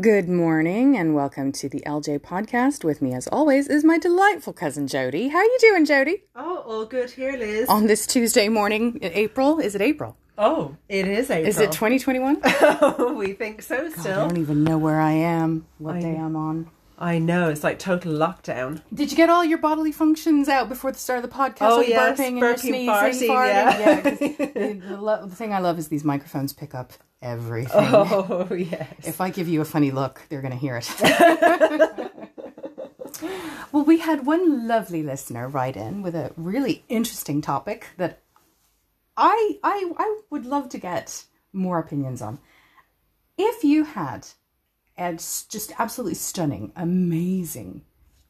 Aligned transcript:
Good 0.00 0.28
morning 0.28 0.94
and 0.94 1.14
welcome 1.14 1.52
to 1.52 1.70
the 1.70 1.80
LJ 1.86 2.18
podcast. 2.18 2.84
With 2.84 3.00
me, 3.00 3.14
as 3.14 3.26
always, 3.28 3.66
is 3.66 3.82
my 3.82 3.96
delightful 3.96 4.52
cousin 4.52 4.86
Jody. 4.86 5.28
How 5.28 5.38
are 5.38 5.44
you 5.44 5.56
doing, 5.58 5.86
Jody? 5.86 6.24
Oh, 6.34 6.58
all 6.66 6.84
good 6.84 7.12
here, 7.12 7.34
Liz. 7.34 7.66
On 7.70 7.86
this 7.86 8.06
Tuesday 8.06 8.50
morning 8.50 8.98
in 9.00 9.10
April, 9.14 9.58
is 9.58 9.74
it 9.74 9.80
April? 9.80 10.18
oh, 10.36 10.76
it 10.90 11.08
is 11.08 11.30
April. 11.30 11.48
Is 11.48 11.58
it 11.60 11.72
2021? 11.72 13.14
we 13.16 13.32
think 13.32 13.62
so 13.62 13.86
I 13.86 13.88
still. 13.88 14.20
I 14.20 14.28
don't 14.28 14.36
even 14.36 14.64
know 14.64 14.76
where 14.76 15.00
I 15.00 15.12
am, 15.12 15.66
what 15.78 15.96
I 15.96 16.00
day 16.00 16.12
know. 16.12 16.24
I'm 16.24 16.36
on. 16.36 16.70
I 16.98 17.18
know, 17.18 17.50
it's 17.50 17.62
like 17.62 17.78
total 17.78 18.12
lockdown. 18.12 18.80
Did 18.92 19.10
you 19.10 19.16
get 19.18 19.28
all 19.28 19.44
your 19.44 19.58
bodily 19.58 19.92
functions 19.92 20.48
out 20.48 20.66
before 20.68 20.92
the 20.92 20.98
start 20.98 21.22
of 21.22 21.30
the 21.30 21.36
podcast? 21.36 21.56
Oh, 21.70 21.80
your 21.80 21.90
yes, 21.90 22.18
burping 22.18 22.28
and 22.28 22.40
burping, 22.42 22.58
sneezing, 22.58 22.88
farting, 22.88 23.28
farting. 23.28 23.48
yeah. 23.50 24.00
'cause 24.00 24.18
the, 24.18 24.80
the 24.88 24.96
lo- 24.96 25.26
the 25.26 25.36
thing 25.36 25.52
I 25.52 25.58
love 25.58 25.78
is 25.78 25.88
these 25.88 26.04
microphones 26.04 26.52
pick 26.54 26.74
up 26.74 26.92
everything. 27.20 27.70
Oh, 27.94 28.48
yes. 28.54 28.88
If 29.04 29.20
I 29.20 29.28
give 29.30 29.46
you 29.48 29.60
a 29.60 29.64
funny 29.66 29.90
look, 29.90 30.22
they're 30.30 30.40
going 30.40 30.52
to 30.52 30.58
hear 30.58 30.76
it. 30.82 30.90
well, 33.72 33.84
we 33.84 33.98
had 33.98 34.24
one 34.26 34.66
lovely 34.66 35.02
listener 35.02 35.48
write 35.48 35.76
in 35.76 36.00
with 36.02 36.14
a 36.14 36.32
really 36.36 36.84
interesting 36.88 37.40
topic 37.42 37.88
that 37.98 38.20
I 39.16 39.58
I 39.62 39.92
I 39.98 40.20
would 40.30 40.46
love 40.46 40.68
to 40.70 40.78
get 40.78 41.24
more 41.52 41.78
opinions 41.78 42.22
on. 42.22 42.38
If 43.38 43.64
you 43.64 43.84
had 43.84 44.26
a 44.98 45.02
s- 45.14 45.46
just 45.48 45.72
absolutely 45.78 46.14
stunning, 46.14 46.72
amazing 46.76 47.82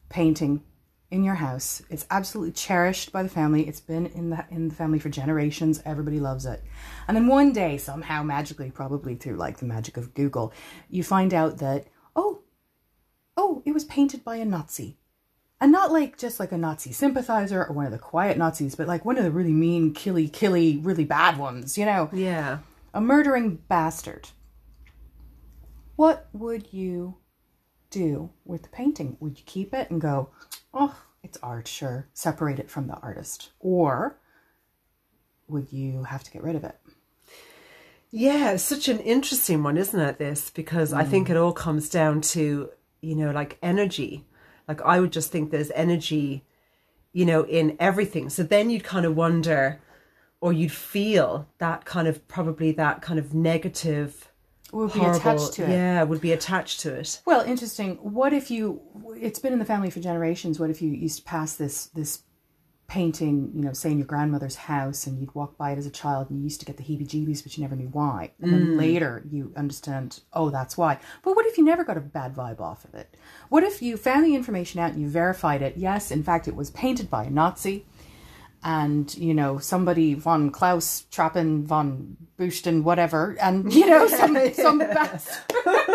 painting 0.09 0.63
in 1.09 1.23
your 1.23 1.35
house, 1.35 1.81
it's 1.89 2.05
absolutely 2.09 2.51
cherished 2.51 3.13
by 3.13 3.23
the 3.23 3.29
family. 3.29 3.65
It's 3.67 3.79
been 3.79 4.07
in 4.07 4.29
the 4.29 4.45
in 4.51 4.67
the 4.67 4.75
family 4.75 4.99
for 4.99 5.07
generations. 5.09 5.81
Everybody 5.85 6.19
loves 6.19 6.45
it. 6.45 6.61
And 7.07 7.15
then 7.15 7.27
one 7.27 7.53
day, 7.53 7.77
somehow 7.77 8.23
magically, 8.23 8.71
probably 8.71 9.15
through 9.15 9.37
like 9.37 9.57
the 9.59 9.65
magic 9.65 9.95
of 9.95 10.13
Google, 10.13 10.51
you 10.89 11.03
find 11.03 11.33
out 11.33 11.59
that 11.59 11.87
oh, 12.15 12.41
oh, 13.37 13.61
it 13.65 13.71
was 13.73 13.85
painted 13.85 14.25
by 14.25 14.35
a 14.35 14.45
Nazi. 14.45 14.97
And 15.61 15.71
not 15.71 15.91
like 15.91 16.17
just 16.17 16.39
like 16.39 16.51
a 16.51 16.57
Nazi 16.57 16.91
sympathizer 16.91 17.65
or 17.65 17.73
one 17.73 17.85
of 17.85 17.91
the 17.91 17.97
quiet 17.97 18.37
Nazis, 18.37 18.75
but 18.75 18.87
like 18.87 19.05
one 19.05 19.17
of 19.17 19.23
the 19.23 19.31
really 19.31 19.53
mean, 19.53 19.93
killy, 19.93 20.27
killy, 20.27 20.77
really 20.77 21.05
bad 21.05 21.39
ones, 21.39 21.77
you 21.77 21.85
know? 21.85 22.09
Yeah. 22.13 22.59
a 22.93 23.01
murdering 23.01 23.55
bastard. 23.67 24.29
What 25.97 26.29
would 26.31 26.71
you 26.71 27.17
do 27.89 28.29
with 28.45 28.61
the 28.61 28.69
painting? 28.69 29.17
Would 29.19 29.39
you 29.39 29.43
keep 29.47 29.73
it 29.73 29.89
and 29.89 29.99
go, 29.99 30.29
oh, 30.71 30.95
it's 31.23 31.39
art, 31.41 31.67
sure, 31.67 32.07
separate 32.13 32.59
it 32.59 32.69
from 32.69 32.85
the 32.85 32.97
artist? 32.97 33.49
Or 33.59 34.19
would 35.47 35.73
you 35.73 36.03
have 36.03 36.23
to 36.23 36.31
get 36.31 36.43
rid 36.43 36.55
of 36.55 36.63
it? 36.63 36.77
Yeah, 38.11 38.51
it's 38.51 38.63
such 38.63 38.87
an 38.87 38.99
interesting 38.99 39.63
one, 39.63 39.75
isn't 39.75 39.99
it? 39.99 40.19
This 40.19 40.51
because 40.51 40.93
I 40.93 41.03
think 41.03 41.27
mm. 41.27 41.31
it 41.31 41.37
all 41.37 41.51
comes 41.51 41.89
down 41.89 42.21
to 42.21 42.69
you 43.01 43.15
know 43.15 43.31
like 43.31 43.57
energy. 43.63 44.25
Like 44.67 44.81
I 44.83 44.99
would 44.99 45.11
just 45.11 45.31
think 45.31 45.49
there's 45.49 45.71
energy, 45.71 46.45
you 47.11 47.25
know, 47.25 47.43
in 47.43 47.75
everything. 47.79 48.29
So 48.29 48.43
then 48.43 48.69
you'd 48.69 48.83
kind 48.83 49.05
of 49.05 49.15
wonder, 49.15 49.81
or 50.41 50.53
you'd 50.53 50.71
feel 50.71 51.47
that 51.57 51.85
kind 51.85 52.07
of 52.07 52.27
probably 52.27 52.71
that 52.73 53.01
kind 53.01 53.19
of 53.19 53.33
negative, 53.33 54.26
Would 54.73 54.93
be 54.93 54.99
horrible, 54.99 55.19
attached 55.19 55.53
to 55.53 55.63
it. 55.63 55.69
yeah, 55.69 56.03
would 56.03 56.21
be 56.21 56.33
attached 56.33 56.81
to 56.81 56.93
it. 56.93 57.21
Well, 57.25 57.41
interesting. 57.41 57.95
What 57.95 58.33
if 58.33 58.51
you? 58.51 58.81
It's 59.19 59.39
been 59.39 59.53
in 59.53 59.59
the 59.59 59.65
family 59.65 59.89
for 59.89 59.99
generations. 59.99 60.59
What 60.59 60.69
if 60.69 60.81
you 60.81 60.89
used 60.89 61.19
to 61.19 61.23
pass 61.23 61.55
this 61.55 61.87
this 61.87 62.23
painting, 62.87 63.51
you 63.53 63.61
know, 63.61 63.73
say 63.73 63.91
in 63.91 63.97
your 63.97 64.07
grandmother's 64.07 64.55
house, 64.55 65.07
and 65.07 65.19
you'd 65.19 65.35
walk 65.35 65.57
by 65.57 65.71
it 65.71 65.77
as 65.77 65.85
a 65.85 65.91
child, 65.91 66.29
and 66.29 66.39
you 66.39 66.43
used 66.45 66.59
to 66.61 66.65
get 66.65 66.77
the 66.77 66.83
heebie-jeebies, 66.83 67.43
but 67.43 67.57
you 67.57 67.61
never 67.61 67.75
knew 67.75 67.89
why. 67.89 68.31
And 68.41 68.51
then 68.53 68.67
mm. 68.67 68.77
later 68.77 69.23
you 69.29 69.51
understand, 69.57 70.21
oh, 70.33 70.49
that's 70.49 70.77
why. 70.77 70.99
But 71.21 71.35
what 71.35 71.45
if 71.45 71.57
you 71.57 71.65
never 71.65 71.83
got 71.83 71.97
a 71.97 72.01
bad 72.01 72.33
vibe 72.33 72.61
off 72.61 72.85
of 72.85 72.95
it? 72.95 73.15
What 73.49 73.63
if 73.63 73.81
you 73.81 73.97
found 73.97 74.25
the 74.25 74.35
information 74.35 74.79
out 74.79 74.93
and 74.93 75.01
you 75.01 75.09
verified 75.09 75.61
it? 75.61 75.75
Yes, 75.75 76.11
in 76.11 76.23
fact, 76.23 76.47
it 76.47 76.55
was 76.55 76.71
painted 76.71 77.09
by 77.09 77.25
a 77.25 77.29
Nazi. 77.29 77.85
And 78.63 79.15
you 79.15 79.33
know 79.33 79.59
somebody 79.59 80.13
von 80.15 80.49
Klaus 80.51 81.05
Trappen 81.11 81.65
von 81.67 82.17
Buchten 82.39 82.83
whatever, 82.83 83.37
and 83.39 83.71
you 83.73 83.85
know 83.87 84.07
some 84.19 84.37
some 84.53 84.79
bastard. 84.79 85.43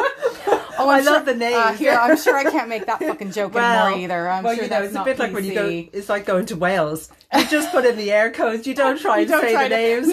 Oh, 0.78 0.88
I 0.88 0.98
I'm 0.98 1.04
love 1.04 1.24
sure- 1.26 1.34
the 1.34 1.38
name. 1.38 1.56
Uh, 1.56 1.72
here, 1.74 1.92
I'm 1.92 2.16
sure 2.16 2.34
I 2.36 2.44
can't 2.44 2.68
make 2.68 2.86
that 2.86 2.98
fucking 2.98 3.30
joke 3.30 3.54
anymore 3.54 3.98
either. 3.98 4.28
I'm 4.28 4.42
well, 4.42 4.54
sure 4.54 4.64
you 4.64 4.70
know, 4.70 4.82
it's 4.82 4.94
a 4.96 5.04
bit 5.04 5.18
like 5.18 5.32
when 5.32 5.44
you 5.44 5.54
go. 5.54 5.68
It's 5.68 6.08
like 6.08 6.24
going 6.24 6.46
to 6.46 6.56
Wales. 6.56 7.10
You 7.36 7.44
just 7.46 7.70
put 7.70 7.84
in 7.84 7.96
the 7.96 8.10
air 8.10 8.32
codes. 8.32 8.66
You 8.66 8.74
don't 8.74 8.98
try 9.00 9.18
You 9.18 9.22
and 9.22 9.30
don't 9.30 9.42
say 9.42 9.52
try 9.52 9.68
the 9.68 9.76
to- 9.76 9.76
names. 9.76 10.08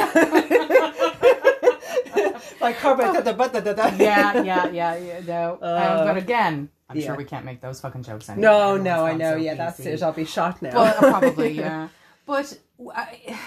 like 2.61 2.77
carbon. 2.79 3.13
da, 3.13 3.21
da, 3.21 3.31
da, 3.47 3.59
da, 3.59 3.73
da. 3.73 3.87
yeah, 3.95 4.41
yeah, 4.43 4.69
yeah, 4.69 4.95
yeah. 4.97 5.19
No, 5.25 5.53
um, 5.53 6.05
but 6.07 6.17
again, 6.17 6.69
I'm 6.89 6.97
Uh, 6.97 6.99
yeah. 6.99 7.05
sure 7.07 7.16
we 7.16 7.23
can't 7.25 7.45
make 7.45 7.61
those 7.61 7.79
fucking 7.79 8.03
jokes 8.03 8.29
anymore. 8.29 8.51
No, 8.51 8.59
Everyone's 8.75 8.83
no, 8.85 9.05
I 9.05 9.13
know. 9.16 9.31
so 9.31 9.37
yeah, 9.37 9.55
that's 9.55 9.79
it. 9.79 10.03
I'll 10.03 10.11
be 10.11 10.25
shot 10.25 10.61
now. 10.61 10.75
Well, 10.75 10.93
probably, 10.97 11.51
yeah. 11.53 11.87
But 12.29 12.59
I, 12.95 13.40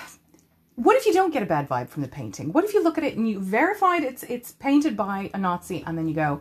what 0.74 0.96
if 0.96 1.06
you 1.06 1.12
don't 1.12 1.32
get 1.32 1.44
a 1.44 1.46
bad 1.46 1.68
vibe 1.68 1.88
from 1.88 2.02
the 2.02 2.08
painting? 2.08 2.52
What 2.52 2.64
if 2.64 2.74
you 2.74 2.82
look 2.82 2.98
at 2.98 3.04
it 3.04 3.16
and 3.16 3.28
you 3.30 3.38
verified 3.38 4.02
it's 4.02 4.24
it's 4.24 4.50
painted 4.50 4.96
by 4.96 5.30
a 5.32 5.38
Nazi, 5.38 5.84
and 5.86 5.96
then 5.96 6.08
you 6.08 6.14
go, 6.14 6.40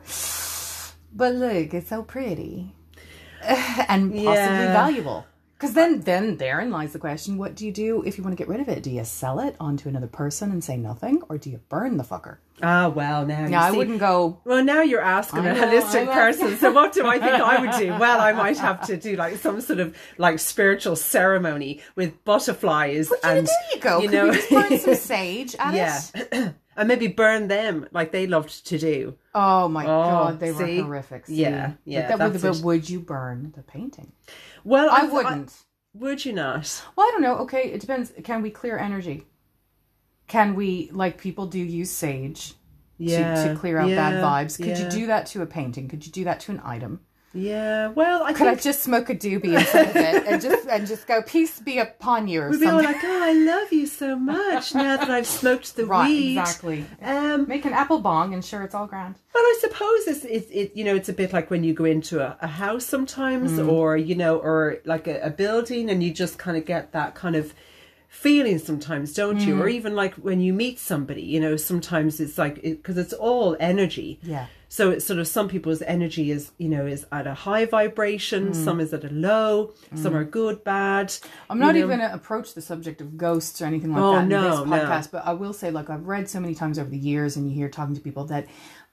but 1.13 1.35
look, 1.35 1.71
it's 1.75 1.89
so 1.89 2.01
pretty, 2.01 2.73
and 3.43 4.11
possibly 4.11 4.23
Yeah. 4.23 4.73
valuable. 4.73 5.27
Because 5.61 5.75
then, 5.75 6.01
then 6.01 6.37
therein 6.37 6.71
lies 6.71 6.91
the 6.91 6.97
question: 6.97 7.37
What 7.37 7.53
do 7.53 7.67
you 7.67 7.71
do 7.71 8.01
if 8.03 8.17
you 8.17 8.23
want 8.23 8.35
to 8.35 8.37
get 8.37 8.47
rid 8.47 8.61
of 8.61 8.67
it? 8.67 8.81
Do 8.81 8.89
you 8.89 9.03
sell 9.05 9.39
it 9.39 9.55
onto 9.59 9.87
another 9.87 10.07
person 10.07 10.49
and 10.49 10.63
say 10.63 10.75
nothing, 10.75 11.21
or 11.29 11.37
do 11.37 11.51
you 11.51 11.59
burn 11.69 11.97
the 11.97 12.03
fucker? 12.03 12.37
ah, 12.63 12.89
well, 12.89 13.25
now. 13.25 13.41
Yeah, 13.41 13.49
you 13.49 13.55
I 13.57 13.71
see- 13.71 13.77
wouldn't 13.77 13.99
go. 13.99 14.39
Well, 14.43 14.63
now 14.63 14.81
you're 14.81 15.01
asking 15.01 15.41
I 15.41 15.49
a 15.49 15.53
know, 15.53 15.67
holistic 15.67 16.11
person. 16.11 16.57
So, 16.57 16.71
what 16.71 16.93
do 16.93 17.05
I 17.05 17.19
think 17.19 17.33
I 17.33 17.61
would 17.61 17.71
do? 17.79 17.91
Well, 17.99 18.19
I 18.21 18.31
might 18.31 18.57
have 18.57 18.87
to 18.87 18.97
do 18.97 19.15
like 19.15 19.37
some 19.37 19.61
sort 19.61 19.79
of 19.79 19.95
like 20.17 20.39
spiritual 20.39 20.95
ceremony 20.95 21.81
with 21.95 22.23
butterflies 22.23 23.11
and 23.23 23.45
there 23.45 23.55
you 23.75 23.79
go. 23.79 23.99
you 24.01 24.09
Could 24.09 24.15
know, 24.15 24.29
we 24.29 24.35
just 24.35 24.49
burn 24.49 24.79
some 24.79 24.95
sage 25.13 25.55
at 25.59 25.73
yeah, 25.75 26.01
it? 26.15 26.55
and 26.75 26.87
maybe 26.87 27.07
burn 27.07 27.47
them 27.47 27.87
like 27.91 28.11
they 28.11 28.27
loved 28.27 28.65
to 28.67 28.77
do. 28.77 29.15
Oh 29.35 29.67
my 29.67 29.85
oh, 29.85 29.87
god, 29.87 30.39
they 30.39 30.51
were 30.51 30.65
see? 30.65 30.79
horrific. 30.79 31.27
See? 31.27 31.35
Yeah, 31.35 31.73
yeah, 31.85 32.15
But, 32.15 32.33
that 32.33 32.41
but 32.41 32.61
would 32.61 32.89
you 32.89 32.99
burn 32.99 33.53
the 33.55 33.63
painting? 33.63 34.11
Well, 34.63 34.89
I 34.91 35.05
wouldn't. 35.05 35.53
would 35.93 36.23
you 36.25 36.33
not? 36.33 36.83
Well, 36.95 37.07
I 37.07 37.11
don't 37.11 37.21
know. 37.21 37.37
Okay, 37.39 37.71
it 37.71 37.81
depends. 37.81 38.13
Can 38.23 38.41
we 38.41 38.49
clear 38.49 38.77
energy? 38.77 39.25
Can 40.27 40.55
we, 40.55 40.89
like 40.93 41.17
people 41.17 41.45
do, 41.45 41.59
use 41.59 41.91
sage 41.91 42.53
Yeah, 42.97 43.43
to, 43.43 43.53
to 43.53 43.59
clear 43.59 43.77
out 43.77 43.89
bad 43.89 44.23
vibes? 44.23 44.57
Could 44.57 44.77
you 44.77 44.89
do 44.89 45.07
that 45.07 45.25
to 45.27 45.41
a 45.41 45.45
painting? 45.45 45.89
Could 45.89 46.05
you 46.05 46.11
do 46.11 46.23
that 46.23 46.39
to 46.41 46.51
an 46.51 46.61
item? 46.63 47.01
Yeah. 47.33 47.87
Well, 47.89 48.23
I 48.23 48.33
Could 48.33 48.47
I 48.47 48.55
just 48.55 48.83
smoke 48.83 49.09
a 49.09 49.15
doobie 49.15 49.57
in 49.57 49.63
front 49.63 49.89
of 49.89 49.95
it 49.95 50.27
and 50.27 50.41
just 50.41 50.67
and 50.67 50.85
just 50.85 51.07
go, 51.07 51.21
peace 51.21 51.59
be 51.59 51.77
upon 51.79 52.27
you, 52.27 52.41
or 52.41 52.49
we'd 52.49 52.59
be 52.59 52.65
all 52.67 52.81
something? 52.81 52.93
like, 52.93 53.03
"Oh, 53.05 53.23
I 53.23 53.31
love 53.33 53.71
you 53.71 53.87
so 53.87 54.17
much 54.17 54.75
now 54.75 54.97
that 54.97 55.09
I've 55.09 55.25
smoked 55.27 55.75
the 55.77 55.85
right, 55.85 56.09
weed." 56.09 56.37
exactly. 56.37 56.85
Um, 57.01 57.47
Make 57.47 57.63
an 57.65 57.71
apple 57.73 57.99
bong, 57.99 58.33
and 58.33 58.43
sure, 58.43 58.63
it's 58.63 58.75
all 58.75 58.85
grand. 58.85 59.15
Well, 59.33 59.43
I 59.43 59.57
suppose 59.61 60.07
it's, 60.07 60.25
it's 60.25 60.51
it 60.51 60.71
you 60.75 60.83
know 60.83 60.93
it's 60.95 61.07
a 61.09 61.13
bit 61.13 61.31
like 61.31 61.49
when 61.49 61.63
you 61.63 61.73
go 61.73 61.85
into 61.85 62.19
a, 62.19 62.37
a 62.41 62.47
house 62.47 62.85
sometimes, 62.85 63.51
Mm. 63.53 63.71
or 63.71 63.95
you 63.95 64.15
know, 64.15 64.37
or 64.37 64.79
like 64.83 65.07
a, 65.07 65.21
a 65.21 65.29
building, 65.29 65.89
and 65.89 66.03
you 66.03 66.13
just 66.13 66.37
kind 66.37 66.57
of 66.57 66.65
get 66.65 66.91
that 66.91 67.15
kind 67.15 67.37
of 67.37 67.53
feeling 68.09 68.59
sometimes, 68.59 69.13
don't 69.13 69.39
you? 69.39 69.55
Mm. 69.55 69.61
Or 69.61 69.67
even 69.69 69.95
like 69.95 70.15
when 70.15 70.41
you 70.41 70.51
meet 70.51 70.79
somebody, 70.79 71.21
you 71.21 71.39
know, 71.39 71.55
sometimes 71.55 72.19
it's 72.19 72.37
like 72.37 72.61
because 72.61 72.97
it's 72.97 73.13
all 73.13 73.55
energy. 73.57 74.19
Yeah. 74.21 74.47
So 74.73 74.89
it's 74.91 75.03
sort 75.03 75.19
of 75.19 75.27
some 75.27 75.49
people's 75.49 75.81
energy 75.81 76.31
is 76.31 76.51
you 76.57 76.69
know 76.69 76.85
is 76.85 77.05
at 77.11 77.27
a 77.27 77.33
high 77.33 77.65
vibration, 77.65 78.51
Mm. 78.51 78.55
some 78.55 78.79
is 78.79 78.93
at 78.93 79.03
a 79.03 79.09
low, 79.09 79.73
some 79.95 80.15
are 80.15 80.23
good, 80.23 80.63
bad. 80.63 81.13
I'm 81.49 81.59
not 81.59 81.73
know. 81.73 81.79
even 81.79 81.97
going 81.97 82.09
to 82.09 82.13
approach 82.13 82.53
the 82.53 82.61
subject 82.61 83.01
of 83.01 83.17
ghosts 83.17 83.61
or 83.61 83.65
anything 83.65 83.91
like 83.91 84.01
Oh, 84.01 84.13
that 84.13 84.23
in 84.23 84.29
no, 84.29 84.41
this 84.61 84.69
no. 84.69 84.77
podcast, 84.77 85.11
but 85.11 85.27
I 85.27 85.33
will 85.33 85.51
say, 85.51 85.71
like, 85.71 85.89
I've 85.89 86.07
read 86.07 86.29
so 86.29 86.39
many 86.39 86.55
times 86.55 86.79
over 86.79 86.89
the 86.89 86.97
years, 86.97 87.35
and 87.35 87.49
you 87.49 87.53
hear 87.53 87.67
talking 87.67 87.95
to 87.95 88.01
people 88.01 88.23
that 88.27 88.47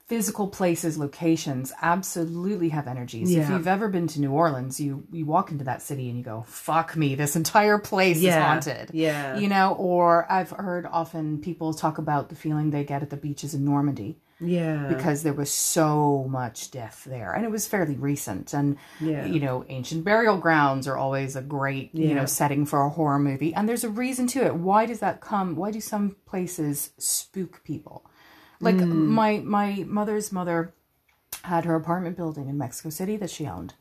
physical 0.09 0.49
places, 0.49 0.99
locations, 0.99 1.73
absolutely 1.81 2.71
have 2.71 2.89
energies. 2.89 3.33
If 3.33 3.49
you've 3.49 3.69
ever 3.69 3.87
been 3.89 4.09
to 4.09 4.21
New 4.21 4.33
Orleans, 4.33 4.81
you 4.81 5.05
you 5.13 5.27
walk 5.27 5.53
into 5.53 5.63
that 5.65 5.81
city 5.83 6.09
and 6.09 6.19
you 6.19 6.25
go, 6.25 6.45
"Fuck 6.49 6.97
me, 6.97 7.15
this 7.15 7.37
entire 7.37 7.79
place 7.79 8.19
is 8.21 8.35
haunted." 8.35 8.91
yeah. 8.93 9.39
you 9.39 9.49
know. 9.49 9.75
Or 9.79 10.27
I've 10.29 10.51
heard 10.51 10.87
often 10.87 11.39
people 11.41 11.73
talk 11.73 11.99
about 11.99 12.31
the 12.31 12.35
feeling 12.35 12.71
they 12.71 12.83
get 12.83 13.03
at 13.03 13.11
the 13.11 13.17
beaches 13.17 13.55
in 13.55 13.65
Normandy 13.65 14.19
Yeah. 14.41 14.87
because 14.89 15.23
there 15.23 15.33
was 15.33 15.51
so 15.51 16.27
much 16.29 16.71
death 16.71 17.05
there. 17.05 17.33
And 17.33 17.45
it 17.45 17.51
was 17.51 17.67
fairly 17.67 17.97
recent. 17.97 18.53
And 18.53 18.77
Yeah. 19.01 19.27
you 19.27 19.41
know 19.41 19.65
ancient 19.69 20.05
burial 20.05 20.39
grounds 20.39 20.87
are 20.87 20.97
always 20.97 21.37
a 21.37 21.43
great 21.43 21.95
you 21.95 22.15
know 22.15 22.27
setting 22.27 22.67
for 22.67 22.83
a 22.83 22.91
horror 22.91 23.19
movie. 23.19 23.55
And 23.55 23.69
there's 23.69 23.85
a 23.85 23.91
reason 23.91 24.27
to 24.29 24.45
it. 24.45 24.55
Why 24.55 24.87
does 24.87 25.01
that 25.01 25.21
come 25.21 25.57
why 25.57 25.71
do 25.71 25.81
some 25.81 26.17
places 26.27 26.91
spook 26.99 27.63
people? 27.65 28.05
Like 28.61 28.77
hmm. 28.77 29.07
my 29.07 29.39
my 29.39 29.85
mother's 29.87 30.33
mother 30.33 30.75
had 31.43 31.65
her 31.65 31.75
apartment 31.75 32.17
building 32.17 32.49
in 32.49 32.59
Mexico 32.59 32.91
City 32.91 33.17
that 33.17 33.31
she 33.31 33.47
owned. 33.47 33.75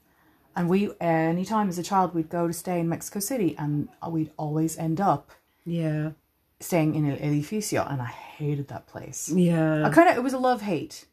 And 0.56 0.70
we 0.70 0.92
anytime 1.00 1.70
as 1.70 1.78
a 1.78 1.84
child 1.84 2.16
we'd 2.16 2.30
go 2.30 2.48
to 2.48 2.54
stay 2.54 2.80
in 2.80 2.90
Mexico 2.90 3.20
City 3.20 3.56
and 3.58 3.90
we'd 4.10 4.32
always 4.38 4.78
end 4.78 5.00
up 5.00 5.32
yeah. 5.68 6.12
Staying 6.60 6.96
in 6.96 7.10
El 7.12 7.18
Edificio 7.18 7.90
and 7.92 8.02
I 8.02 8.06
hated 8.06 8.68
that 8.70 8.88
place 8.88 9.30
Yeah. 9.30 9.86
I 9.86 9.90
kind 9.90 10.10
of 10.10 10.18
it 10.18 10.24
was 10.24 10.34
a 10.34 10.40
love 10.40 10.62
hate 10.62 11.06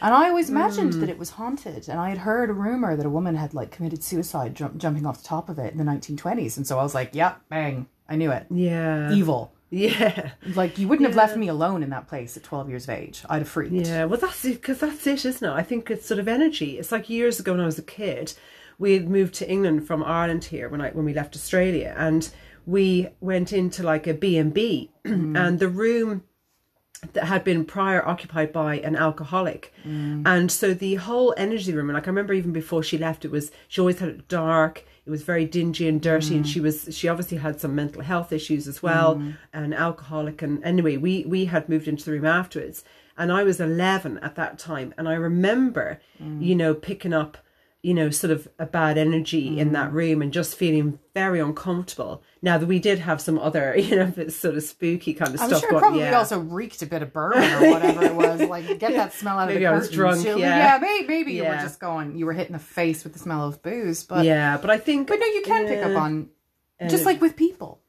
And 0.00 0.12
I 0.12 0.28
always 0.28 0.50
imagined 0.50 0.92
mm. 0.94 1.00
that 1.00 1.08
it 1.08 1.18
was 1.18 1.30
haunted. 1.30 1.88
And 1.88 1.98
I 1.98 2.10
had 2.10 2.18
heard 2.18 2.50
a 2.50 2.52
rumor 2.52 2.94
that 2.96 3.06
a 3.06 3.10
woman 3.10 3.36
had 3.36 3.54
like 3.54 3.70
committed 3.70 4.02
suicide 4.02 4.54
jump, 4.54 4.76
jumping 4.76 5.06
off 5.06 5.22
the 5.22 5.28
top 5.28 5.48
of 5.48 5.58
it 5.58 5.72
in 5.72 5.78
the 5.78 5.84
1920s. 5.84 6.56
And 6.56 6.66
so 6.66 6.78
I 6.78 6.82
was 6.82 6.94
like, 6.94 7.10
yeah, 7.14 7.36
bang, 7.48 7.86
I 8.08 8.16
knew 8.16 8.30
it. 8.30 8.46
Yeah. 8.50 9.12
Evil. 9.12 9.52
Yeah. 9.70 10.30
Like 10.54 10.78
you 10.78 10.86
wouldn't 10.88 11.08
have 11.08 11.16
left 11.16 11.36
me 11.36 11.48
alone 11.48 11.82
in 11.82 11.90
that 11.90 12.06
place 12.06 12.36
at 12.36 12.42
12 12.44 12.68
years 12.68 12.84
of 12.84 12.90
age. 12.90 13.24
I'd 13.28 13.38
have 13.38 13.48
freaked. 13.48 13.72
Yeah, 13.72 14.04
well, 14.04 14.20
that's 14.20 14.44
it, 14.44 14.60
because 14.60 14.78
that's 14.80 15.06
it, 15.06 15.24
isn't 15.24 15.48
it? 15.48 15.52
I 15.52 15.62
think 15.62 15.90
it's 15.90 16.06
sort 16.06 16.20
of 16.20 16.28
energy. 16.28 16.78
It's 16.78 16.92
like 16.92 17.08
years 17.10 17.40
ago 17.40 17.52
when 17.52 17.60
I 17.60 17.66
was 17.66 17.78
a 17.78 17.82
kid, 17.82 18.34
we 18.78 18.92
had 18.92 19.08
moved 19.08 19.34
to 19.34 19.50
England 19.50 19.86
from 19.86 20.04
Ireland 20.04 20.44
here 20.44 20.68
when 20.68 20.80
I 20.80 20.90
when 20.90 21.04
we 21.04 21.14
left 21.14 21.34
Australia, 21.34 21.94
and 21.96 22.28
we 22.66 23.08
went 23.20 23.52
into 23.52 23.82
like 23.82 24.06
a 24.06 24.14
B 24.14 24.36
and 24.36 24.52
B, 24.52 24.90
mm. 25.04 25.38
and 25.38 25.58
the 25.58 25.68
room 25.68 26.22
that 27.12 27.24
had 27.24 27.44
been 27.44 27.64
prior 27.64 28.06
occupied 28.06 28.52
by 28.52 28.76
an 28.78 28.96
alcoholic, 28.96 29.72
mm. 29.86 30.22
and 30.26 30.50
so 30.50 30.72
the 30.72 30.94
whole 30.94 31.34
energy 31.36 31.72
room, 31.72 31.90
and 31.90 31.94
like 31.94 32.06
I 32.06 32.10
remember 32.10 32.32
even 32.32 32.52
before 32.52 32.82
she 32.82 32.96
left, 32.98 33.24
it 33.24 33.30
was 33.30 33.50
she 33.68 33.80
always 33.80 33.98
had 33.98 34.08
it 34.08 34.28
dark. 34.28 34.84
It 35.06 35.10
was 35.10 35.22
very 35.22 35.44
dingy 35.44 35.86
and 35.86 36.00
dirty, 36.00 36.34
and 36.34 36.46
mm. 36.46 36.48
she 36.48 36.60
was 36.60 36.88
she 36.90 37.08
obviously 37.08 37.36
had 37.36 37.60
some 37.60 37.74
mental 37.74 38.00
health 38.00 38.32
issues 38.32 38.66
as 38.66 38.82
well, 38.82 39.22
and 39.52 39.74
alcoholic. 39.74 40.40
And 40.40 40.64
anyway, 40.64 40.96
we 40.96 41.24
we 41.26 41.44
had 41.44 41.68
moved 41.68 41.88
into 41.88 42.06
the 42.06 42.12
room 42.12 42.24
afterwards, 42.24 42.84
and 43.18 43.30
I 43.30 43.42
was 43.42 43.60
eleven 43.60 44.16
at 44.18 44.34
that 44.36 44.58
time, 44.58 44.94
and 44.96 45.06
I 45.06 45.14
remember, 45.14 46.00
you 46.40 46.54
know, 46.54 46.72
picking 46.72 47.12
up 47.12 47.36
you 47.84 47.92
know, 47.92 48.08
sort 48.08 48.30
of 48.30 48.48
a 48.58 48.64
bad 48.66 48.96
energy 48.96 49.58
in 49.60 49.72
that 49.72 49.90
Mm. 49.90 49.92
room 49.92 50.22
and 50.22 50.32
just 50.32 50.56
feeling 50.56 50.98
very 51.12 51.38
uncomfortable. 51.38 52.22
Now 52.40 52.56
that 52.58 52.66
we 52.66 52.78
did 52.78 52.98
have 53.00 53.20
some 53.20 53.38
other, 53.38 53.76
you 53.78 53.94
know, 53.96 54.10
sort 54.28 54.54
of 54.56 54.62
spooky 54.62 55.12
kind 55.14 55.34
of 55.34 55.40
I'm 55.42 55.48
stuff 55.48 55.60
sure 55.60 55.68
it 55.68 55.72
going. 55.72 55.82
probably 55.82 56.00
yeah. 56.00 56.16
also 56.18 56.38
reeked 56.40 56.80
a 56.82 56.86
bit 56.86 57.02
of 57.02 57.12
bourbon 57.12 57.42
or 57.42 57.70
whatever 57.72 58.04
it 58.04 58.14
was. 58.14 58.40
Like, 58.40 58.66
get 58.78 58.92
that 58.94 59.12
smell 59.20 59.38
out 59.38 59.48
Maybe 59.48 59.64
of 59.64 59.72
I 59.72 59.74
the 59.74 59.78
was 59.80 59.88
curtains. 59.94 60.24
drunk, 60.24 60.40
yeah. 60.40 60.56
yeah, 60.56 60.78
maybe, 60.80 61.06
maybe 61.06 61.32
you 61.34 61.44
were 61.44 61.56
just 61.56 61.78
going, 61.78 62.16
you 62.16 62.24
were 62.26 62.32
hitting 62.32 62.54
the 62.54 62.58
face 62.58 63.04
with 63.04 63.12
the 63.12 63.18
smell 63.18 63.46
of 63.46 63.62
booze. 63.62 64.02
But, 64.02 64.24
yeah, 64.24 64.56
but 64.56 64.70
I 64.70 64.78
think, 64.78 65.08
but 65.08 65.18
no, 65.20 65.26
you 65.26 65.42
can 65.44 65.66
pick 65.66 65.84
up 65.84 65.96
on, 65.96 66.30
just 66.88 67.04
like 67.04 67.20
with 67.20 67.36
people. 67.36 67.82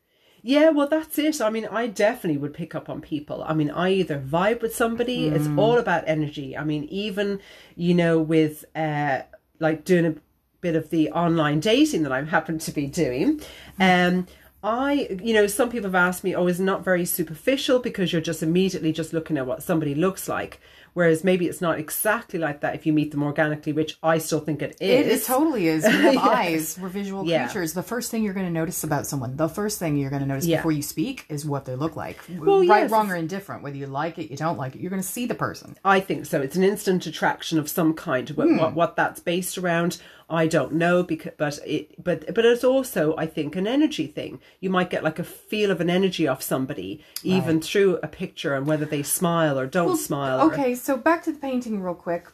yeah, 0.44 0.69
well, 0.69 0.88
that's 0.88 1.18
it. 1.18 1.41
I 1.41 1.50
mean, 1.50 1.65
I 1.71 1.88
definitely 1.88 2.38
would 2.38 2.53
pick 2.53 2.75
up 2.75 2.88
on 2.89 3.01
people. 3.01 3.44
I 3.48 3.53
mean, 3.53 3.71
I 3.71 3.91
either 3.94 4.19
vibe 4.19 4.62
with 4.62 4.75
somebody. 4.75 5.27
It's 5.30 5.48
Mm. 5.48 5.57
all 5.57 5.77
about 5.80 6.03
energy. 6.06 6.56
I 6.56 6.63
mean, 6.63 6.83
even 6.86 7.39
you 7.75 7.94
know, 7.95 8.19
with 8.19 8.63
uh, 8.75 9.21
like 9.59 9.85
doing 9.85 10.05
a 10.05 10.15
bit 10.61 10.75
of 10.75 10.89
the 10.89 11.11
online 11.11 11.59
dating 11.59 12.03
that 12.03 12.11
I 12.11 12.23
happen 12.23 12.59
to 12.59 12.71
be 12.71 12.87
doing, 12.87 13.41
um. 13.79 14.27
I, 14.67 15.19
you 15.21 15.35
know, 15.35 15.45
some 15.45 15.69
people 15.69 15.87
have 15.87 15.93
asked 15.93 16.23
me, 16.23 16.33
oh, 16.33 16.47
is 16.47 16.59
not 16.59 16.83
very 16.83 17.05
superficial 17.05 17.77
because 17.77 18.11
you're 18.11 18.19
just 18.19 18.41
immediately 18.41 18.91
just 18.91 19.13
looking 19.13 19.37
at 19.37 19.45
what 19.45 19.61
somebody 19.61 19.93
looks 19.93 20.27
like. 20.27 20.59
Whereas 20.95 21.24
maybe 21.24 21.45
it's 21.45 21.62
not 21.62 21.77
exactly 21.77 22.39
like 22.39 22.62
that 22.62 22.74
if 22.74 22.86
you 22.86 22.94
meet 22.94 23.12
them 23.12 23.21
organically, 23.21 23.74
which 23.74 23.97
I 24.01 24.18
still 24.18 24.39
think 24.39 24.62
it 24.63 24.77
It, 24.80 25.06
is. 25.06 25.21
it 25.21 25.25
totally 25.25 25.68
is. 25.68 25.83
We 25.86 25.92
have 25.92 26.13
Yes. 26.15 26.24
eyes. 26.25 26.80
We're 26.81 26.88
visual 26.89 27.25
Yeah. 27.27 27.45
creatures. 27.45 27.74
The 27.74 27.83
first 27.83 28.09
thing 28.12 28.24
you're 28.24 28.33
going 28.33 28.45
to 28.47 28.51
notice 28.51 28.83
about 28.83 29.06
someone, 29.06 29.36
the 29.36 29.50
first 29.50 29.77
thing 29.77 29.97
you're 29.97 30.09
going 30.09 30.21
to 30.21 30.27
notice 30.27 30.45
Yeah. 30.45 30.57
before 30.57 30.71
you 30.71 30.81
speak 30.81 31.25
is 31.30 31.45
what 31.45 31.65
they 31.65 31.75
look 31.75 31.95
like. 31.95 32.18
Well, 32.39 32.59
right, 32.65 32.83
yes, 32.83 32.92
wrong, 32.92 33.12
or 33.12 33.15
indifferent. 33.18 33.62
Whether 33.62 33.75
you 33.77 33.88
like 33.88 34.18
it, 34.18 34.31
you 34.31 34.38
don't 34.38 34.57
like 34.57 34.74
it, 34.75 34.81
you're 34.81 34.89
going 34.89 35.01
to 35.01 35.07
see 35.07 35.25
the 35.25 35.36
person. 35.36 35.75
I 35.83 36.00
think 36.00 36.25
so. 36.25 36.42
It's 36.42 36.56
an 36.56 36.63
instant 36.63 37.06
attraction 37.06 37.59
of 37.59 37.69
some 37.69 37.94
kind. 37.94 38.30
What, 38.30 38.48
Hmm. 38.48 38.57
what, 38.57 38.74
what 38.74 38.95
that's 38.95 39.19
based 39.19 39.57
around, 39.57 39.98
I 40.30 40.48
don't 40.48 40.74
know. 40.74 41.04
Because, 41.04 41.33
but 41.38 41.60
it, 41.66 42.04
but, 42.04 42.33
but 42.33 42.45
it's 42.45 42.63
also, 42.63 43.16
I 43.18 43.25
think, 43.27 43.56
an 43.56 43.68
energy 43.68 44.07
thing. 44.07 44.39
You 44.60 44.69
might 44.69 44.89
get 44.89 45.04
like 45.04 45.19
a 45.19 45.24
feel 45.24 45.72
of 45.72 45.81
an 45.81 45.89
energy 45.89 46.27
off 46.27 46.42
somebody, 46.42 47.04
even 47.24 47.62
through 47.62 47.98
a 48.01 48.07
picture, 48.07 48.56
and 48.56 48.66
whether 48.66 48.86
they 48.86 49.04
smile 49.04 49.60
or 49.60 49.68
don't 49.68 49.98
smile. 49.98 50.39
or- 50.39 50.54
Okay, 50.54 50.75
so 50.75 50.98
back 50.98 51.24
to 51.24 51.31
the 51.31 51.39
painting 51.39 51.81
real 51.81 51.94
quick 51.95 52.27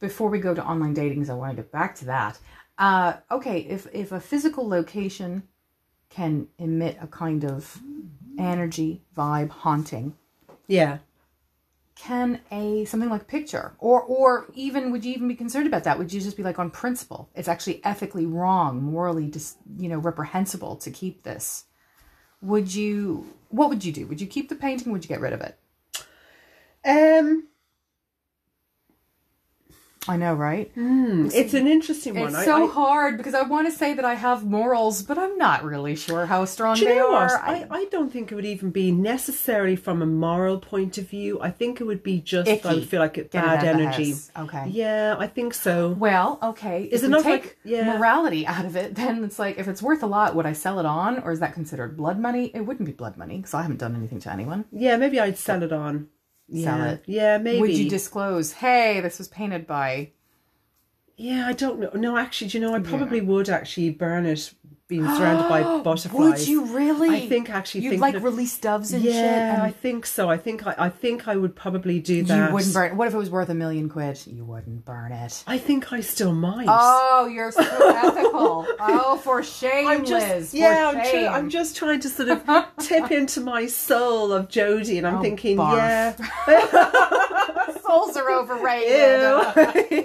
before 0.00 0.28
we 0.30 0.38
go 0.38 0.54
to 0.54 0.64
online 0.64 0.94
dating, 0.94 1.18
because 1.18 1.30
I 1.30 1.34
want 1.34 1.50
to 1.56 1.62
get 1.62 1.72
back 1.72 1.94
to 1.96 2.04
that. 2.06 2.38
Uh, 2.78 3.14
okay, 3.30 3.60
if 3.60 3.86
if 3.92 4.12
a 4.12 4.20
physical 4.20 4.68
location 4.68 5.42
can 6.10 6.48
emit 6.58 6.96
a 7.00 7.06
kind 7.06 7.44
of 7.44 7.80
energy, 8.38 9.02
vibe, 9.16 9.50
haunting, 9.50 10.14
yeah. 10.66 10.98
Can 12.02 12.40
a 12.50 12.84
something 12.84 13.08
like 13.08 13.28
picture? 13.28 13.74
Or 13.78 14.02
or 14.02 14.46
even 14.54 14.90
would 14.90 15.04
you 15.04 15.12
even 15.12 15.28
be 15.28 15.36
concerned 15.36 15.68
about 15.68 15.84
that? 15.84 15.98
Would 15.98 16.12
you 16.12 16.20
just 16.20 16.36
be 16.36 16.42
like 16.42 16.58
on 16.58 16.70
principle? 16.70 17.30
It's 17.34 17.46
actually 17.46 17.80
ethically 17.84 18.26
wrong 18.26 18.82
morally 18.82 19.28
just 19.28 19.58
you 19.78 19.88
know 19.88 19.98
reprehensible 19.98 20.76
to 20.76 20.90
keep 20.90 21.22
this. 21.22 21.64
Would 22.40 22.74
you 22.74 23.32
what 23.50 23.68
would 23.68 23.84
you 23.84 23.92
do? 23.92 24.06
Would 24.08 24.20
you 24.20 24.26
keep 24.26 24.48
the 24.48 24.56
painting? 24.56 24.90
Would 24.90 25.04
you 25.04 25.08
get 25.08 25.20
rid 25.20 25.32
of 25.32 25.42
it? 25.42 25.58
Um, 26.84 27.46
i 30.08 30.16
know 30.16 30.34
right 30.34 30.70
hmm. 30.74 31.28
it's 31.32 31.54
an 31.54 31.66
interesting 31.66 32.18
one. 32.18 32.28
it's 32.28 32.38
I- 32.38 32.44
so 32.44 32.68
I, 32.68 32.72
hard 32.72 33.16
because 33.16 33.34
i 33.34 33.42
want 33.42 33.66
to 33.70 33.72
say 33.72 33.94
that 33.94 34.04
i 34.04 34.14
have 34.14 34.44
morals 34.44 35.02
but 35.02 35.18
i'm 35.18 35.38
not 35.38 35.64
really 35.64 35.94
sure 35.96 36.26
how 36.26 36.44
strong 36.44 36.76
Do 36.76 36.82
you 36.82 36.88
they 36.88 36.96
know 36.96 37.14
are? 37.14 37.38
I, 37.38 37.66
I 37.70 37.84
don't 37.86 38.10
think 38.12 38.32
it 38.32 38.34
would 38.34 38.44
even 38.44 38.70
be 38.70 38.90
necessarily 38.90 39.76
from 39.76 40.02
a 40.02 40.06
moral 40.06 40.58
point 40.58 40.98
of 40.98 41.08
view. 41.08 41.40
I 41.40 41.50
think 41.50 41.80
it 41.80 41.84
would 41.84 42.02
be 42.02 42.20
just 42.20 42.48
I 42.48 42.54
Icky. 42.54 42.68
would 42.68 42.88
feel 42.88 43.00
like 43.00 43.18
it 43.18 43.30
Get 43.30 43.44
it 43.44 43.46
bad 43.46 43.58
out 43.58 43.74
of 43.74 43.76
the 43.78 43.84
energy. 43.84 44.14
Okay. 44.38 44.68
Yeah, 44.68 45.16
I 45.18 45.26
think 45.26 45.54
so. 45.54 45.90
Well, 45.90 46.38
okay. 46.42 46.84
Is 46.84 47.02
if 47.02 47.08
it 47.08 47.10
not 47.10 47.22
take 47.22 47.42
like- 47.42 47.58
yeah. 47.64 47.96
morality 47.96 48.46
out 48.46 48.64
of 48.64 48.76
it, 48.76 48.94
then 48.94 49.24
it's 49.24 49.38
like 49.38 49.58
if 49.58 49.68
it's 49.68 49.82
worth 49.82 50.02
a 50.02 50.06
lot, 50.06 50.34
would 50.34 50.46
I 50.46 50.52
sell 50.52 50.78
it 50.78 50.86
on, 50.86 51.18
or 51.22 51.32
is 51.32 51.40
that 51.40 51.54
considered 51.54 51.96
blood 51.96 52.18
money? 52.18 52.50
It 52.54 52.62
wouldn't 52.62 52.86
be 52.86 52.92
blood 52.92 53.16
money 53.16 53.36
because 53.38 53.54
I 53.54 53.62
haven't 53.62 53.78
done 53.78 53.94
anything 53.96 54.20
to 54.20 54.32
anyone. 54.32 54.64
Yeah, 54.72 54.96
maybe 54.96 55.20
I'd 55.20 55.38
sell 55.38 55.62
it 55.62 55.72
on. 55.72 56.08
Sell 56.54 56.78
yeah. 56.78 56.90
it. 56.92 57.02
Yeah, 57.06 57.38
maybe. 57.38 57.60
Would 57.60 57.72
you 57.72 57.88
disclose? 57.88 58.52
Hey, 58.52 59.00
this 59.00 59.18
was 59.18 59.28
painted 59.28 59.66
by. 59.66 60.10
Yeah, 61.16 61.46
I 61.46 61.52
don't 61.52 61.78
know. 61.78 61.90
No, 61.94 62.16
actually, 62.16 62.48
do 62.48 62.58
you 62.58 62.66
know, 62.66 62.74
I 62.74 62.80
probably 62.80 63.20
would 63.20 63.48
actually 63.48 63.90
burn 63.90 64.26
it 64.26 64.52
being 64.92 65.06
surrounded 65.06 65.48
by 65.48 65.62
butterflies. 65.82 66.40
Would 66.40 66.46
you 66.48 66.66
really? 66.66 67.08
I 67.08 67.26
think 67.26 67.48
actually 67.48 67.82
you'd 67.84 67.90
think 67.90 68.02
like 68.02 68.22
release 68.22 68.58
doves 68.58 68.92
and 68.92 69.02
shit. 69.02 69.14
Yeah, 69.14 69.60
I 69.62 69.68
um, 69.68 69.72
think 69.72 70.04
so. 70.04 70.28
I 70.28 70.36
think 70.36 70.66
I, 70.66 70.74
I 70.78 70.88
think 70.90 71.26
I 71.28 71.36
would 71.36 71.56
probably 71.56 71.98
do 71.98 72.22
that. 72.24 72.48
you 72.48 72.54
wouldn't 72.54 72.74
burn. 72.74 72.92
It. 72.92 72.96
What 72.96 73.08
if 73.08 73.14
it 73.14 73.16
was 73.16 73.30
worth 73.30 73.48
a 73.48 73.54
million 73.54 73.88
quid? 73.88 74.20
You 74.26 74.44
wouldn't 74.44 74.84
burn 74.84 75.12
it. 75.12 75.42
I 75.46 75.56
think 75.56 75.92
I 75.94 76.00
still 76.00 76.34
might. 76.34 76.66
Oh, 76.68 77.26
you're 77.26 77.50
so 77.52 77.62
ethical. 77.62 78.66
Oh, 78.84 79.16
for 79.18 79.42
shame, 79.42 79.86
I'm 79.86 80.04
just 80.04 80.28
Liz. 80.28 80.54
Yeah. 80.54 80.92
I'm, 80.94 81.04
shame. 81.04 81.26
tr- 81.26 81.30
I'm 81.30 81.50
just 81.50 81.76
trying 81.76 82.00
to 82.00 82.08
sort 82.08 82.28
of 82.28 82.44
tip 82.80 83.10
into 83.10 83.40
my 83.40 83.66
soul 83.66 84.32
of 84.32 84.48
Jodie, 84.48 84.98
and 84.98 85.06
I'm 85.06 85.16
Oh, 85.16 85.22
thinking, 85.22 85.56
barf. 85.56 85.76
yeah, 85.76 86.14
Souls 87.92 88.16
are 88.16 88.30
overrated. 88.30 89.20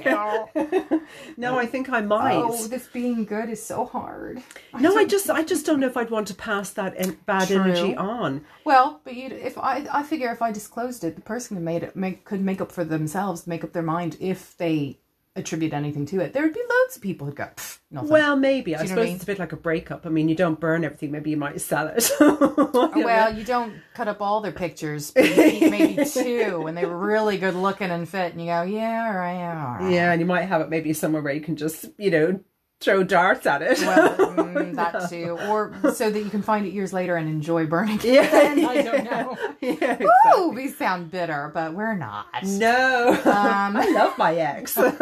Ew. 0.05 1.01
no, 1.37 1.57
I 1.57 1.65
think 1.65 1.89
I 1.89 2.01
might. 2.01 2.35
Oh, 2.35 2.67
this 2.67 2.87
being 2.87 3.23
good 3.25 3.49
is 3.49 3.63
so 3.63 3.85
hard. 3.85 4.43
no, 4.77 4.97
I 4.97 5.05
just 5.05 5.29
I 5.29 5.43
just 5.43 5.65
don't 5.65 5.79
know 5.79 5.87
if 5.87 5.95
I'd 5.95 6.09
want 6.09 6.27
to 6.27 6.35
pass 6.35 6.71
that 6.71 6.93
en- 6.97 7.17
bad 7.25 7.47
True. 7.47 7.61
energy 7.61 7.95
on. 7.95 8.45
Well, 8.65 9.01
but 9.03 9.15
you 9.15 9.29
if 9.29 9.57
I 9.57 9.87
I 9.91 10.03
figure 10.03 10.31
if 10.31 10.41
I 10.41 10.51
disclosed 10.51 11.03
it, 11.03 11.15
the 11.15 11.21
person 11.21 11.57
who 11.57 11.63
made 11.63 11.83
it 11.83 11.95
make, 11.95 12.25
could 12.25 12.41
make 12.41 12.59
up 12.61 12.71
for 12.71 12.83
themselves, 12.83 13.47
make 13.47 13.63
up 13.63 13.73
their 13.73 13.83
mind 13.83 14.17
if 14.19 14.57
they 14.57 14.99
attribute 15.37 15.73
anything 15.73 16.05
to 16.07 16.19
it. 16.19 16.33
There 16.33 16.43
would 16.43 16.53
be 16.53 16.59
loads 16.59 16.95
of 16.95 17.01
people 17.01 17.27
who'd 17.27 17.35
go, 17.35 17.49
nothing. 17.91 18.09
Well, 18.09 18.35
maybe. 18.35 18.75
I 18.75 18.79
know 18.79 18.81
what 18.81 18.85
I 18.85 18.89
suppose 18.89 19.05
mean? 19.05 19.15
it's 19.15 19.23
a 19.23 19.27
bit 19.27 19.39
like 19.39 19.53
a 19.53 19.57
breakup. 19.57 20.05
I 20.05 20.09
mean, 20.09 20.29
you 20.29 20.35
don't 20.35 20.59
burn 20.59 20.83
everything. 20.83 21.11
Maybe 21.11 21.29
you 21.29 21.37
might 21.37 21.61
sell 21.61 21.87
it. 21.87 22.09
well, 22.19 23.33
you 23.33 23.43
don't 23.43 23.73
cut 23.93 24.07
up 24.07 24.21
all 24.21 24.41
their 24.41 24.51
pictures, 24.51 25.13
maybe 25.15 26.03
two, 26.11 26.65
and 26.67 26.77
they 26.77 26.85
were 26.85 26.97
really 26.97 27.37
good 27.37 27.55
looking 27.55 27.91
and 27.91 28.07
fit, 28.07 28.33
and 28.33 28.41
you 28.41 28.47
go, 28.47 28.63
yeah, 28.63 29.07
all 29.07 29.17
right, 29.17 29.43
all 29.43 29.79
right. 29.79 29.91
yeah, 29.91 30.11
and 30.11 30.19
you 30.19 30.25
might 30.25 30.43
have 30.43 30.61
it 30.61 30.69
maybe 30.69 30.93
somewhere 30.93 31.21
where 31.21 31.33
you 31.33 31.41
can 31.41 31.55
just, 31.55 31.85
you 31.97 32.11
know, 32.11 32.39
throw 32.79 33.03
darts 33.03 33.45
at 33.45 33.61
it. 33.61 33.79
Well, 33.79 34.15
mm, 34.17 34.75
that 34.75 35.09
too, 35.09 35.37
or 35.49 35.73
so 35.93 36.09
that 36.11 36.19
you 36.19 36.29
can 36.29 36.41
find 36.41 36.65
it 36.65 36.73
years 36.73 36.93
later 36.93 37.15
and 37.15 37.27
enjoy 37.27 37.65
burning. 37.65 37.97
it. 38.03 38.05
yeah, 38.05 38.29
I 38.69 38.81
don't 38.81 39.03
know. 39.03 39.37
yeah, 39.61 39.71
exactly. 39.93 40.07
Ooh, 40.37 40.49
we 40.49 40.67
sound 40.69 41.11
bitter, 41.11 41.51
but 41.53 41.73
we're 41.73 41.95
not. 41.95 42.27
No, 42.43 43.09
Um, 43.09 43.23
I 43.77 43.91
love 43.93 44.17
my 44.17 44.35
ex. 44.35 44.77
I'm 44.77 44.97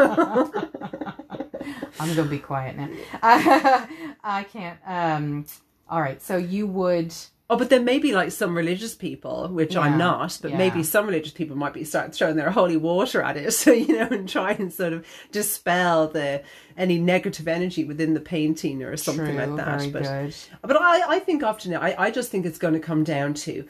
gonna 2.15 2.23
be 2.29 2.39
quiet 2.39 2.77
now. 2.77 2.89
I 3.23 4.45
can't. 4.51 4.79
Um. 4.85 5.45
All 5.89 6.01
right. 6.01 6.21
So 6.21 6.37
you 6.37 6.67
would. 6.67 7.13
Oh, 7.49 7.57
but 7.57 7.69
then 7.69 7.85
maybe 7.85 8.11
like 8.11 8.31
some 8.31 8.55
religious 8.55 8.95
people, 8.95 9.47
which 9.49 9.75
Yeah, 9.75 9.81
I'm 9.81 9.97
not, 9.97 10.37
but 10.41 10.51
yeah. 10.51 10.57
maybe 10.57 10.83
some 10.83 11.05
religious 11.05 11.31
people 11.31 11.55
might 11.55 11.73
be 11.73 11.83
start 11.83 12.13
throwing 12.13 12.35
their 12.35 12.51
holy 12.51 12.77
water 12.77 13.21
at 13.21 13.37
it, 13.37 13.51
so 13.53 13.71
you 13.71 13.97
know, 13.97 14.07
and 14.09 14.27
try 14.27 14.51
and 14.51 14.73
sort 14.73 14.93
of 14.93 15.05
dispel 15.31 16.07
the 16.07 16.43
any 16.77 16.97
negative 16.97 17.47
energy 17.47 17.83
within 17.83 18.13
the 18.13 18.19
painting 18.19 18.83
or 18.83 18.97
something 18.97 19.35
True, 19.35 19.45
like 19.45 19.55
that. 19.57 19.93
but 19.93 20.03
good. 20.03 20.35
But 20.61 20.77
I, 20.77 21.15
I 21.15 21.19
think 21.19 21.43
often, 21.43 21.75
I, 21.75 21.95
I 21.97 22.11
just 22.11 22.31
think 22.31 22.45
it's 22.45 22.57
going 22.57 22.73
to 22.73 22.79
come 22.79 23.03
down 23.03 23.33
to 23.35 23.65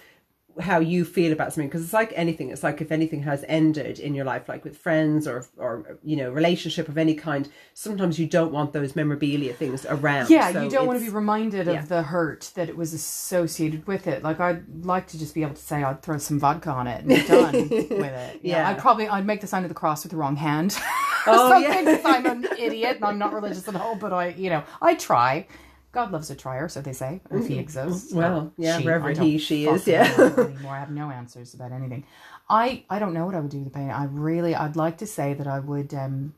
how 0.59 0.79
you 0.79 1.03
feel 1.03 1.33
about 1.33 1.51
something 1.51 1.67
because 1.67 1.83
it's 1.83 1.91
like 1.93 2.13
anything 2.15 2.49
it's 2.49 2.63
like 2.63 2.79
if 2.79 2.91
anything 2.91 3.23
has 3.23 3.43
ended 3.47 3.99
in 3.99 4.15
your 4.15 4.23
life 4.23 4.47
like 4.47 4.63
with 4.63 4.77
friends 4.77 5.27
or 5.27 5.45
or 5.57 5.97
you 6.03 6.15
know 6.15 6.31
relationship 6.31 6.87
of 6.87 6.97
any 6.97 7.13
kind 7.13 7.49
sometimes 7.73 8.17
you 8.17 8.25
don't 8.25 8.51
want 8.53 8.71
those 8.71 8.95
memorabilia 8.95 9.53
things 9.53 9.85
around 9.87 10.29
Yeah, 10.29 10.51
So 10.53 10.63
you 10.63 10.69
don't 10.69 10.87
want 10.87 10.99
to 10.99 11.05
be 11.05 11.11
reminded 11.11 11.67
yeah. 11.67 11.73
of 11.79 11.89
the 11.89 12.03
hurt 12.03 12.51
that 12.55 12.69
it 12.69 12.77
was 12.77 12.93
associated 12.93 13.85
with 13.87 14.07
it. 14.07 14.23
Like 14.23 14.39
I'd 14.39 14.85
like 14.85 15.07
to 15.07 15.19
just 15.19 15.33
be 15.33 15.41
able 15.41 15.55
to 15.55 15.61
say 15.61 15.83
I'd 15.83 16.01
throw 16.01 16.17
some 16.17 16.39
vodka 16.39 16.69
on 16.71 16.87
it 16.87 16.99
and 17.01 17.09
be 17.09 17.23
done 17.27 17.51
with 17.69 17.71
it. 17.71 17.89
You 17.91 18.51
know, 18.53 18.57
Yeah. 18.57 18.69
I'd 18.69 18.77
probably 18.79 19.07
I'd 19.09 19.25
make 19.25 19.41
the 19.41 19.47
sign 19.47 19.63
of 19.63 19.69
the 19.69 19.75
cross 19.75 20.03
with 20.03 20.11
the 20.11 20.17
wrong 20.17 20.35
hand. 20.35 20.77
Oh, 21.27 21.49
Something 21.49 21.87
yeah. 21.87 22.01
I'm 22.05 22.25
an 22.27 22.47
idiot 22.59 22.97
and 22.97 23.05
I'm 23.05 23.17
not 23.17 23.33
religious 23.33 23.67
at 23.67 23.75
all, 23.75 23.95
but 23.95 24.13
I 24.13 24.27
you 24.27 24.51
know, 24.51 24.63
I 24.79 24.93
try. 24.93 25.47
God 25.95 26.11
loves 26.11 26.29
a 26.29 26.35
trier, 26.35 26.67
so 26.69 26.81
they 26.81 26.93
say, 26.93 27.21
if 27.31 27.47
he 27.47 27.57
exists. 27.57 28.09
Mm-hmm. 28.09 28.17
Well, 28.19 28.53
yeah, 28.57 28.77
she. 28.77 28.85
wherever 28.85 29.09
he, 29.11 29.37
she 29.39 29.65
is, 29.65 29.87
yeah. 29.87 30.05
anymore. 30.37 30.75
I 30.75 30.79
have 30.79 30.91
no 30.91 31.09
answers 31.09 31.53
about 31.55 31.71
anything. 31.71 32.03
I 32.49 32.83
I 32.89 32.99
don't 32.99 33.13
know 33.17 33.25
what 33.25 33.33
I 33.33 33.39
would 33.39 33.49
do 33.49 33.57
with 33.59 33.69
the 33.71 33.75
painting. 33.77 33.91
I 34.03 34.05
really 34.05 34.53
I'd 34.53 34.75
like 34.75 34.97
to 34.99 35.07
say 35.07 35.33
that 35.33 35.47
I 35.47 35.59
would 35.59 35.93
um 35.93 36.35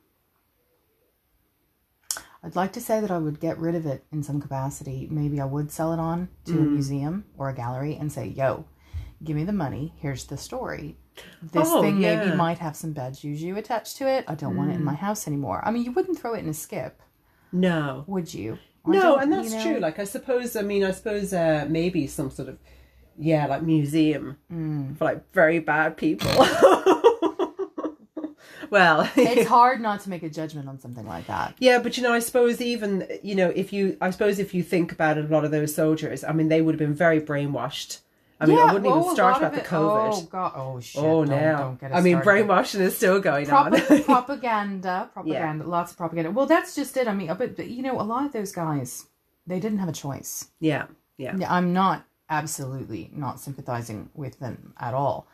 I'd 2.43 2.55
like 2.55 2.71
to 2.73 2.81
say 2.81 3.01
that 3.01 3.11
I 3.11 3.17
would 3.17 3.39
get 3.39 3.57
rid 3.57 3.75
of 3.75 3.85
it 3.85 4.05
in 4.11 4.23
some 4.23 4.39
capacity. 4.39 5.07
Maybe 5.11 5.41
I 5.41 5.45
would 5.45 5.71
sell 5.71 5.91
it 5.91 5.99
on 5.99 6.29
to 6.45 6.53
Mm. 6.53 6.57
a 6.67 6.69
museum 6.77 7.25
or 7.37 7.49
a 7.49 7.53
gallery 7.53 7.95
and 7.99 8.11
say, 8.11 8.27
"Yo, 8.27 8.65
give 9.23 9.35
me 9.35 9.43
the 9.43 9.51
money. 9.65 9.93
Here's 9.97 10.25
the 10.25 10.37
story. 10.37 10.97
This 11.41 11.67
Oh, 11.71 11.81
thing 11.81 11.99
maybe 11.99 12.25
yeah. 12.27 12.31
Mm. 12.33 12.37
might 12.37 12.59
have 12.59 12.75
some 12.75 12.93
bad 12.93 13.15
juju 13.17 13.55
attached 13.57 13.97
to 13.97 14.07
it. 14.07 14.23
I 14.27 14.35
don't 14.35 14.55
want 14.55 14.71
it 14.71 14.75
in 14.75 14.83
my 14.83 14.93
house 14.93 15.27
anymore." 15.27 15.59
I 15.65 15.71
mean, 15.71 15.83
you 15.83 15.91
wouldn't 15.91 16.19
throw 16.19 16.35
it 16.35 16.43
in 16.43 16.49
a 16.49 16.53
skip, 16.53 17.01
no 17.51 18.03
would 18.07 18.33
you? 18.33 18.59
No 18.93 19.17
and 19.17 19.31
that's 19.31 19.51
you 19.51 19.57
know? 19.57 19.63
true 19.63 19.79
like 19.79 19.99
i 19.99 20.03
suppose 20.03 20.55
i 20.55 20.61
mean 20.61 20.83
i 20.83 20.91
suppose 20.91 21.33
uh 21.33 21.65
maybe 21.69 22.07
some 22.07 22.31
sort 22.31 22.49
of 22.49 22.57
yeah 23.17 23.45
like 23.47 23.63
museum 23.63 24.37
Mm. 24.51 24.97
for 24.97 25.05
like 25.05 25.31
very 25.33 25.59
bad 25.59 25.97
people 25.97 26.29
well 28.69 29.09
it's 29.15 29.47
hard 29.47 29.81
not 29.81 30.01
to 30.01 30.09
make 30.09 30.23
a 30.23 30.29
judgment 30.29 30.67
on 30.67 30.79
something 30.79 31.05
like 31.07 31.27
that. 31.27 31.55
Yeah, 31.59 31.79
but 31.79 31.97
you 31.97 32.03
know, 32.03 32.13
I 32.13 32.19
suppose 32.19 32.61
even 32.61 33.07
you 33.23 33.35
know, 33.35 33.51
if 33.55 33.71
you, 33.73 33.97
I 34.01 34.09
suppose 34.09 34.39
if 34.39 34.53
you 34.53 34.63
think 34.63 34.91
about 34.91 35.17
it, 35.17 35.25
a 35.25 35.33
lot 35.33 35.45
of 35.45 35.51
those 35.51 35.73
soldiers, 35.73 36.23
I 36.23 36.31
mean, 36.33 36.49
they 36.49 36.61
would 36.61 36.73
have 36.75 36.79
been 36.79 36.93
very 36.93 37.21
brainwashed. 37.21 37.99
I 38.39 38.45
mean, 38.45 38.59
I 38.59 38.65
wouldn't 38.73 38.85
well, 38.85 39.01
even 39.01 39.15
start 39.15 39.37
about 39.37 39.53
the 39.53 39.61
it- 39.61 39.65
COVID. 39.65 40.13
Oh 40.13 40.21
god! 40.23 40.51
Oh 40.55 40.79
shit! 40.79 41.03
Oh, 41.03 41.25
don't, 41.25 41.29
now. 41.29 41.57
Don't 41.57 41.79
get 41.81 41.91
us 41.91 41.97
I 41.97 42.01
mean, 42.01 42.19
brainwashing 42.21 42.81
is 42.81 42.95
still 42.95 43.19
going 43.19 43.47
Prop- 43.47 43.73
on. 43.73 44.03
propaganda, 44.03 45.09
propaganda, 45.11 45.65
lots 45.65 45.91
of 45.91 45.97
propaganda. 45.97 46.31
Well, 46.31 46.45
that's 46.45 46.75
just 46.75 46.95
it. 46.97 47.07
I 47.07 47.13
mean, 47.13 47.27
but, 47.37 47.55
but 47.55 47.67
you 47.69 47.81
know, 47.81 47.99
a 47.99 48.03
lot 48.03 48.25
of 48.25 48.31
those 48.33 48.51
guys, 48.51 49.07
they 49.47 49.59
didn't 49.59 49.79
have 49.79 49.89
a 49.89 49.93
choice. 49.93 50.49
yeah, 50.59 50.85
yeah, 51.17 51.35
Yeah, 51.35 51.51
I'm 51.51 51.73
not 51.73 52.05
absolutely 52.29 53.09
not 53.15 53.39
sympathizing 53.39 54.09
with 54.13 54.37
them 54.39 54.73
at 54.79 54.93
all, 54.93 55.27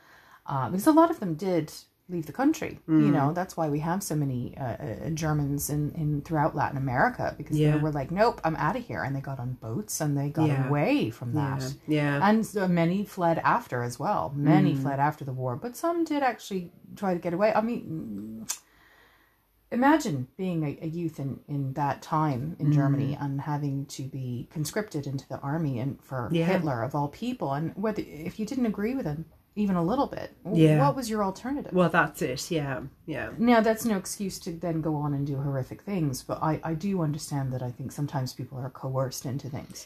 uh, 0.46 0.70
because 0.70 0.88
a 0.88 0.92
lot 0.92 1.10
of 1.12 1.20
them 1.20 1.34
did 1.36 1.74
leave 2.10 2.26
the 2.26 2.34
country. 2.34 2.80
You 2.88 2.94
Mm. 2.96 3.12
know, 3.14 3.34
that's 3.34 3.56
why 3.56 3.70
we 3.70 3.80
have 3.80 4.04
so 4.04 4.14
many 4.16 4.56
uh, 4.58 4.64
uh, 4.64 5.10
Germans 5.12 5.70
in, 5.70 5.92
in 5.94 6.22
throughout 6.22 6.54
Latin 6.56 6.78
America 6.78 7.34
because 7.38 7.58
Yeah. 7.58 7.72
they 7.72 7.82
were 7.82 7.92
like, 7.92 8.12
nope, 8.12 8.42
I'm 8.44 8.58
out 8.58 8.76
of 8.76 8.84
here, 8.86 9.04
and 9.04 9.16
they 9.16 9.22
got 9.22 9.40
on 9.40 9.54
boats 9.54 10.02
and 10.02 10.18
they 10.18 10.30
got 10.30 10.48
Yeah. 10.50 10.68
away 10.68 11.10
from 11.10 11.34
that. 11.34 11.74
yeah. 11.88 12.20
And 12.28 12.46
so 12.46 12.68
many 12.68 13.06
fled 13.06 13.40
after 13.40 13.82
as 13.84 14.00
well. 14.00 14.34
Many 14.36 14.74
Mm. 14.76 14.82
fled 14.82 15.00
after 15.00 15.24
the 15.24 15.34
war, 15.34 15.56
but 15.56 15.78
some 15.78 16.04
did 16.04 16.22
actually 16.24 16.72
try 16.96 17.14
to 17.14 17.20
get 17.22 17.34
away. 17.34 17.54
I 17.54 17.62
mean, 17.62 18.46
imagine 19.72 20.28
being 20.38 20.64
a, 20.64 20.78
a 20.86 20.88
youth 20.88 21.20
in, 21.20 21.40
in 21.48 21.74
that 21.74 22.02
time 22.02 22.56
in 22.60 22.72
Germany 22.72 23.18
Mm. 23.20 23.24
and 23.26 23.42
having 23.42 23.86
to 23.88 24.04
be 24.04 24.48
conscripted 24.52 25.08
into 25.08 25.28
the 25.30 25.40
army 25.40 25.80
and 25.80 26.00
for 26.04 26.30
Yeah. 26.32 26.46
Hitler 26.46 26.84
of 26.84 26.94
all 26.96 27.08
people. 27.08 27.54
And 27.54 27.74
whether 27.76 28.04
if 28.06 28.40
you 28.40 28.46
didn't 28.46 28.66
agree 28.68 28.94
with 28.94 29.06
him 29.06 29.26
even 29.56 29.76
a 29.76 29.84
little 29.84 30.08
bit, 30.08 30.32
Yeah. 30.52 30.80
what 30.86 30.96
was 30.96 31.10
your 31.10 31.24
alternative? 31.24 31.74
Well, 31.74 31.90
that's 31.90 32.22
it. 32.22 32.50
Yeah, 32.50 32.82
yeah, 33.06 33.30
Now, 33.38 33.62
that's 33.62 33.86
no 33.86 33.98
excuse 33.98 34.40
to 34.40 34.52
then 34.52 34.82
go 34.82 34.96
on 34.96 35.14
and 35.14 35.28
do 35.28 35.36
horrific 35.38 35.82
things, 35.84 36.24
but 36.24 36.42
I, 36.42 36.60
I 36.64 36.74
do 36.74 37.02
understand 37.02 37.54
that 37.54 37.62
I 37.62 37.70
think 37.70 37.92
sometimes 37.92 38.34
people 38.34 38.58
are 38.58 38.70
coerced 38.72 39.26
into 39.26 39.50
things. 39.50 39.86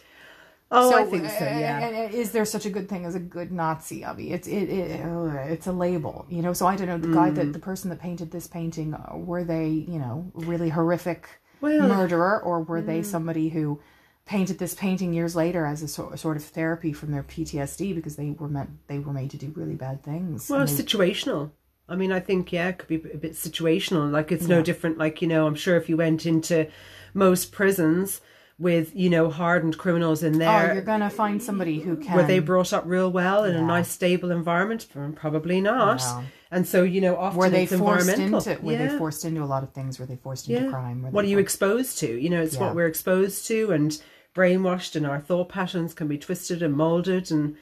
Oh, 0.72 0.92
So, 0.92 0.98
I 0.98 1.04
think 1.06 1.26
so. 1.30 1.46
uh, 1.46 1.50
Yeah, 1.50 2.08
uh, 2.12 2.16
Is 2.16 2.32
there 2.32 2.44
such 2.46 2.66
a 2.66 2.70
good 2.70 2.88
thing 2.90 3.06
as 3.06 3.16
a 3.16 3.20
good 3.20 3.52
Nazi? 3.52 4.04
I 4.06 4.14
mean, 4.14 4.34
it's 4.34 4.48
it, 4.50 4.70
it 4.70 5.06
uh, 5.06 5.32
it's 5.48 5.68
a 5.68 5.72
label, 5.72 6.26
you 6.30 6.42
know. 6.42 6.52
So 6.52 6.68
I 6.68 6.76
don't 6.76 6.88
know 6.88 6.98
the 6.98 7.08
guy 7.14 7.30
Mm. 7.30 7.36
that 7.36 7.54
the 7.54 7.60
person 7.60 7.90
that 7.90 8.00
painted 8.02 8.32
this 8.32 8.48
painting 8.48 8.94
uh, 8.94 9.16
were 9.16 9.46
they, 9.46 9.68
you 9.68 9.98
know, 10.00 10.30
really 10.34 10.68
horrific 10.70 11.28
Well- 11.62 11.88
murderer, 11.88 12.42
or 12.42 12.62
were 12.62 12.82
they 12.82 13.00
Mm. 13.00 13.06
somebody 13.06 13.48
who 13.50 13.80
painted 14.28 14.60
this 14.60 14.76
painting 14.76 15.14
years 15.14 15.36
later 15.36 15.66
as 15.66 15.82
a 15.82 15.88
sort, 15.88 16.20
sort 16.20 16.38
of 16.38 16.44
therapy 16.44 16.94
from 16.94 17.12
their 17.12 17.24
PTSD 17.24 17.96
because 17.96 18.16
they 18.18 18.32
were 18.32 18.50
meant 18.50 18.70
they 18.88 19.00
were 19.00 19.14
made 19.14 19.32
to 19.32 19.38
do 19.38 19.52
really 19.56 19.76
bad 19.76 20.04
things. 20.04 20.50
well, 20.50 20.66
they- 20.66 20.72
situational. 20.72 21.52
I 21.90 21.96
mean, 21.96 22.12
I 22.12 22.20
think 22.20 22.52
yeah, 22.52 22.68
it 22.68 22.80
could 22.80 22.90
be 22.90 22.96
a 23.12 23.18
bit 23.18 23.32
situational. 23.34 24.12
Like 24.12 24.32
it's 24.32 24.46
no 24.48 24.62
different. 24.62 24.98
Like 24.98 25.22
you 25.22 25.28
know, 25.28 25.48
I'm 25.48 25.56
sure 25.56 25.78
if 25.78 25.88
you 25.88 25.96
went 25.96 26.26
into 26.26 26.68
most 27.14 27.54
prisons 27.54 28.20
with 28.60 28.94
you 28.94 29.10
know 29.10 29.30
hardened 29.30 29.78
criminals 29.78 30.22
in 30.22 30.38
there, 30.38 30.50
oh, 30.50 30.60
there, 30.66 30.74
you're 30.74 30.84
gonna 30.84 31.10
find 31.10 31.42
somebody 31.42 31.80
who 31.80 31.96
can. 31.96 32.14
were 32.18 32.24
they 32.24 32.40
brought 32.40 32.74
up 32.74 32.84
real 32.86 33.10
well 33.10 33.46
in 33.46 33.56
a 33.56 33.62
nice 33.62 33.88
stable 33.90 34.32
environment? 34.32 34.88
Mm, 34.94 35.16
probably 35.16 35.62
not. 35.62 36.00
No. 36.02 36.24
And 36.52 36.68
so 36.68 36.84
you 36.84 37.00
know, 37.00 37.16
often 37.16 37.40
were 37.40 37.50
they 37.50 37.64
it's 37.64 37.76
forced 37.78 38.10
into? 38.10 38.60
Were 38.62 38.74
yeah. 38.74 38.88
they 38.90 38.98
forced 38.98 39.24
into 39.24 39.42
a 39.42 39.46
lot 39.46 39.64
of 39.64 39.72
things? 39.72 39.98
Were 39.98 40.06
they 40.06 40.18
forced 40.18 40.50
into 40.50 40.66
Yeah. 40.66 40.70
crime? 40.70 41.04
Were 41.04 41.10
What 41.12 41.24
are 41.24 41.30
you 41.30 41.38
for- 41.38 41.42
exposed 41.42 42.00
to? 42.00 42.20
You 42.22 42.30
know, 42.30 42.42
it's 42.42 42.56
Yeah. 42.56 42.62
what 42.66 42.76
we're 42.76 42.88
exposed 42.88 43.48
to, 43.48 43.72
and 43.72 43.98
brainwashed, 44.38 44.96
and 44.96 45.06
our 45.06 45.20
thought 45.20 45.50
patterns 45.50 45.94
can 45.94 46.08
be 46.08 46.18
twisted 46.18 46.62
and 46.62 46.74
molded, 46.76 47.32
and 47.32 47.56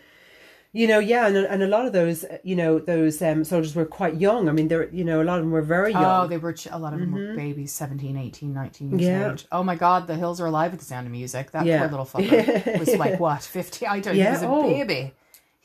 you 0.74 0.88
know, 0.88 1.00
yeah, 1.00 1.25
and 1.27 1.38
and 1.38 1.63
a 1.63 1.67
lot 1.67 1.86
of 1.86 1.94
those, 1.94 2.25
you 2.44 2.55
know, 2.55 2.79
those 2.79 3.22
um, 3.22 3.46
soldiers 3.46 3.74
were 3.75 3.86
quite 3.86 4.15
young. 4.20 4.50
I 4.50 4.51
mean, 4.51 4.67
they're 4.67 4.89
you 4.89 5.05
know, 5.05 5.22
a 5.22 5.24
lot 5.29 5.38
of 5.39 5.46
them 5.46 5.51
were 5.51 5.62
very 5.62 5.94
young. 5.94 6.25
Oh, 6.25 6.27
they 6.27 6.38
were 6.38 6.51
ch- 6.51 6.67
a 6.70 6.77
lot 6.77 6.94
of 6.94 7.00
them 7.00 7.13
were 7.13 7.34
babies, 7.34 7.72
17, 7.72 8.17
18, 8.17 8.53
19 8.53 8.89
years 8.89 9.01
Mm-hmm. 9.01 9.10
Yeah. 9.22 9.32
age. 9.32 9.46
Oh 9.53 9.63
my 9.63 9.75
God, 9.77 10.05
the 10.08 10.15
hills 10.15 10.41
are 10.41 10.48
alive 10.48 10.72
with 10.72 10.82
the 10.82 10.86
sound 10.86 11.08
of 11.08 11.12
music. 11.13 11.51
That 11.51 11.65
Yeah. 11.65 11.79
poor 11.79 11.89
little 11.91 12.05
fucker 12.05 12.79
was 12.79 12.94
like 12.98 13.20
what 13.22 13.41
fifty? 13.44 13.88
I 13.88 14.01
don't. 14.01 14.15
Yeah, 14.17 14.25
He 14.25 14.32
was 14.32 14.44
a 14.44 14.48
oh. 14.48 14.63
baby. 14.70 15.13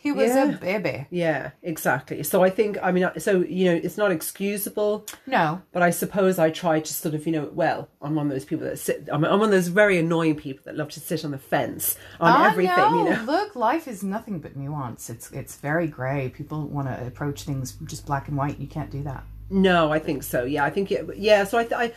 He 0.03 0.13
was 0.13 0.31
Yeah. 0.31 0.45
a 0.49 0.57
baby. 0.57 1.07
Yeah, 1.11 1.51
exactly. 1.63 2.23
So 2.23 2.43
I 2.43 2.49
think, 2.49 2.79
I 2.83 2.91
mean, 2.91 3.11
so 3.19 3.41
you 3.41 3.67
know, 3.67 3.75
it's 3.75 3.99
not 3.99 4.11
excusable, 4.11 5.05
No, 5.27 5.61
but 5.73 5.83
I 5.83 5.91
suppose 5.91 6.39
I 6.39 6.49
try 6.51 6.81
to 6.81 6.93
sort 6.95 7.15
of, 7.15 7.27
you 7.27 7.33
know, 7.33 7.51
well, 7.53 7.89
I'm 8.01 8.15
one 8.15 8.27
of 8.27 8.33
those 8.33 8.47
people 8.47 8.67
that 8.67 8.79
sit. 8.79 9.09
I'm, 9.13 9.25
I'm 9.27 9.39
one 9.41 9.51
of 9.51 9.51
those 9.51 9.69
very 9.69 9.99
annoying 9.99 10.37
people 10.37 10.63
that 10.65 10.77
love 10.77 10.89
to 10.93 11.01
sit 11.01 11.23
on 11.25 11.33
the 11.33 11.39
fence 11.39 11.97
on 12.19 12.33
I 12.33 12.49
everything. 12.51 12.77
know. 12.77 13.05
You 13.05 13.11
know, 13.17 13.23
Look, 13.25 13.55
life 13.55 13.87
is 13.87 14.03
nothing 14.03 14.39
but 14.41 14.57
nuance. 14.57 15.11
It's 15.11 15.31
it's 15.33 15.57
very 15.57 15.87
grey. 15.87 16.31
People 16.31 16.67
want 16.67 16.89
to 16.89 17.07
approach 17.07 17.43
things 17.43 17.73
just 17.85 18.07
black 18.07 18.29
and 18.29 18.37
white. 18.39 18.59
You 18.59 18.69
can't 18.69 18.91
do 18.91 19.03
that. 19.03 19.23
No, 19.51 19.93
I 19.93 19.99
think 19.99 20.23
so. 20.23 20.45
Yeah, 20.45 20.65
I 20.65 20.71
think 20.71 20.91
it. 20.93 21.05
Yeah, 21.17 21.45
so 21.45 21.59
I, 21.59 21.65
th- 21.65 21.73
I, 21.85 21.93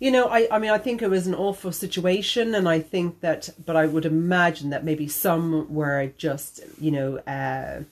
you 0.00 0.10
know, 0.10 0.28
I, 0.28 0.48
I 0.50 0.58
mean, 0.58 0.70
I 0.70 0.78
think 0.78 1.02
it 1.02 1.10
was 1.10 1.26
an 1.26 1.34
awful 1.34 1.72
situation, 1.72 2.54
and 2.54 2.68
I 2.68 2.80
think 2.80 3.20
that, 3.20 3.50
but 3.64 3.76
I 3.76 3.86
would 3.86 4.04
imagine 4.04 4.70
that 4.70 4.84
maybe 4.84 5.08
some 5.08 5.72
were 5.72 6.12
just, 6.16 6.60
you 6.80 6.90
know, 6.90 7.18
uh, 7.26 7.82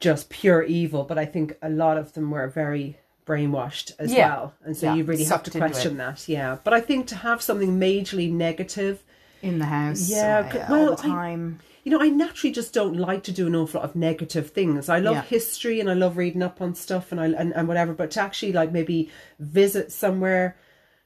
just 0.00 0.30
pure 0.30 0.62
evil. 0.62 1.04
But 1.04 1.18
I 1.18 1.24
think 1.26 1.56
a 1.62 1.70
lot 1.70 1.96
of 1.96 2.14
them 2.14 2.30
were 2.30 2.48
very 2.48 2.98
brainwashed 3.26 3.92
as 3.98 4.12
Yeah. 4.12 4.28
well, 4.28 4.54
and 4.64 4.76
so 4.76 4.86
Yeah, 4.86 4.94
you 4.96 5.04
really 5.04 5.24
have 5.24 5.42
to 5.44 5.50
question 5.50 5.96
that. 5.98 6.28
Yeah, 6.28 6.58
but 6.64 6.74
I 6.74 6.80
think 6.80 7.06
to 7.08 7.16
have 7.16 7.40
something 7.40 7.78
majorly 7.78 8.32
negative. 8.32 9.02
In 9.42 9.58
the 9.58 9.66
house, 9.66 10.08
Yeah, 10.08 10.38
uh, 10.48 10.52
c- 10.52 10.58
all 10.60 10.66
well, 10.70 10.96
the 10.96 11.02
I- 11.02 11.06
time. 11.08 11.58
You 11.84 11.90
know, 11.90 12.00
I 12.00 12.10
naturally 12.10 12.52
just 12.52 12.72
don't 12.72 12.94
like 12.96 13.24
to 13.24 13.32
do 13.32 13.48
an 13.48 13.56
awful 13.56 13.80
lot 13.80 13.90
of 13.90 13.96
negative 13.96 14.50
things. 14.50 14.88
I 14.88 15.00
love 15.00 15.16
Yeah. 15.16 15.22
history 15.22 15.80
and 15.80 15.90
I 15.90 15.94
love 15.94 16.16
reading 16.16 16.40
up 16.40 16.60
on 16.60 16.76
stuff 16.76 17.10
and 17.10 17.20
I 17.20 17.26
and, 17.26 17.52
and 17.52 17.66
whatever. 17.66 17.92
But 17.92 18.12
to 18.12 18.20
actually 18.20 18.52
like 18.52 18.70
maybe 18.70 19.10
visit 19.40 19.90
somewhere, 19.90 20.56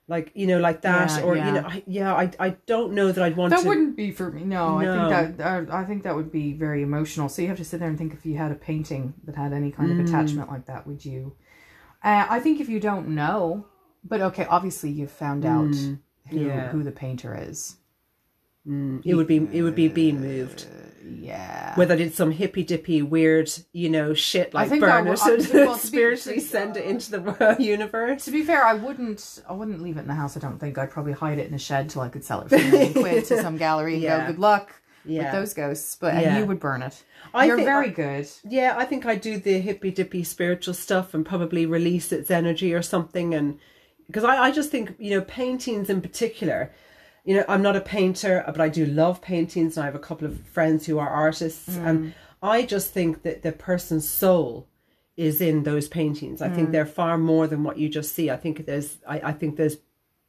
like 0.06 0.32
you 0.34 0.46
know, 0.46 0.60
like 0.60 0.82
that, 0.82 1.08
Yeah, 1.18 1.22
or 1.24 1.34
yeah. 1.34 1.46
you 1.46 1.52
know, 1.54 1.66
I, 1.66 1.82
yeah, 1.86 2.14
I 2.14 2.30
I 2.38 2.50
don't 2.66 2.92
know 2.92 3.10
that 3.10 3.24
I'd 3.24 3.38
want 3.38 3.52
That 3.54 3.62
to. 3.62 3.68
wouldn't 3.68 3.96
be 3.96 4.10
for 4.10 4.30
me. 4.30 4.44
No, 4.44 4.78
No. 4.78 5.08
I 5.08 5.24
think 5.24 5.38
that 5.38 5.70
uh, 5.70 5.74
I 5.74 5.84
think 5.84 6.02
that 6.02 6.14
would 6.14 6.30
be 6.30 6.52
very 6.52 6.82
emotional. 6.82 7.30
So 7.30 7.40
you 7.40 7.48
have 7.48 7.56
to 7.56 7.64
sit 7.64 7.80
there 7.80 7.88
and 7.88 7.96
think 7.96 8.12
if 8.12 8.26
you 8.26 8.36
had 8.36 8.52
a 8.52 8.54
painting 8.54 9.14
that 9.24 9.34
had 9.34 9.54
any 9.54 9.70
kind 9.72 9.88
Mm. 9.90 10.00
of 10.00 10.06
attachment 10.06 10.50
like 10.50 10.66
that, 10.66 10.86
would 10.86 11.02
you? 11.06 11.32
Uh, 12.04 12.26
I 12.28 12.38
think 12.40 12.60
if 12.60 12.68
you 12.68 12.80
don't 12.80 13.08
know, 13.08 13.64
but 14.04 14.20
okay, 14.20 14.44
obviously 14.44 14.90
you've 14.90 15.10
found 15.10 15.46
out 15.46 15.74
who 16.28 16.36
Mm. 16.36 16.46
yeah. 16.48 16.68
who 16.68 16.82
the 16.82 16.92
painter 16.92 17.34
is. 17.34 17.76
It 19.04 19.14
would 19.14 19.26
be 19.26 19.36
it 19.52 19.62
would 19.62 19.74
be 19.76 19.88
mm, 19.88 19.94
being 19.94 20.20
moved. 20.20 20.66
Yeah. 21.08 21.74
Whether 21.76 21.94
I 21.94 21.98
did 21.98 22.14
some 22.14 22.32
hippy 22.32 22.64
dippy 22.64 23.00
weird, 23.00 23.48
you 23.72 23.88
know, 23.88 24.12
shit 24.12 24.52
like 24.54 24.70
burn 24.70 25.06
it 25.06 25.10
would- 25.10 25.18
and 25.20 25.48
well, 25.54 25.74
to 25.74 25.74
be- 25.74 25.78
spiritually 25.86 26.40
send 26.40 26.76
it 26.76 26.84
into 26.84 27.10
the 27.12 27.56
universe. 27.60 28.24
to 28.24 28.30
be 28.32 28.42
fair, 28.42 28.64
I 28.64 28.74
wouldn't. 28.74 29.42
I 29.48 29.52
wouldn't 29.52 29.82
leave 29.82 29.96
it 29.96 30.00
in 30.00 30.06
the 30.08 30.14
house. 30.14 30.36
I 30.36 30.40
don't 30.40 30.58
think. 30.58 30.78
I'd 30.78 30.90
probably 30.90 31.12
hide 31.12 31.38
it 31.38 31.46
in 31.48 31.54
a 31.54 31.58
shed 31.58 31.90
till 31.90 32.02
I 32.02 32.08
could 32.08 32.24
sell 32.24 32.40
it 32.42 32.48
for 32.48 32.56
a 32.56 32.64
million 32.70 32.92
quid 33.02 33.24
to 33.26 33.40
some 33.40 33.56
gallery 33.56 33.94
and 33.94 34.02
Yeah. 34.02 34.20
go, 34.22 34.32
"Good 34.32 34.40
luck 34.40 34.72
Yeah. 35.04 35.24
with 35.24 35.32
those 35.32 35.54
ghosts." 35.54 35.96
But 36.00 36.14
Yeah. 36.14 36.20
and 36.30 36.38
you 36.38 36.46
would 36.46 36.58
burn 36.58 36.82
it. 36.82 37.04
I 37.32 37.46
You're 37.46 37.56
very 37.58 37.90
good. 37.90 38.28
Yeah, 38.48 38.74
I 38.76 38.84
think 38.84 39.06
I 39.06 39.14
do 39.14 39.38
the 39.38 39.60
hippy 39.60 39.90
dippy 39.92 40.24
spiritual 40.24 40.74
stuff 40.74 41.14
and 41.14 41.24
probably 41.24 41.66
release 41.66 42.10
its 42.10 42.30
energy 42.32 42.72
or 42.74 42.82
something. 42.82 43.32
And 43.34 43.58
because 44.08 44.24
I, 44.24 44.36
I 44.44 44.50
just 44.50 44.70
think, 44.70 44.94
you 44.98 45.10
know, 45.10 45.20
paintings 45.20 45.88
in 45.90 46.00
particular, 46.00 46.72
you 47.26 47.34
know, 47.34 47.44
I'm 47.48 47.60
not 47.60 47.76
a 47.76 47.80
painter, 47.80 48.42
but 48.46 48.60
I 48.60 48.68
do 48.68 48.86
love 48.86 49.20
paintings 49.20 49.76
and 49.76 49.82
I 49.82 49.86
have 49.86 49.96
a 49.96 49.98
couple 49.98 50.26
of 50.26 50.40
friends 50.46 50.86
who 50.86 50.98
are 50.98 51.08
artists. 51.08 51.76
Mm. 51.76 51.86
And 51.86 52.14
I 52.40 52.62
just 52.62 52.92
think 52.92 53.22
that 53.24 53.42
the 53.42 53.50
person's 53.52 54.08
soul 54.08 54.68
is 55.16 55.40
in 55.40 55.64
those 55.64 55.88
paintings. 55.88 56.40
I 56.40 56.48
think 56.48 56.68
mm. 56.68 56.72
they're 56.72 56.86
far 56.86 57.18
more 57.18 57.48
than 57.48 57.64
what 57.64 57.78
you 57.78 57.88
just 57.88 58.14
see. 58.14 58.30
I 58.30 58.36
think 58.36 58.64
there's 58.64 58.98
I, 59.06 59.20
I 59.20 59.32
think 59.32 59.56
there's 59.56 59.78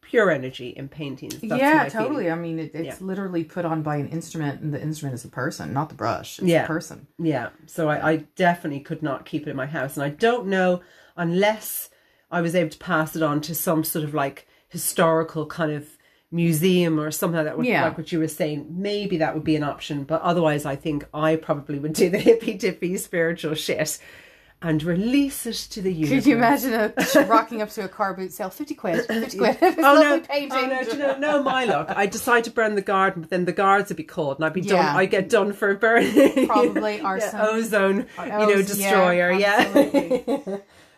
pure 0.01 0.31
energy 0.31 0.69
in 0.69 0.87
paintings. 0.87 1.37
That's 1.41 1.59
yeah, 1.59 1.73
my 1.73 1.89
feeling. 1.89 2.07
totally. 2.07 2.31
I 2.31 2.35
mean, 2.35 2.59
it, 2.59 2.71
it's 2.73 3.01
literally 3.01 3.43
put 3.43 3.65
on 3.65 3.83
by 3.83 3.97
an 3.97 4.07
instrument, 4.07 4.61
and 4.61 4.73
the 4.73 4.81
instrument 4.81 5.15
is 5.15 5.25
a 5.25 5.29
person, 5.29 5.73
not 5.73 5.89
the 5.89 5.95
brush. 5.95 6.39
It's 6.39 6.47
Yeah. 6.47 6.63
a 6.63 6.67
person. 6.67 7.07
Yeah. 7.19 7.49
So 7.65 7.89
I, 7.89 8.11
I 8.11 8.15
definitely 8.35 8.79
could 8.79 9.03
not 9.03 9.25
keep 9.25 9.45
it 9.45 9.49
in 9.49 9.57
my 9.57 9.65
house. 9.65 9.97
And 9.97 10.03
I 10.03 10.09
don't 10.09 10.47
know 10.47 10.81
unless 11.17 11.89
I 12.31 12.41
was 12.41 12.55
able 12.55 12.69
to 12.69 12.77
pass 12.77 13.15
it 13.15 13.21
on 13.21 13.41
to 13.41 13.53
some 13.53 13.83
sort 13.83 14.05
of 14.05 14.13
like 14.13 14.47
historical 14.69 15.45
kind 15.45 15.73
of 15.73 15.96
museum 16.31 16.99
or 16.99 17.09
something 17.11 17.43
like 17.45 17.55
that, 17.55 17.63
Yeah. 17.63 17.83
like 17.85 17.97
what 17.97 18.11
you 18.11 18.19
were 18.19 18.27
saying. 18.27 18.65
Maybe 18.69 19.17
that 19.17 19.33
would 19.33 19.43
be 19.43 19.55
an 19.55 19.63
option. 19.63 20.03
But 20.03 20.21
otherwise, 20.21 20.65
I 20.65 20.75
think 20.75 21.05
I 21.13 21.35
probably 21.35 21.79
would 21.79 21.93
do 21.93 22.09
the 22.09 22.17
hippy 22.17 22.53
dippy 22.53 22.97
spiritual 22.97 23.55
shit 23.55 23.97
and 24.59 24.81
release 24.81 25.45
it 25.45 25.53
to 25.53 25.81
the 25.83 25.93
universe. 25.93 26.23
Could 26.23 26.29
you 26.29 26.35
imagine 26.35 26.73
a 26.73 27.25
rocking 27.27 27.61
up 27.61 27.69
to 27.69 27.85
a 27.85 27.87
car 27.87 28.13
boot 28.15 28.33
sale, 28.33 28.49
fifty 28.49 28.73
quid, 28.73 29.05
fifty 29.05 29.37
quid? 29.37 29.55
Oh 29.61 29.73
no! 29.77 30.15
Oh, 30.15 30.19
painting. 30.19 30.51
Oh 30.51 30.65
no! 30.65 30.81
You 30.81 30.97
know, 30.97 31.17
no, 31.19 31.43
my 31.43 31.65
luck. 31.65 31.91
I 31.95 32.07
decide 32.07 32.43
to 32.45 32.51
burn 32.51 32.73
the 32.75 32.81
garden, 32.81 33.21
but 33.21 33.29
then 33.29 33.45
the 33.45 33.51
guards 33.53 33.89
would 33.89 33.97
be 33.97 34.03
called, 34.03 34.37
and 34.37 34.45
I'd 34.45 34.53
be 34.53 34.61
done. 34.61 34.77
Yeah. 34.83 34.97
I 34.97 35.05
get 35.05 35.29
done 35.29 35.53
for 35.53 35.75
burning. 35.75 36.47
Probably 36.47 36.95
Yeah, 36.97 37.03
arson. 37.03 37.39
ozone, 37.39 38.07
you 38.19 38.25
know, 38.25 38.41
Oz- 38.41 38.49
yeah, 38.79 38.89
destroyer. 38.89 39.31
Yeah. 39.31 39.57
absolutely. 39.59 40.23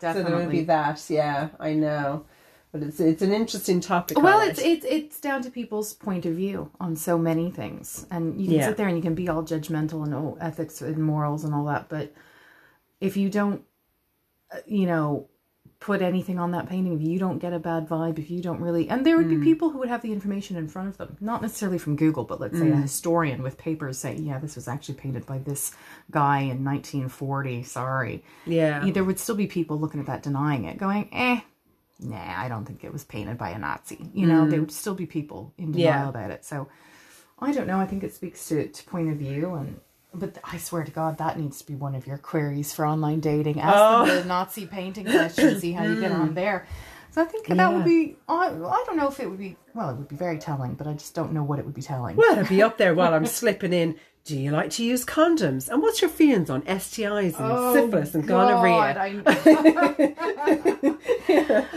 So 0.01 0.13
there 0.13 0.23
would 0.37 0.49
be 0.49 0.63
Definitely. 0.63 0.63
that. 0.63 1.05
Yeah, 1.09 1.49
I 1.59 1.73
know. 1.73 2.25
But 2.71 2.83
it's 2.83 2.99
it's 2.99 3.21
an 3.23 3.33
interesting 3.33 3.79
topic. 3.81 4.21
Well, 4.21 4.41
all 4.41 4.47
it's 4.47 4.59
it's 4.59 4.85
it's 4.85 5.19
down 5.19 5.41
to 5.41 5.49
people's 5.49 5.93
point 5.93 6.25
of 6.27 6.35
view 6.35 6.69
on 6.79 6.95
so 6.95 7.17
many 7.17 7.49
things, 7.49 8.05
and 8.11 8.39
you 8.39 8.47
can 8.47 8.57
Yeah. 8.57 8.67
sit 8.67 8.77
there 8.77 8.87
and 8.87 8.95
you 8.95 9.01
can 9.01 9.15
be 9.15 9.27
all 9.27 9.41
judgmental 9.43 10.03
and 10.03 10.13
oh, 10.13 10.37
ethics 10.39 10.81
and 10.81 10.97
morals 10.99 11.43
and 11.43 11.53
all 11.55 11.65
that, 11.65 11.89
but 11.89 12.13
if 13.01 13.17
you 13.17 13.29
don't, 13.29 13.63
uh, 14.53 14.57
you 14.67 14.85
know, 14.85 15.27
put 15.79 16.01
anything 16.03 16.37
on 16.37 16.51
that 16.51 16.67
painting, 16.69 16.93
if 16.93 17.01
you 17.01 17.17
don't 17.17 17.39
get 17.39 17.53
a 17.53 17.59
bad 17.59 17.87
vibe, 17.87 18.19
if 18.19 18.29
you 18.29 18.41
don't 18.41 18.59
really, 18.61 18.87
and 18.89 19.03
there 19.05 19.17
would 19.17 19.27
Mm. 19.27 19.39
be 19.39 19.43
people 19.51 19.69
who 19.71 19.79
would 19.79 19.87
have 19.89 20.01
the 20.03 20.11
information 20.11 20.57
in 20.57 20.67
front 20.67 20.89
of 20.89 20.97
them, 20.97 21.15
not 21.21 21.41
necessarily 21.41 21.77
from 21.79 21.95
Google, 21.95 22.25
but 22.25 22.39
let's 22.41 22.59
say 22.59 22.65
Mm. 22.65 22.73
a 22.77 22.81
historian 22.81 23.41
with 23.41 23.57
papers 23.57 23.97
saying, 23.97 24.25
yeah, 24.25 24.37
this 24.37 24.55
was 24.55 24.67
actually 24.67 24.95
painted 24.95 25.25
by 25.25 25.37
this 25.39 25.71
guy 26.11 26.41
in 26.41 26.63
1940. 26.63 27.63
Sorry, 27.63 28.23
yeah. 28.45 28.87
there 28.91 29.03
would 29.05 29.17
still 29.19 29.35
be 29.35 29.47
people 29.47 29.79
looking 29.79 29.99
at 30.01 30.05
that 30.07 30.21
denying 30.21 30.65
it 30.65 30.77
going 30.77 31.07
eh 31.13 31.39
nah 31.99 32.35
i 32.37 32.47
don't 32.47 32.65
think 32.65 32.83
it 32.83 32.91
was 32.93 33.03
painted 33.03 33.37
by 33.37 33.49
a 33.49 33.57
nazi 33.59 34.09
you 34.13 34.25
know 34.25 34.47
there 34.49 34.59
would 34.59 34.71
still 34.71 34.95
be 34.95 35.05
people 35.05 35.53
in 35.57 35.71
denial 35.71 35.91
Mm. 35.91 36.03
Yeah. 36.03 36.09
about 36.09 36.31
it 36.31 36.45
so 36.45 36.67
i 37.39 37.51
don't 37.51 37.67
know 37.67 37.79
i 37.79 37.85
think 37.85 38.03
it 38.03 38.13
speaks 38.13 38.47
to, 38.49 38.67
to 38.67 38.83
point 38.85 39.09
of 39.09 39.17
view 39.17 39.53
and 39.55 39.79
but 40.13 40.37
i 40.43 40.57
swear 40.57 40.83
to 40.83 40.91
god 40.91 41.17
that 41.17 41.37
needs 41.39 41.59
to 41.59 41.67
be 41.67 41.75
one 41.75 41.95
of 41.95 42.07
your 42.07 42.17
queries 42.17 42.73
for 42.73 42.85
online 42.85 43.19
dating 43.19 43.59
ask 43.59 43.75
Oh. 43.77 44.05
them 44.05 44.15
the 44.21 44.25
nazi 44.25 44.65
painting 44.65 45.05
question 45.05 45.59
see 45.59 45.71
how 45.73 45.83
you 45.83 45.99
get 45.99 46.11
on 46.11 46.33
there 46.33 46.65
so 47.11 47.21
i 47.21 47.25
think 47.25 47.47
that 47.47 47.73
would 47.73 47.85
be 47.85 48.15
I, 48.27 48.47
I 48.47 48.83
don't 48.85 48.97
know 48.97 49.07
if 49.09 49.19
it 49.19 49.29
would 49.29 49.39
be 49.39 49.57
well 49.75 49.89
it 49.89 49.97
would 49.97 50.07
be 50.07 50.15
very 50.15 50.37
telling 50.39 50.75
but 50.75 50.87
i 50.87 50.93
just 50.93 51.13
don't 51.15 51.33
know 51.33 51.43
what 51.43 51.59
it 51.59 51.65
would 51.65 51.75
be 51.75 51.81
telling 51.81 52.15
Well, 52.15 52.33
it'd 52.33 52.49
be 52.49 52.61
up 52.61 52.77
there 52.77 52.93
while 52.95 53.13
I'm 53.13 53.25
slipping 53.41 53.73
in. 53.73 53.95
Do 54.25 54.37
you 54.37 54.51
like 54.51 54.69
to 54.71 54.83
use 54.83 55.05
condoms? 55.05 55.69
And 55.69 55.81
what's 55.81 56.01
your 56.01 56.09
feelings 56.09 56.49
on 56.49 56.61
STIs 56.63 57.39
and 57.39 57.73
syphilis 57.73 58.13
and 58.13 58.23
Oh, 58.25 58.27
God, 58.27 58.63
gonorrhea? 58.63 58.99
I... 58.99 59.09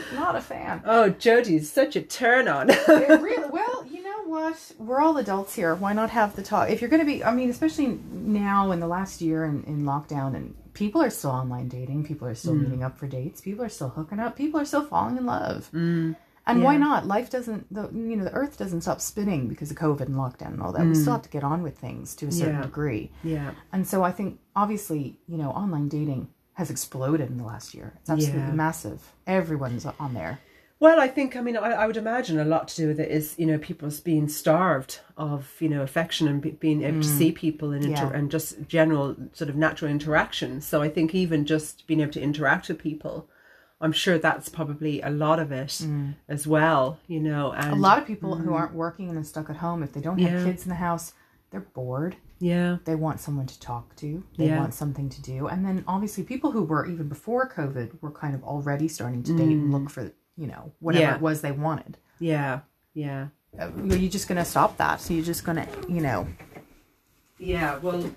not 0.14 0.37
a 0.37 0.40
fan 0.40 0.82
Oh, 0.84 1.11
Jodie's 1.11 1.70
such 1.70 1.96
a 1.96 2.02
turn 2.02 2.49
on. 2.49 2.70
Really, 2.88 3.49
well, 3.50 3.87
you 3.90 4.02
know 4.02 4.25
what? 4.25 4.72
We're 4.78 5.00
all 5.00 5.16
adults 5.16 5.54
here. 5.54 5.75
Why 5.75 5.92
not 5.92 6.11
have 6.11 6.37
the 6.37 6.42
talk? 6.42 6.70
If 6.70 6.80
you're 6.80 6.90
going 6.90 7.00
to 7.00 7.06
be, 7.06 7.25
I 7.25 7.32
mean, 7.32 7.50
especially 7.50 7.99
now 8.11 8.70
in 8.72 8.80
the 8.80 8.87
last 8.87 9.20
year 9.20 9.44
in, 9.44 9.62
in 9.64 9.84
lockdown, 9.84 10.34
and 10.34 10.54
people 10.75 11.02
are 11.02 11.11
still 11.11 11.30
online 11.30 11.68
dating, 11.68 12.04
people 12.04 12.28
are 12.28 12.34
still 12.34 12.54
meeting 12.54 12.82
up 12.82 12.99
for 12.99 13.06
dates, 13.06 13.40
people 13.40 13.64
are 13.64 13.68
still 13.68 13.90
hooking 13.90 14.18
up, 14.18 14.37
people 14.37 14.61
are 14.61 14.64
still 14.64 14.84
falling 14.84 15.16
in 15.16 15.26
love. 15.26 15.70
Mm. 15.72 16.16
And 16.46 16.62
why 16.62 16.76
not? 16.76 17.06
Life 17.06 17.30
doesn't, 17.30 17.72
the 17.72 17.88
you 17.92 18.16
know, 18.16 18.25
the 18.25 18.32
earth 18.32 18.58
doesn't 18.58 18.80
stop 18.80 19.00
spinning 19.00 19.49
because 19.49 19.70
of 19.70 19.76
COVID 19.76 20.02
and 20.02 20.16
lockdown 20.16 20.54
and 20.54 20.62
all 20.62 20.72
that. 20.72 20.84
We 20.84 20.94
still 20.94 21.12
mm. 21.12 21.16
have 21.16 21.22
to 21.22 21.28
get 21.28 21.44
on 21.44 21.62
with 21.62 21.78
things 21.78 22.16
to 22.16 22.26
a 22.26 22.32
certain 22.32 22.56
Yeah. 22.56 22.62
degree. 22.62 23.11
yeah. 23.22 23.52
And 23.72 23.87
so 23.87 24.02
I 24.02 24.11
think, 24.11 24.40
obviously, 24.56 25.18
you 25.28 25.38
know, 25.38 25.50
online 25.50 25.88
dating 25.88 26.28
has 26.54 26.68
exploded 26.70 27.30
in 27.30 27.38
the 27.38 27.44
last 27.44 27.75
year. 27.75 27.94
It's 28.00 28.11
absolutely 28.11 28.40
Yeah. 28.40 28.52
massive. 28.52 29.12
Everyone's 29.26 29.87
on 29.87 30.14
there. 30.14 30.40
Well, 30.80 30.99
I 31.00 31.06
think, 31.06 31.37
I 31.37 31.40
mean, 31.42 31.56
I, 31.56 31.70
I 31.70 31.87
would 31.87 31.96
imagine 31.96 32.40
a 32.40 32.44
lot 32.44 32.66
to 32.68 32.76
do 32.76 32.88
with 32.88 32.99
it 32.99 33.08
is, 33.08 33.37
you 33.38 33.46
know, 33.46 33.57
people's 33.57 34.00
being 34.00 34.26
starved 34.26 34.98
of, 35.16 35.55
you 35.61 35.68
know, 35.68 35.83
affection 35.83 36.26
and 36.26 36.42
be, 36.42 36.50
being 36.50 36.83
able 36.83 37.02
to 37.02 37.09
see 37.09 37.31
mm. 37.31 37.37
people 37.37 37.70
and, 37.70 37.85
inter- 37.85 38.11
Yeah. 38.11 38.18
and 38.18 38.33
just 38.33 38.66
general 38.66 39.14
sort 39.33 39.48
of 39.48 39.55
natural 39.55 39.92
interaction. 39.92 40.61
So 40.61 40.83
I 40.83 40.88
think 40.88 41.14
even 41.14 41.46
just 41.46 41.87
being 41.87 42.00
able 42.00 42.11
to 42.14 42.20
interact 42.20 42.66
with 42.68 42.78
people, 42.81 43.28
I'm 43.83 43.92
sure 43.92 44.16
that's 44.16 44.49
probably 44.49 45.01
a 45.03 45.11
lot 45.11 45.38
of 45.40 45.51
it 45.53 45.68
mm. 45.68 46.14
as 46.29 46.47
well, 46.47 46.99
you 47.09 47.21
know. 47.21 47.53
And 47.53 47.73
A 47.73 47.77
lot 47.77 47.99
of 47.99 48.07
people 48.07 48.37
who 48.37 48.51
mm. 48.51 48.55
aren't 48.55 48.75
working 48.75 49.09
and 49.11 49.18
are 49.18 49.25
stuck 49.25 49.51
at 49.51 49.57
home, 49.57 49.83
if 49.83 49.92
they 49.92 50.01
don't 50.01 50.18
have 50.18 50.33
Yeah. 50.40 50.45
kids 50.45 50.62
in 50.62 50.68
the 50.71 50.77
house, 50.77 51.12
they're 51.51 51.61
bored. 51.61 52.16
yeah, 52.38 52.79
They 52.85 52.95
want 52.97 53.21
someone 53.21 53.47
to 53.47 53.61
talk 53.61 53.95
to. 53.97 54.25
They 54.38 54.47
Yeah. 54.47 54.59
want 54.59 54.73
something 54.75 55.09
to 55.11 55.21
do. 55.23 55.47
And 55.49 55.64
then 55.66 55.85
obviously 55.87 56.25
people 56.25 56.51
who 56.53 56.62
were 56.62 56.87
even 56.87 57.09
before 57.09 57.49
COVID 57.49 58.01
were 58.01 58.11
kind 58.11 58.35
of 58.35 58.42
already 58.45 58.88
starting 58.88 59.23
to 59.25 59.37
date 59.37 59.49
and 59.49 59.71
look 59.73 59.83
mm. 59.83 59.90
for, 59.90 60.12
you 60.37 60.47
know, 60.47 60.73
whatever 60.81 61.05
Yeah. 61.05 61.14
it 61.16 61.21
was 61.21 61.40
they 61.40 61.53
wanted. 61.53 61.99
yeah, 62.18 62.61
yeah. 62.95 63.29
Uh, 63.59 63.71
Are 63.90 63.97
you 63.97 64.09
just 64.09 64.29
going 64.29 64.38
to 64.38 64.45
stop 64.45 64.77
that? 64.79 65.01
So 65.01 65.12
you're 65.12 65.25
just 65.25 65.45
going 65.45 65.59
to, 65.59 65.68
you 65.88 66.01
know, 66.01 66.27
Yeah, 67.38 67.79
well. 67.79 68.11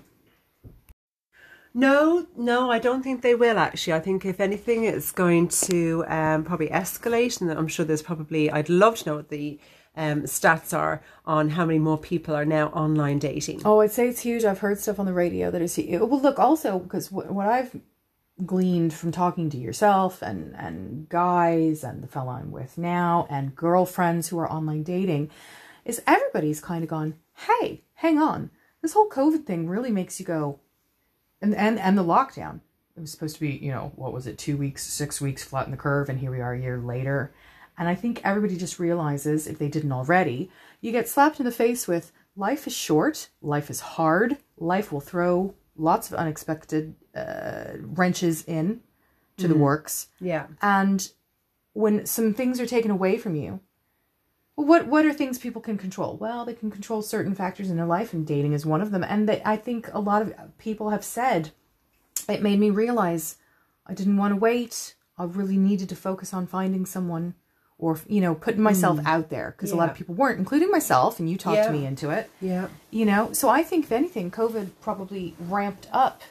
No, 1.76 2.26
no, 2.34 2.70
I 2.70 2.78
don't 2.78 3.02
think 3.02 3.20
they 3.20 3.34
will 3.34 3.58
actually. 3.58 3.92
I 3.92 4.00
think 4.00 4.24
if 4.24 4.40
anything, 4.40 4.84
it's 4.84 5.12
going 5.12 5.48
to 5.48 6.06
um, 6.08 6.42
probably 6.42 6.68
escalate, 6.68 7.38
and 7.42 7.50
I'm 7.50 7.68
sure 7.68 7.84
there's 7.84 8.00
probably. 8.00 8.50
I'd 8.50 8.70
love 8.70 8.96
to 8.96 9.10
know 9.10 9.16
what 9.16 9.28
the 9.28 9.60
um, 9.94 10.22
stats 10.22 10.74
are 10.74 11.02
on 11.26 11.50
how 11.50 11.66
many 11.66 11.78
more 11.78 11.98
people 11.98 12.34
are 12.34 12.46
now 12.46 12.68
online 12.68 13.18
dating. 13.18 13.60
Oh, 13.66 13.82
I'd 13.82 13.92
say 13.92 14.08
it's 14.08 14.20
huge. 14.20 14.42
I've 14.42 14.60
heard 14.60 14.80
stuff 14.80 14.98
on 14.98 15.04
the 15.04 15.12
radio 15.12 15.50
that 15.50 15.60
is 15.60 15.74
huge. 15.74 16.00
Well, 16.00 16.18
look, 16.18 16.38
also 16.38 16.78
because 16.78 17.12
what, 17.12 17.30
what 17.30 17.46
I've 17.46 17.78
gleaned 18.46 18.94
from 18.94 19.12
talking 19.12 19.50
to 19.50 19.58
yourself 19.58 20.22
and 20.22 20.56
and 20.56 21.10
guys 21.10 21.84
and 21.84 22.02
the 22.02 22.08
fella 22.08 22.40
I'm 22.40 22.52
with 22.52 22.78
now 22.78 23.26
and 23.28 23.54
girlfriends 23.54 24.28
who 24.28 24.38
are 24.38 24.50
online 24.50 24.82
dating 24.82 25.30
is 25.84 26.00
everybody's 26.06 26.62
kind 26.62 26.82
of 26.82 26.88
gone, 26.88 27.16
hey, 27.34 27.82
hang 27.96 28.18
on, 28.18 28.50
this 28.80 28.94
whole 28.94 29.10
COVID 29.10 29.44
thing 29.44 29.68
really 29.68 29.90
makes 29.90 30.18
you 30.18 30.24
go, 30.24 30.60
and 31.40 31.54
and 31.54 31.78
and 31.78 31.96
the 31.96 32.04
lockdown. 32.04 32.60
It 32.96 33.00
was 33.00 33.10
supposed 33.10 33.34
to 33.34 33.40
be, 33.40 33.50
you 33.50 33.70
know, 33.70 33.92
what 33.96 34.14
was 34.14 34.26
it, 34.26 34.38
two 34.38 34.56
weeks, 34.56 34.82
six 34.82 35.20
weeks, 35.20 35.44
flatten 35.44 35.70
the 35.70 35.76
curve, 35.76 36.08
and 36.08 36.18
here 36.18 36.30
we 36.30 36.40
are 36.40 36.54
a 36.54 36.60
year 36.60 36.78
later. 36.78 37.34
And 37.76 37.88
I 37.88 37.94
think 37.94 38.22
everybody 38.24 38.56
just 38.56 38.78
realizes, 38.78 39.46
if 39.46 39.58
they 39.58 39.68
didn't 39.68 39.92
already, 39.92 40.50
you 40.80 40.92
get 40.92 41.08
slapped 41.08 41.38
in 41.38 41.44
the 41.44 41.52
face 41.52 41.86
with 41.86 42.10
life 42.36 42.66
is 42.66 42.74
short, 42.74 43.28
life 43.42 43.68
is 43.68 43.80
hard, 43.80 44.38
life 44.56 44.90
will 44.90 45.00
throw 45.00 45.54
lots 45.76 46.10
of 46.10 46.18
unexpected 46.18 46.94
uh, 47.14 47.72
wrenches 47.80 48.44
in 48.44 48.80
to 49.36 49.46
the 49.48 49.54
works. 49.54 50.08
Yeah, 50.18 50.46
And 50.62 51.06
when 51.74 52.06
some 52.06 52.32
things 52.32 52.58
are 52.58 52.66
taken 52.66 52.90
away 52.90 53.18
from 53.18 53.34
you, 53.34 53.60
what 54.56 54.86
what 54.86 55.04
are 55.04 55.12
things 55.12 55.38
people 55.38 55.60
can 55.60 55.76
control? 55.78 56.16
Well, 56.16 56.44
they 56.44 56.54
can 56.54 56.70
control 56.70 57.02
certain 57.02 57.34
factors 57.34 57.70
in 57.70 57.76
their 57.76 57.86
life, 57.86 58.12
and 58.12 58.26
dating 58.26 58.54
is 58.54 58.66
one 58.66 58.80
of 58.80 58.90
them. 58.90 59.04
And 59.04 59.28
they, 59.28 59.42
I 59.44 59.56
think 59.56 59.92
a 59.92 60.00
lot 60.00 60.22
of 60.22 60.32
people 60.58 60.90
have 60.90 61.04
said 61.04 61.50
it 62.28 62.42
made 62.42 62.58
me 62.58 62.70
realize 62.70 63.36
I 63.86 63.94
didn't 63.94 64.16
want 64.16 64.32
to 64.32 64.36
wait. 64.36 64.94
I 65.18 65.24
really 65.24 65.58
needed 65.58 65.88
to 65.90 65.96
focus 65.96 66.32
on 66.32 66.46
finding 66.46 66.86
someone, 66.86 67.34
or 67.78 68.00
you 68.08 68.22
know, 68.22 68.34
putting 68.34 68.62
myself 68.62 68.98
mm. 68.98 69.06
out 69.06 69.28
there 69.28 69.54
because 69.56 69.72
a 69.72 69.76
lot 69.76 69.90
of 69.90 69.96
people 69.96 70.14
weren't, 70.14 70.38
including 70.38 70.70
myself. 70.70 71.20
And 71.20 71.28
you 71.28 71.36
talked 71.36 71.56
Yeah. 71.56 71.70
me 71.70 71.84
into 71.84 72.08
it. 72.08 72.30
yeah, 72.40 72.68
You 72.90 73.04
know, 73.04 73.32
so 73.32 73.50
I 73.50 73.62
think 73.62 73.84
if 73.84 73.92
anything, 73.92 74.30
COVID 74.30 74.70
probably 74.80 75.36
ramped 75.38 75.86
up 75.92 76.22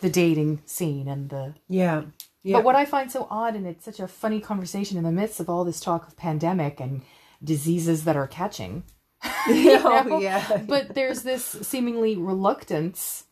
the 0.00 0.10
dating 0.10 0.60
scene 0.66 1.08
and 1.08 1.30
the 1.30 1.54
yeah, 1.68 2.02
yeah. 2.44 2.56
but 2.58 2.64
what 2.64 2.76
I 2.76 2.84
find 2.84 3.10
so 3.10 3.26
odd, 3.28 3.56
and 3.56 3.66
it's 3.66 3.84
such 3.84 3.98
a 3.98 4.06
funny 4.06 4.38
conversation 4.38 4.96
in 4.98 5.02
the 5.02 5.10
midst 5.10 5.40
of 5.40 5.48
all 5.48 5.64
this 5.64 5.80
talk 5.80 6.06
of 6.06 6.16
pandemic 6.16 6.78
and 6.78 7.02
diseases 7.44 8.04
that 8.04 8.16
are 8.16 8.26
catching. 8.26 8.82
you 9.48 9.78
Oh, 9.84 10.18
yeah. 10.20 10.62
But 10.66 10.94
there's 10.94 11.22
this 11.22 11.44
seemingly 11.44 12.16
reluctance 12.16 13.24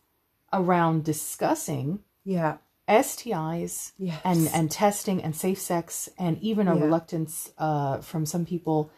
around 0.53 1.05
discussing 1.05 2.01
yeah, 2.25 2.59
STIs 2.88 3.92
Yes. 3.98 4.20
and, 4.25 4.48
and 4.55 4.70
testing 4.70 5.22
and 5.22 5.35
safe 5.35 5.59
sex, 5.61 6.09
and 6.18 6.38
even 6.40 6.68
a 6.68 6.77
Yeah. 6.77 6.85
reluctance 6.85 7.51
uh, 7.59 7.98
from 7.98 8.27
some 8.27 8.44
people 8.46 8.90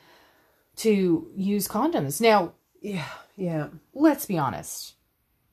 to 0.77 1.31
use 1.37 1.69
condoms. 1.69 2.21
Now, 2.21 2.53
yeah, 2.83 3.07
yeah. 3.37 3.69
let's 3.95 4.27
be 4.27 4.37
honest. 4.37 4.95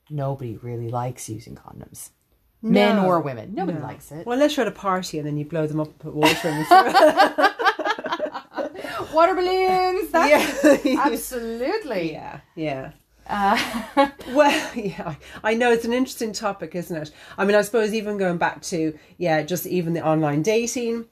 Nobody 0.09 0.57
really 0.57 0.89
likes 0.89 1.29
using 1.29 1.55
condoms. 1.55 2.09
Men 2.63 2.99
or 2.99 3.21
women. 3.21 3.55
Nobody 3.55 3.79
No. 3.79 3.85
likes 3.85 4.11
it. 4.11 4.25
Well, 4.27 4.33
unless 4.33 4.55
you're 4.57 4.65
at 4.67 4.71
a 4.71 4.75
party 4.75 5.17
and 5.17 5.25
then 5.25 5.37
you 5.37 5.45
blow 5.45 5.65
them 5.65 5.79
up 5.79 5.87
and 5.87 5.99
put 5.99 6.13
water 6.13 6.47
in 6.49 6.57
them. 6.57 6.65
Water 9.13 9.35
balloons. 9.35 10.11
That's 10.11 10.85
yeah, 10.85 11.01
Absolutely. 11.05 12.13
yeah, 12.13 12.39
yeah. 12.55 12.91
Uh, 13.27 13.57
well, 14.33 14.75
yeah, 14.75 15.15
I 15.43 15.53
know 15.53 15.71
it's 15.71 15.85
an 15.85 15.93
interesting 15.93 16.33
topic, 16.33 16.75
isn't 16.75 16.95
it? 16.95 17.11
I 17.37 17.45
mean, 17.45 17.55
I 17.55 17.61
suppose 17.61 17.93
even 17.93 18.17
going 18.17 18.37
back 18.37 18.61
to, 18.63 18.97
yeah, 19.17 19.41
just 19.43 19.65
even 19.65 19.93
the 19.93 20.05
online 20.05 20.41
dating. 20.41 21.05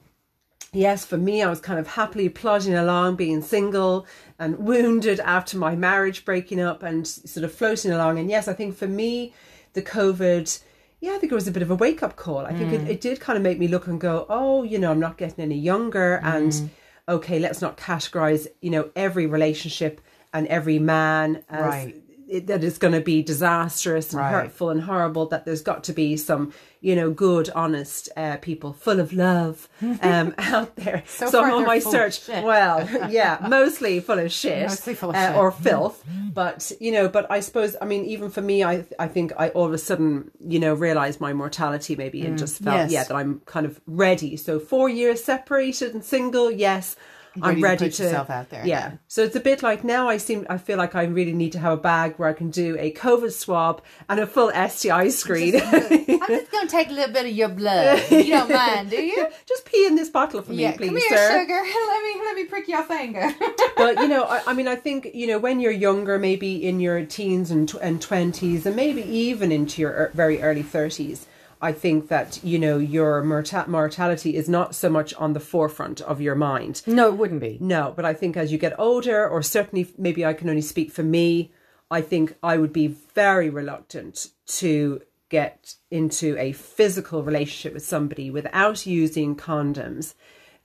Yes, 0.72 1.04
for 1.04 1.16
me, 1.16 1.42
I 1.42 1.50
was 1.50 1.60
kind 1.60 1.80
of 1.80 1.88
happily 1.88 2.28
plodding 2.28 2.74
along, 2.74 3.16
being 3.16 3.42
single 3.42 4.06
and 4.38 4.58
wounded 4.58 5.18
after 5.20 5.58
my 5.58 5.74
marriage 5.74 6.24
breaking 6.24 6.60
up 6.60 6.82
and 6.82 7.06
sort 7.06 7.42
of 7.44 7.52
floating 7.52 7.90
along. 7.90 8.18
And 8.18 8.30
yes, 8.30 8.46
I 8.46 8.52
think 8.52 8.76
for 8.76 8.86
me, 8.86 9.34
the 9.72 9.82
COVID, 9.82 10.60
yeah, 11.00 11.12
I 11.12 11.18
think 11.18 11.32
it 11.32 11.34
was 11.34 11.48
a 11.48 11.52
bit 11.52 11.62
of 11.62 11.70
a 11.70 11.74
wake 11.74 12.02
up 12.02 12.16
call. 12.16 12.40
I 12.40 12.52
think 12.52 12.72
it, 12.72 12.88
it 12.88 13.00
did 13.00 13.18
kind 13.18 13.36
of 13.36 13.42
make 13.42 13.58
me 13.58 13.66
look 13.66 13.86
and 13.88 14.00
go, 14.00 14.26
oh, 14.28 14.62
you 14.62 14.78
know, 14.78 14.90
I'm 14.90 15.00
not 15.00 15.16
getting 15.16 15.42
any 15.42 15.58
younger. 15.58 16.20
And 16.22 16.70
okay, 17.10 17.38
let's 17.38 17.60
not 17.60 17.76
categorize, 17.76 18.46
you 18.60 18.70
know, 18.70 18.90
every 18.96 19.26
relationship 19.26 20.00
and 20.32 20.46
every 20.46 20.78
man 20.78 21.44
as 21.48 21.64
Right. 21.64 22.02
It, 22.30 22.46
that 22.46 22.62
is 22.64 22.78
going 22.78 22.94
to 22.94 23.00
be 23.00 23.22
disastrous 23.22 24.12
and 24.12 24.20
Right. 24.20 24.30
hurtful 24.32 24.70
and 24.70 24.82
horrible. 24.82 25.26
That 25.26 25.44
there's 25.44 25.62
got 25.62 25.84
to 25.84 25.92
be 25.92 26.16
some, 26.16 26.52
you 26.80 26.94
know, 26.96 27.10
good, 27.10 27.50
honest 27.50 28.08
uh, 28.16 28.36
people 28.38 28.72
full 28.72 29.00
of 29.00 29.12
love 29.12 29.68
um, 30.02 30.34
out 30.38 30.76
there. 30.76 31.02
So 31.06 31.26
So, 31.28 31.42
I'm 31.44 31.52
on 31.54 31.64
my 31.66 31.78
search. 31.80 32.26
Well, 32.28 32.88
yeah, 33.10 33.44
mostly 33.48 34.00
full 34.00 34.18
of 34.18 34.30
shit, 34.32 34.68
Mostly 34.68 34.94
full 34.94 35.10
of 35.10 35.16
uh, 35.16 35.28
shit. 35.28 35.36
or 35.36 35.50
filth. 35.50 36.04
But 36.32 36.70
you 36.80 36.92
know, 36.92 37.08
but 37.08 37.30
I 37.30 37.40
suppose 37.40 37.76
I 37.82 37.84
mean, 37.84 38.04
even 38.04 38.30
for 38.30 38.42
me, 38.42 38.62
I 38.64 38.84
I 38.98 39.08
think 39.08 39.32
I 39.36 39.48
all 39.50 39.66
of 39.66 39.72
a 39.72 39.78
sudden 39.78 40.30
you 40.40 40.58
know 40.60 40.74
realized 40.74 41.20
my 41.20 41.32
mortality 41.32 41.96
maybe 41.96 42.24
and 42.26 42.38
just 42.38 42.62
felt 42.62 42.76
Yes. 42.76 42.90
yeah 42.92 43.04
that 43.04 43.14
I'm 43.14 43.40
kind 43.46 43.66
of 43.66 43.80
ready. 43.86 44.36
So 44.36 44.60
four 44.60 44.88
years 44.88 45.22
separated 45.24 45.94
and 45.94 46.04
single, 46.04 46.50
yes. 46.50 46.96
Ready 47.36 47.48
I'm 47.48 47.56
to 47.56 47.62
ready 47.62 47.90
to, 47.90 48.02
yourself 48.02 48.28
out 48.28 48.50
there 48.50 48.66
Yeah, 48.66 48.86
again. 48.86 48.98
so 49.06 49.22
it's 49.22 49.36
a 49.36 49.40
bit 49.40 49.62
like 49.62 49.84
now 49.84 50.08
I 50.08 50.16
seem 50.16 50.46
I 50.50 50.58
feel 50.58 50.78
like 50.78 50.96
I 50.96 51.04
really 51.04 51.32
need 51.32 51.52
to 51.52 51.60
have 51.60 51.72
a 51.74 51.76
bag 51.80 52.14
where 52.16 52.28
I 52.28 52.32
can 52.32 52.50
do 52.50 52.76
a 52.78 52.92
COVID 52.92 53.30
swab 53.32 53.82
and 54.08 54.18
a 54.18 54.26
full 54.26 54.50
STI 54.50 55.08
screen. 55.10 55.54
I'm 55.54 55.70
just 55.70 56.50
going 56.50 56.66
to 56.66 56.68
take 56.68 56.88
a 56.90 56.92
little 56.92 57.12
bit 57.14 57.26
of 57.26 57.32
your 57.32 57.48
blood. 57.48 58.02
You 58.10 58.24
don't 58.24 58.50
mind, 58.50 58.90
do 58.90 59.00
you? 59.00 59.28
Just 59.46 59.64
pee 59.64 59.86
in 59.86 59.94
this 59.94 60.08
bottle 60.08 60.42
for 60.42 60.52
Yeah, 60.52 60.72
me, 60.72 60.76
please, 60.78 60.86
come 60.88 60.96
here, 60.96 61.16
sir. 61.16 61.40
sugar. 61.42 61.54
Let 61.92 62.02
me 62.02 62.20
let 62.24 62.36
me 62.36 62.44
prick 62.46 62.66
your 62.68 62.82
finger. 62.82 63.32
but 63.76 63.98
you 64.00 64.08
know, 64.08 64.24
I, 64.24 64.42
I 64.48 64.52
mean, 64.52 64.66
I 64.66 64.74
think 64.74 65.08
you 65.14 65.26
know 65.28 65.38
when 65.38 65.60
you're 65.60 65.70
younger, 65.72 66.18
maybe 66.18 66.66
in 66.66 66.80
your 66.80 67.04
teens 67.04 67.50
and 67.52 67.68
tw- 67.68 67.76
and 67.80 68.02
twenties, 68.02 68.66
and 68.66 68.74
maybe 68.74 69.02
even 69.02 69.52
into 69.52 69.80
your 69.82 69.92
er- 69.92 70.10
very 70.14 70.42
early 70.42 70.62
thirties. 70.64 71.26
I 71.62 71.72
think 71.72 72.08
that 72.08 72.42
you 72.42 72.58
know 72.58 72.78
your 72.78 73.22
morta- 73.22 73.66
mortality 73.68 74.34
is 74.36 74.48
not 74.48 74.74
so 74.74 74.88
much 74.88 75.12
on 75.14 75.34
the 75.34 75.40
forefront 75.40 76.00
of 76.00 76.20
your 76.20 76.34
mind. 76.34 76.82
no, 76.86 77.08
it 77.08 77.16
wouldn't 77.16 77.40
be. 77.40 77.58
No, 77.60 77.92
but 77.94 78.04
I 78.04 78.14
think 78.14 78.36
as 78.36 78.50
you 78.50 78.58
get 78.58 78.78
older, 78.78 79.28
or 79.28 79.42
certainly 79.42 79.92
maybe 79.98 80.24
I 80.24 80.32
can 80.32 80.48
only 80.48 80.62
speak 80.62 80.90
for 80.90 81.02
me, 81.02 81.52
I 81.90 82.00
think 82.00 82.34
I 82.42 82.56
would 82.56 82.72
be 82.72 82.86
very 83.14 83.50
reluctant 83.50 84.28
to 84.46 85.02
get 85.28 85.74
into 85.90 86.36
a 86.38 86.52
physical 86.52 87.22
relationship 87.22 87.74
with 87.74 87.84
somebody 87.84 88.30
without 88.30 88.86
using 88.86 89.36
condoms, 89.36 90.14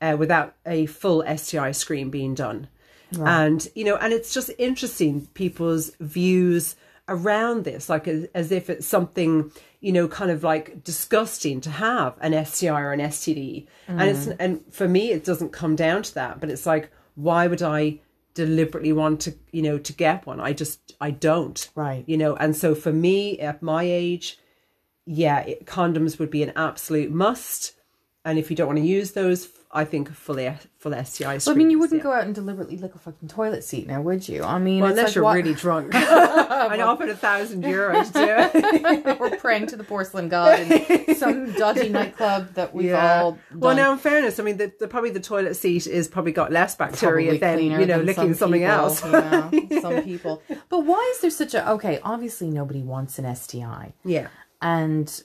uh, 0.02 0.16
without 0.18 0.56
a 0.66 0.86
full 0.88 1.24
STI 1.38 1.72
screen 1.72 2.10
being 2.10 2.34
done. 2.36 2.68
And, 3.24 3.68
you 3.76 3.84
know, 3.86 3.96
and 3.96 4.12
it's 4.12 4.34
just 4.34 4.50
interesting 4.58 5.28
people's 5.36 5.92
views 6.00 6.76
around 7.08 7.64
this, 7.64 7.90
like 7.90 8.08
as, 8.08 8.26
as 8.34 8.52
if 8.52 8.70
it's 8.70 8.88
something, 8.88 9.52
you 9.80 9.92
know, 9.92 10.08
kind 10.08 10.32
of 10.32 10.44
like 10.44 10.84
disgusting 10.84 11.62
to 11.62 11.70
have 11.70 12.16
an 12.22 12.46
STI 12.46 12.82
or 12.82 12.92
an 12.92 13.00
STD. 13.00 13.68
And 13.88 14.02
it's, 14.02 14.26
mm. 14.26 14.36
and 14.40 14.62
for 14.72 14.88
me, 14.88 15.12
it 15.12 15.24
doesn't 15.24 15.52
come 15.52 15.76
down 15.76 16.04
to 16.04 16.14
that, 16.16 16.40
but 16.40 16.50
it's 16.50 16.66
like, 16.66 16.92
why 17.16 17.48
would 17.48 17.62
I 17.62 18.00
deliberately 18.34 18.92
want 18.92 19.22
to, 19.22 19.36
you 19.52 19.62
know, 19.62 19.78
to 19.78 19.94
get 19.94 20.26
one? 20.26 20.40
I 20.40 20.54
just, 20.54 20.96
I 21.00 21.12
don't. 21.12 21.70
Right. 21.76 22.04
You 22.08 22.18
know, 22.18 22.36
and 22.36 22.56
so 22.56 22.76
for 22.76 22.92
me 22.92 23.40
at 23.40 23.62
my 23.62 23.84
age, 23.84 24.40
yeah, 25.06 25.42
it, 25.42 25.66
condoms 25.66 26.18
would 26.20 26.32
be 26.32 26.44
an 26.44 26.54
absolute 26.56 27.12
must. 27.12 27.74
And 28.24 28.40
if 28.40 28.50
you 28.50 28.56
don't 28.56 28.68
want 28.68 28.80
to 28.80 28.86
use 28.86 29.12
those, 29.12 29.48
I 29.72 29.84
think 29.84 30.14
fully 30.14 30.54
full 30.78 30.94
STI. 31.04 31.40
Well, 31.46 31.50
I 31.50 31.54
mean, 31.54 31.70
you 31.70 31.80
wouldn't 31.80 32.00
yeah. 32.00 32.04
go 32.04 32.14
out 32.14 32.24
and 32.24 32.34
deliberately 32.34 32.78
lick 32.78 32.96
a 32.96 33.00
fucking 33.00 33.28
toilet 33.28 33.64
seat 33.64 33.88
now, 33.88 34.02
would 34.02 34.28
you? 34.28 34.44
I 34.44 34.58
mean, 34.60 34.82
Well, 34.82 34.92
unless 34.92 35.08
like 35.08 35.16
you're 35.16 35.24
what- 35.24 35.36
really 35.36 35.54
drunk. 35.54 35.94
I'd 35.96 36.80
offer 36.80 37.06
a 37.08 37.16
thousand 37.16 37.64
euros 37.64 38.12
to 38.14 39.18
or 39.20 39.36
praying 39.38 39.68
to 39.68 39.76
the 39.76 39.84
porcelain 39.84 40.30
god 40.30 40.60
in 40.60 41.16
some 41.16 41.52
dodgy 41.54 41.90
nightclub 41.90 42.54
that 42.54 42.74
we've 42.74 42.94
all 42.94 43.32
done. 43.34 43.40
Well, 43.60 43.76
now 43.76 43.92
in 43.92 43.98
fairness, 43.98 44.40
I 44.40 44.44
mean, 44.44 44.58
the, 44.58 44.72
the 44.80 44.88
probably 44.88 45.10
the 45.12 45.20
toilet 45.20 45.56
seat 45.56 45.88
is 45.88 46.08
probably 46.08 46.32
got 46.32 46.52
less 46.52 46.76
bacteria 46.76 47.38
Probably 47.38 47.70
than 47.70 47.80
you 47.82 47.86
know 47.88 47.98
than 47.98 48.06
licking 48.06 48.34
some 48.34 48.52
something 48.52 48.62
people, 48.62 48.74
else. 48.74 49.00
some 49.82 50.04
people. 50.04 50.42
But 50.70 50.86
why 50.86 51.12
is 51.16 51.22
there 51.22 51.30
such 51.30 51.54
a 51.54 51.70
okay? 51.72 52.00
Obviously, 52.04 52.50
nobody 52.50 52.82
wants 52.82 53.20
an 53.20 53.36
STI, 53.36 53.94
yeah, 54.04 54.28
and 54.62 55.24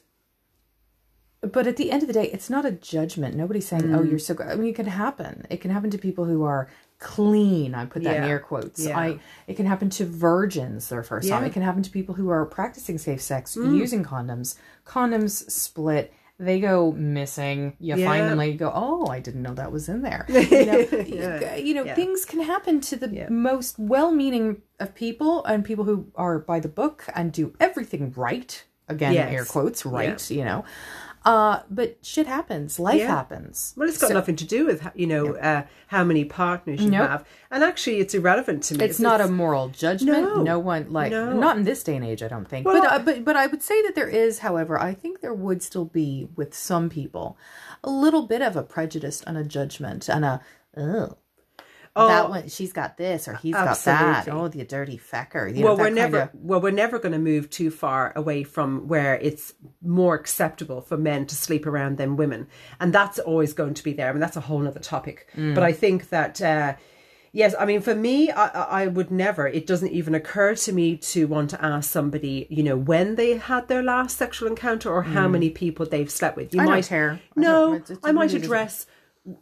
but 1.43 1.67
at 1.67 1.77
the 1.77 1.91
end 1.91 2.03
of 2.03 2.07
the 2.07 2.13
day, 2.13 2.27
it's 2.33 2.51
not 2.51 2.65
a 2.67 2.71
judgment. 2.73 3.35
Nobody's 3.37 3.67
saying, 3.67 3.85
Mm. 3.85 3.99
"Oh, 3.99 4.03
you're 4.03 4.19
so." 4.19 4.35
good. 4.35 4.47
I 4.49 4.55
mean, 4.57 4.71
it 4.71 4.75
can 4.77 4.87
happen. 4.87 5.47
It 5.51 5.61
can 5.61 5.71
happen 5.71 5.91
to 5.91 5.99
people 5.99 6.25
who 6.27 6.45
are 6.45 6.69
clean. 6.99 7.75
I 7.75 7.87
put 7.87 8.03
that 8.05 8.17
in 8.19 8.25
air 8.25 8.39
quotes. 8.39 8.85
Yeah. 8.87 8.99
I. 8.99 9.19
It 9.47 9.57
can 9.57 9.65
happen 9.67 9.89
to 9.91 10.05
virgins 10.05 10.89
their 10.91 11.03
first 11.03 11.29
time. 11.29 11.43
Yeah. 11.43 11.47
Mm. 11.47 11.51
It 11.51 11.53
can 11.55 11.63
happen 11.63 11.83
to 11.83 11.91
people 11.91 12.15
who 12.15 12.29
are 12.31 12.45
practicing 12.45 12.99
safe 12.99 13.23
sex 13.23 13.57
using 13.57 14.05
condoms. 14.05 14.57
Condoms 14.87 15.51
split. 15.51 16.13
They 16.39 16.59
go 16.59 16.93
missing. 16.93 17.75
You 17.81 17.97
Yeah. 17.97 18.07
find 18.07 18.27
them 18.31 18.39
later. 18.39 18.53
You 18.53 18.59
go, 18.59 18.73
oh, 18.75 19.07
I 19.09 19.21
didn't 19.21 19.43
know 19.43 19.53
that 19.55 19.73
was 19.73 19.91
in 19.91 20.01
there. 20.03 20.25
You 20.31 20.65
know, 20.67 20.79
Yeah. 21.07 21.57
you 21.57 21.75
know 21.75 21.85
Yeah. 21.85 21.95
things 21.95 22.25
can 22.25 22.41
happen 22.41 22.81
to 22.83 22.97
the 22.97 23.09
Yeah. 23.11 23.29
most 23.29 23.79
well-meaning 23.79 24.63
of 24.79 24.95
people 24.95 25.45
and 25.45 25.65
people 25.67 25.85
who 25.85 26.07
are 26.15 26.39
by 26.39 26.59
the 26.59 26.69
book 26.69 27.05
and 27.15 27.31
do 27.31 27.53
everything 27.61 28.13
right. 28.17 28.65
Again, 28.89 29.13
Yes. 29.13 29.33
air 29.33 29.45
quotes, 29.45 29.85
right? 29.87 30.31
You 30.31 30.45
know, 30.45 30.65
uh, 31.25 31.61
but 31.71 31.99
shit 32.05 32.27
happens. 32.27 32.79
Life 32.79 32.99
Yeah. 33.01 33.09
happens. 33.09 33.75
well, 33.77 33.89
it's 33.89 33.99
got 33.99 34.13
nothing 34.13 34.37
to 34.37 34.45
do 34.45 34.65
with 34.67 34.87
you 34.95 35.07
know 35.07 35.35
uh, 35.37 35.65
how 35.89 36.05
many 36.05 36.25
partners 36.25 36.81
you 36.81 36.91
Nope. 36.91 37.09
have, 37.09 37.25
and 37.51 37.63
actually, 37.63 37.99
it's 37.99 38.15
irrelevant 38.15 38.63
to 38.65 38.77
me. 38.79 38.85
It's 38.85 39.01
not 39.01 39.21
a 39.21 39.29
moral 39.29 39.69
judgment. 39.69 40.23
No. 40.23 40.43
No, 40.43 40.59
one 40.59 40.91
like 40.93 41.13
No. 41.13 41.33
not 41.33 41.57
in 41.57 41.65
this 41.65 41.83
day 41.83 41.97
and 41.97 42.05
age. 42.05 42.23
I 42.23 42.29
don't 42.29 42.49
think. 42.49 42.67
Well, 42.67 42.81
but 42.81 42.93
uh, 42.93 42.99
but 43.01 43.25
but 43.25 43.37
I 43.37 43.47
would 43.47 43.63
say 43.63 43.83
that 43.83 43.95
there 43.95 44.09
is, 44.09 44.41
however, 44.41 44.81
I 44.81 44.95
think 44.95 45.21
there 45.21 45.35
would 45.35 45.63
still 45.63 45.85
be 45.85 46.29
with 46.37 46.55
some 46.55 46.89
people 46.89 47.37
a 47.85 47.91
little 47.91 48.27
bit 48.27 48.43
of 48.43 48.57
a 48.57 48.63
prejudice 48.63 49.23
and 49.27 49.37
a 49.37 49.45
judgment 49.45 50.09
and 50.09 50.25
a 50.25 50.41
oh. 50.77 51.17
That 52.09 52.31
one, 52.31 52.49
she's 52.49 52.73
got 52.73 52.97
this 52.97 53.29
or 53.29 53.35
he's 53.35 53.55
got 53.55 53.79
that. 53.85 54.29
Oh, 54.29 54.49
the 54.49 54.65
dirty 54.65 54.99
fecker. 54.99 55.55
You 55.55 55.65
well, 55.65 55.77
know, 55.77 55.83
we're 55.85 55.91
never 55.91 56.19
of- 56.21 56.31
well, 56.35 56.61
we're 56.61 56.71
never 56.71 56.99
going 56.99 57.13
to 57.13 57.19
move 57.19 57.51
too 57.51 57.71
far 57.71 58.13
away 58.17 58.43
from 58.45 58.89
where 58.89 59.15
it's 59.17 59.55
more 59.83 60.15
acceptable 60.15 60.81
for 60.81 60.97
men 60.97 61.27
to 61.27 61.35
sleep 61.35 61.67
around 61.67 61.97
than 61.99 62.17
women, 62.17 62.47
and 62.81 62.93
that's 62.93 63.19
always 63.19 63.53
going 63.53 63.75
to 63.75 63.85
be 63.85 63.93
there. 63.93 64.09
I 64.09 64.13
mean, 64.13 64.21
that's 64.21 64.37
a 64.37 64.41
whole 64.41 64.67
other 64.67 64.81
topic. 64.81 65.29
Mm. 65.37 65.55
But 65.55 65.65
I 65.65 65.73
think 65.73 66.09
that. 66.11 66.41
Uh, 66.43 66.75
Yes, 67.33 67.55
I 67.57 67.65
mean, 67.65 67.81
for 67.81 67.95
me, 67.95 68.33
I, 68.33 68.47
I 68.49 68.83
I 68.83 68.87
would 68.89 69.13
never. 69.13 69.47
It 69.47 69.65
doesn't 69.65 69.93
even 69.93 70.17
occur 70.17 70.57
to 70.57 70.73
me 70.73 70.97
to 70.97 71.29
want 71.29 71.51
to 71.51 71.65
ask 71.65 71.89
somebody, 71.89 72.49
you 72.51 72.65
know, 72.65 72.77
when 72.77 73.15
they 73.15 73.37
had 73.37 73.69
their 73.69 73.85
last 73.85 74.19
sexual 74.19 74.49
encounter 74.49 74.91
or 74.91 75.05
how 75.05 75.29
many 75.29 75.49
people 75.49 75.87
they've 75.87 76.11
slept 76.11 76.37
with. 76.37 76.53
You 76.53 76.59
Mm. 76.59 76.63
I 76.63 76.65
don't 76.67 76.75
might 76.75 76.87
care. 76.89 77.13
I 77.13 77.41
No, 77.41 77.67
don't- 77.67 77.75
it- 77.83 77.91
it 77.93 77.99
I 78.03 78.11
might 78.11 78.35
address 78.35 78.87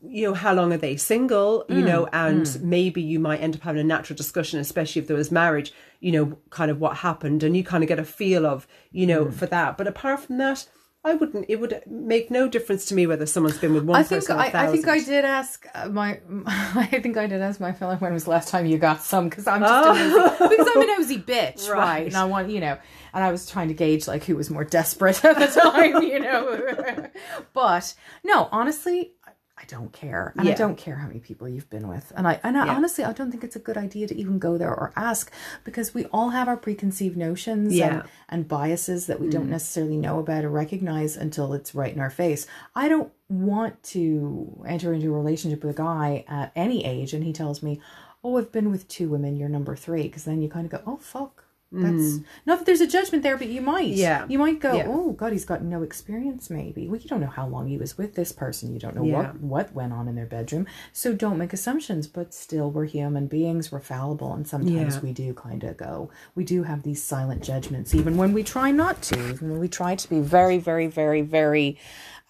you 0.02 0.26
know 0.26 0.34
how 0.34 0.52
long 0.52 0.72
are 0.72 0.78
they 0.78 0.96
single 0.96 1.64
you 1.68 1.76
mm, 1.76 1.86
know 1.86 2.08
and 2.12 2.42
mm. 2.42 2.62
maybe 2.62 3.00
you 3.00 3.20
might 3.20 3.40
end 3.40 3.54
up 3.54 3.62
having 3.62 3.80
a 3.80 3.84
natural 3.84 4.16
discussion 4.16 4.58
especially 4.58 5.00
if 5.00 5.06
there 5.06 5.16
was 5.16 5.30
marriage 5.30 5.72
you 6.00 6.10
know 6.10 6.36
kind 6.50 6.70
of 6.70 6.80
what 6.80 6.98
happened 6.98 7.44
and 7.44 7.56
you 7.56 7.62
kind 7.62 7.84
of 7.84 7.88
get 7.88 7.98
a 7.98 8.04
feel 8.04 8.44
of 8.44 8.66
you 8.90 9.06
know 9.06 9.26
mm. 9.26 9.32
for 9.32 9.46
that 9.46 9.78
but 9.78 9.86
apart 9.86 10.18
from 10.18 10.36
that 10.38 10.66
i 11.04 11.14
wouldn't 11.14 11.46
it 11.48 11.60
would 11.60 11.80
make 11.86 12.28
no 12.28 12.48
difference 12.48 12.86
to 12.86 12.94
me 12.94 13.06
whether 13.06 13.24
someone's 13.24 13.58
been 13.58 13.72
with 13.72 13.84
one 13.84 14.00
I 14.00 14.02
think 14.02 14.26
person 14.26 14.36
I, 14.36 14.64
I 14.64 14.72
think 14.72 14.88
I 14.88 14.98
did 14.98 15.24
ask 15.24 15.64
uh, 15.72 15.88
my 15.88 16.20
I 16.46 16.98
think 17.00 17.16
I 17.16 17.28
did 17.28 17.40
ask 17.40 17.60
my 17.60 17.72
fellow 17.72 17.94
when 17.96 18.12
was 18.12 18.24
the 18.24 18.30
last 18.30 18.48
time 18.48 18.66
you 18.66 18.78
got 18.78 19.00
some 19.00 19.28
because 19.28 19.46
I'm 19.46 19.60
just 19.60 19.72
a 19.72 19.90
oh. 19.90 19.92
nosy, 19.92 20.56
because 20.56 20.68
I'm 20.74 20.82
a 20.82 20.86
nosy 20.86 21.18
bitch 21.18 21.68
right. 21.68 21.76
Oh. 21.76 21.78
Right. 21.78 22.06
and 22.06 22.16
I 22.16 22.24
want 22.24 22.50
you 22.50 22.58
know 22.60 22.76
and 23.14 23.24
I 23.24 23.30
was 23.30 23.48
trying 23.48 23.68
to 23.68 23.74
gauge 23.74 24.08
like 24.08 24.24
who 24.24 24.36
was 24.36 24.50
more 24.50 24.64
desperate 24.64 25.24
at 25.24 25.38
the 25.38 25.60
time 25.60 26.02
you 26.02 26.18
know 26.18 27.08
but 27.54 27.94
no 28.24 28.48
honestly 28.50 29.12
I- 29.60 29.64
don't 29.68 29.92
care 29.92 30.32
and 30.36 30.48
I 30.48 30.54
don't 30.54 30.76
care 30.78 30.96
how 30.96 31.06
many 31.08 31.20
people 31.20 31.46
you've 31.48 31.68
been 31.68 31.88
with 31.88 32.12
and 32.16 32.26
I 32.26 32.40
and 32.42 32.56
I, 32.56 32.66
Yeah. 32.66 32.74
honestly 32.76 33.04
I 33.04 33.12
don't 33.12 33.30
think 33.30 33.44
it's 33.44 33.56
a 33.56 33.58
good 33.58 33.76
idea 33.76 34.06
to 34.06 34.16
even 34.16 34.38
go 34.38 34.56
there 34.56 34.70
or 34.74 34.92
ask 34.96 35.30
because 35.64 35.92
we 35.92 36.04
all 36.06 36.30
have 36.30 36.48
our 36.48 36.56
preconceived 36.56 37.16
notions 37.16 37.74
Yeah. 37.74 37.88
Mm. 37.88 37.92
and, 38.00 38.02
and 38.30 38.48
biases 38.48 39.06
that 39.08 39.20
we 39.20 39.28
don't 39.28 39.50
necessarily 39.50 39.96
know 39.96 40.18
about 40.20 40.44
or 40.44 40.50
recognize 40.50 41.16
until 41.16 41.52
it's 41.54 41.74
right 41.74 41.92
in 41.94 42.00
our 42.00 42.08
face. 42.10 42.46
I 42.74 42.88
don't 42.88 43.12
want 43.28 43.82
to 43.94 44.64
enter 44.66 44.92
into 44.94 45.08
a 45.14 45.18
relationship 45.18 45.62
with 45.64 45.74
a 45.78 45.82
guy 45.82 46.24
at 46.28 46.52
any 46.56 46.84
age 46.84 47.12
and 47.12 47.24
he 47.24 47.32
tells 47.32 47.62
me, 47.62 47.80
"Oh, 48.24 48.38
I've 48.38 48.52
been 48.52 48.70
with 48.70 48.88
two 48.88 49.08
women, 49.10 49.36
you're 49.36 49.48
number 49.50 49.76
3," 49.76 50.02
because 50.04 50.24
then 50.24 50.40
you 50.40 50.48
kind 50.48 50.64
of 50.66 50.72
go, 50.72 50.80
"Oh 50.90 50.96
fuck." 50.96 51.44
That's 51.70 52.20
not 52.46 52.58
that 52.60 52.64
there's 52.64 52.80
a 52.80 52.86
judgment 52.86 53.22
there, 53.22 53.36
but 53.36 53.48
you 53.48 53.60
might. 53.60 53.88
Yeah. 53.88 54.24
You 54.26 54.38
might 54.38 54.58
go, 54.58 54.74
Yeah. 54.74 54.84
oh 54.86 55.12
God, 55.12 55.32
he's 55.32 55.44
got 55.44 55.62
no 55.62 55.82
experience. 55.82 56.48
Maybe. 56.48 56.88
Well, 56.88 56.98
you 56.98 57.08
don't 57.10 57.20
know 57.20 57.26
how 57.26 57.46
long 57.46 57.68
he 57.68 57.76
was 57.76 57.98
with 57.98 58.14
this 58.14 58.32
person. 58.32 58.72
You 58.72 58.78
don't 58.78 58.96
know 58.96 59.04
Yeah. 59.04 59.32
what 59.32 59.40
what 59.40 59.74
went 59.74 59.92
on 59.92 60.08
in 60.08 60.14
their 60.14 60.24
bedroom. 60.26 60.66
So 60.94 61.12
don't 61.12 61.36
make 61.36 61.52
assumptions. 61.52 62.06
But 62.06 62.32
still, 62.32 62.70
we're 62.70 62.86
human 62.86 63.26
beings. 63.26 63.70
We're 63.70 63.80
fallible, 63.80 64.32
and 64.32 64.48
sometimes 64.48 64.94
Yeah. 64.96 65.00
we 65.02 65.12
do 65.12 65.34
kind 65.34 65.62
of 65.62 65.76
go. 65.76 66.08
We 66.34 66.44
do 66.44 66.62
have 66.62 66.84
these 66.84 67.02
silent 67.02 67.42
judgments, 67.42 67.94
even 67.94 68.16
when 68.16 68.32
we 68.32 68.42
try 68.42 68.70
not 68.70 69.02
to. 69.02 69.28
Even 69.28 69.50
when 69.50 69.60
we 69.60 69.68
try 69.68 69.94
to 69.94 70.08
be 70.08 70.20
very, 70.20 70.56
very, 70.56 70.86
very, 70.86 71.20
very 71.20 71.76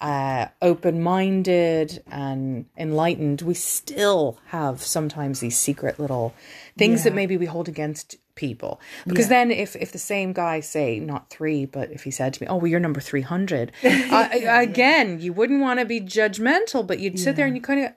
uh, 0.00 0.46
open 0.62 1.02
minded 1.02 2.02
and 2.10 2.64
enlightened, 2.76 3.42
we 3.42 3.54
still 3.54 4.38
have 4.46 4.80
sometimes 4.82 5.40
these 5.40 5.58
secret 5.58 5.98
little 5.98 6.34
things 6.76 7.02
that 7.04 7.14
maybe 7.14 7.36
we 7.36 7.46
hold 7.46 7.68
against 7.68 8.16
people. 8.38 8.80
Because 9.06 9.28
then, 9.28 9.50
if, 9.50 9.76
if 9.76 9.92
the 9.92 9.98
same 9.98 10.32
guy, 10.32 10.60
say, 10.60 10.98
not 11.00 11.28
three, 11.28 11.66
but 11.66 11.90
if 11.90 12.04
he 12.04 12.10
said 12.10 12.32
to 12.34 12.42
me, 12.42 12.46
Oh, 12.48 12.56
well, 12.56 12.68
you're 12.68 12.80
number 12.80 13.00
300, 13.00 13.72
uh, 13.84 14.28
again, 14.32 15.20
you 15.20 15.32
wouldn't 15.34 15.60
want 15.60 15.80
to 15.80 15.84
be 15.84 16.00
judgmental, 16.00 16.86
but 16.86 17.00
you'd 17.00 17.18
sit 17.18 17.36
there 17.36 17.46
and 17.46 17.54
you 17.56 17.60
kind 17.60 17.84
of 17.84 17.92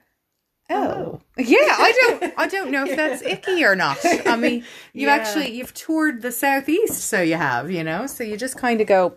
Oh. 0.70 1.20
Yeah, 1.36 1.58
I 1.60 1.92
don't 2.18 2.34
I 2.38 2.46
don't 2.48 2.70
know 2.70 2.84
if 2.86 2.96
that's 2.96 3.22
icky 3.22 3.64
or 3.64 3.76
not. 3.76 3.98
I 4.26 4.36
mean, 4.36 4.64
Yeah. 4.94 5.10
actually 5.12 5.50
you've 5.52 5.74
toured 5.74 6.22
the 6.22 6.32
southeast, 6.32 7.04
so 7.04 7.20
you 7.20 7.34
have, 7.34 7.70
you 7.70 7.84
know. 7.84 8.06
So 8.06 8.24
you 8.24 8.36
just 8.36 8.56
kind 8.56 8.80
of 8.80 8.86
go 8.86 9.16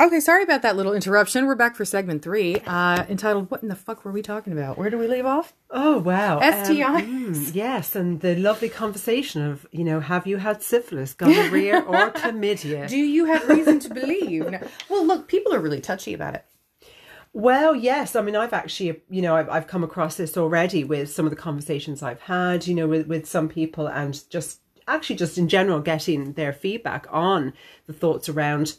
Okay, 0.00 0.18
sorry 0.18 0.42
about 0.42 0.62
that 0.62 0.78
little 0.78 0.94
interruption. 0.94 1.44
We're 1.44 1.54
back 1.56 1.76
for 1.76 1.84
segment 1.84 2.22
3, 2.22 2.56
uh 2.66 3.04
entitled 3.10 3.50
What 3.50 3.62
in 3.62 3.68
the 3.68 3.74
fuck 3.74 4.02
were 4.02 4.12
we 4.12 4.22
talking 4.22 4.54
about? 4.54 4.78
Where 4.78 4.88
do 4.88 4.96
we 4.96 5.06
leave 5.06 5.26
off? 5.26 5.52
Oh 5.70 5.98
wow, 5.98 6.40
STIs. 6.40 7.06
mm, 7.06 7.54
yes, 7.54 7.94
and 7.94 8.18
the 8.20 8.34
lovely 8.36 8.70
conversation 8.70 9.42
of 9.42 9.66
you 9.72 9.84
know, 9.84 10.00
have 10.00 10.26
you 10.26 10.38
had 10.38 10.62
syphilis, 10.62 11.12
gonorrhea, 11.12 11.80
or 11.86 12.12
chlamydia? 12.12 12.88
Do 12.88 12.96
you 12.96 13.26
have 13.26 13.46
reason 13.46 13.78
to 13.80 13.92
believe? 13.92 14.50
No. 14.50 14.66
Well, 14.88 15.06
look, 15.06 15.28
people 15.28 15.52
are 15.52 15.60
really 15.60 15.82
touchy 15.82 16.14
about 16.14 16.34
it. 16.34 16.46
Well, 17.34 17.76
yes. 17.76 18.16
I 18.16 18.22
mean, 18.22 18.36
I've 18.36 18.54
actually, 18.54 19.02
you 19.10 19.20
know, 19.20 19.36
I've, 19.36 19.50
I've 19.50 19.66
come 19.66 19.84
across 19.84 20.16
this 20.16 20.36
already 20.38 20.82
with 20.82 21.10
some 21.10 21.26
of 21.26 21.30
the 21.30 21.36
conversations 21.36 22.02
I've 22.02 22.22
had, 22.22 22.66
you 22.66 22.74
know, 22.74 22.88
with, 22.88 23.06
with 23.06 23.26
some 23.26 23.48
people 23.50 23.86
and 23.86 24.18
just 24.30 24.60
actually 24.88 25.16
just 25.16 25.38
in 25.38 25.46
general 25.46 25.78
getting 25.80 26.32
their 26.32 26.52
feedback 26.52 27.06
on 27.10 27.52
the 27.86 27.92
thoughts 27.92 28.28
around 28.28 28.78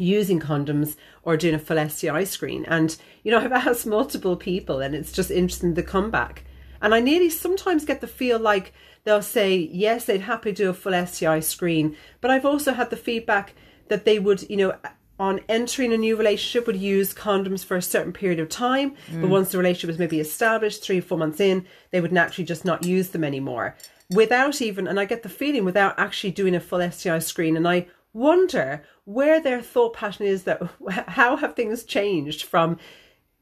using 0.00 0.40
condoms 0.40 0.96
or 1.22 1.36
doing 1.36 1.54
a 1.54 1.58
full 1.58 1.88
STI 1.88 2.24
screen. 2.24 2.64
And, 2.66 2.96
you 3.22 3.30
know, 3.30 3.38
I've 3.40 3.52
asked 3.52 3.86
multiple 3.86 4.36
people 4.36 4.80
and 4.80 4.94
it's 4.94 5.12
just 5.12 5.30
interesting 5.30 5.74
the 5.74 5.82
comeback. 5.82 6.44
And 6.82 6.94
I 6.94 7.00
nearly 7.00 7.30
sometimes 7.30 7.84
get 7.84 8.00
the 8.00 8.06
feel 8.06 8.38
like 8.38 8.72
they'll 9.04 9.22
say, 9.22 9.56
yes, 9.56 10.04
they'd 10.04 10.22
happily 10.22 10.54
do 10.54 10.70
a 10.70 10.74
full 10.74 11.06
STI 11.06 11.40
screen. 11.40 11.96
But 12.20 12.30
I've 12.30 12.46
also 12.46 12.72
had 12.72 12.90
the 12.90 12.96
feedback 12.96 13.54
that 13.88 14.04
they 14.04 14.18
would, 14.18 14.48
you 14.48 14.56
know, 14.56 14.74
on 15.18 15.40
entering 15.50 15.92
a 15.92 15.98
new 15.98 16.16
relationship 16.16 16.66
would 16.66 16.80
use 16.80 17.12
condoms 17.12 17.62
for 17.62 17.76
a 17.76 17.82
certain 17.82 18.12
period 18.12 18.40
of 18.40 18.48
time. 18.48 18.94
But 19.08 19.26
mm. 19.26 19.28
once 19.28 19.52
the 19.52 19.58
relationship 19.58 19.88
was 19.88 19.98
maybe 19.98 20.18
established, 20.18 20.82
three 20.82 20.98
or 20.98 21.02
four 21.02 21.18
months 21.18 21.40
in, 21.40 21.66
they 21.90 22.00
would 22.00 22.12
naturally 22.12 22.46
just 22.46 22.64
not 22.64 22.86
use 22.86 23.10
them 23.10 23.22
anymore. 23.22 23.76
Without 24.08 24.62
even, 24.62 24.88
and 24.88 24.98
I 24.98 25.04
get 25.04 25.22
the 25.22 25.28
feeling 25.28 25.66
without 25.66 25.98
actually 25.98 26.30
doing 26.30 26.54
a 26.54 26.60
full 26.60 26.90
STI 26.90 27.18
screen. 27.18 27.56
And 27.56 27.68
I 27.68 27.86
wonder 28.12 28.82
where 29.04 29.40
their 29.40 29.62
thought 29.62 29.94
pattern 29.94 30.26
is 30.26 30.44
that 30.44 30.62
how 31.08 31.36
have 31.36 31.54
things 31.54 31.84
changed 31.84 32.44
from 32.44 32.78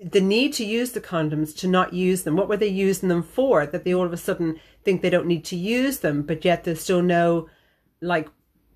the 0.01 0.21
need 0.21 0.53
to 0.53 0.65
use 0.65 0.93
the 0.93 1.01
condoms 1.01 1.57
to 1.59 1.67
not 1.67 1.93
use 1.93 2.23
them? 2.23 2.37
What 2.37 2.49
were 2.49 2.57
they 2.57 2.69
using 2.69 3.09
them 3.09 3.23
for 3.23 3.67
that 3.67 3.85
they 3.85 3.95
all 3.95 4.07
of 4.07 4.13
a 4.13 4.17
sudden 4.17 4.61
think 4.85 5.03
they 5.03 5.11
don't 5.11 5.27
need 5.27 5.45
to 5.47 5.57
use 5.57 5.99
them, 5.99 6.23
but 6.23 6.45
yet 6.45 6.65
there's 6.65 6.81
still 6.81 7.03
no 7.03 7.49
like 8.01 8.29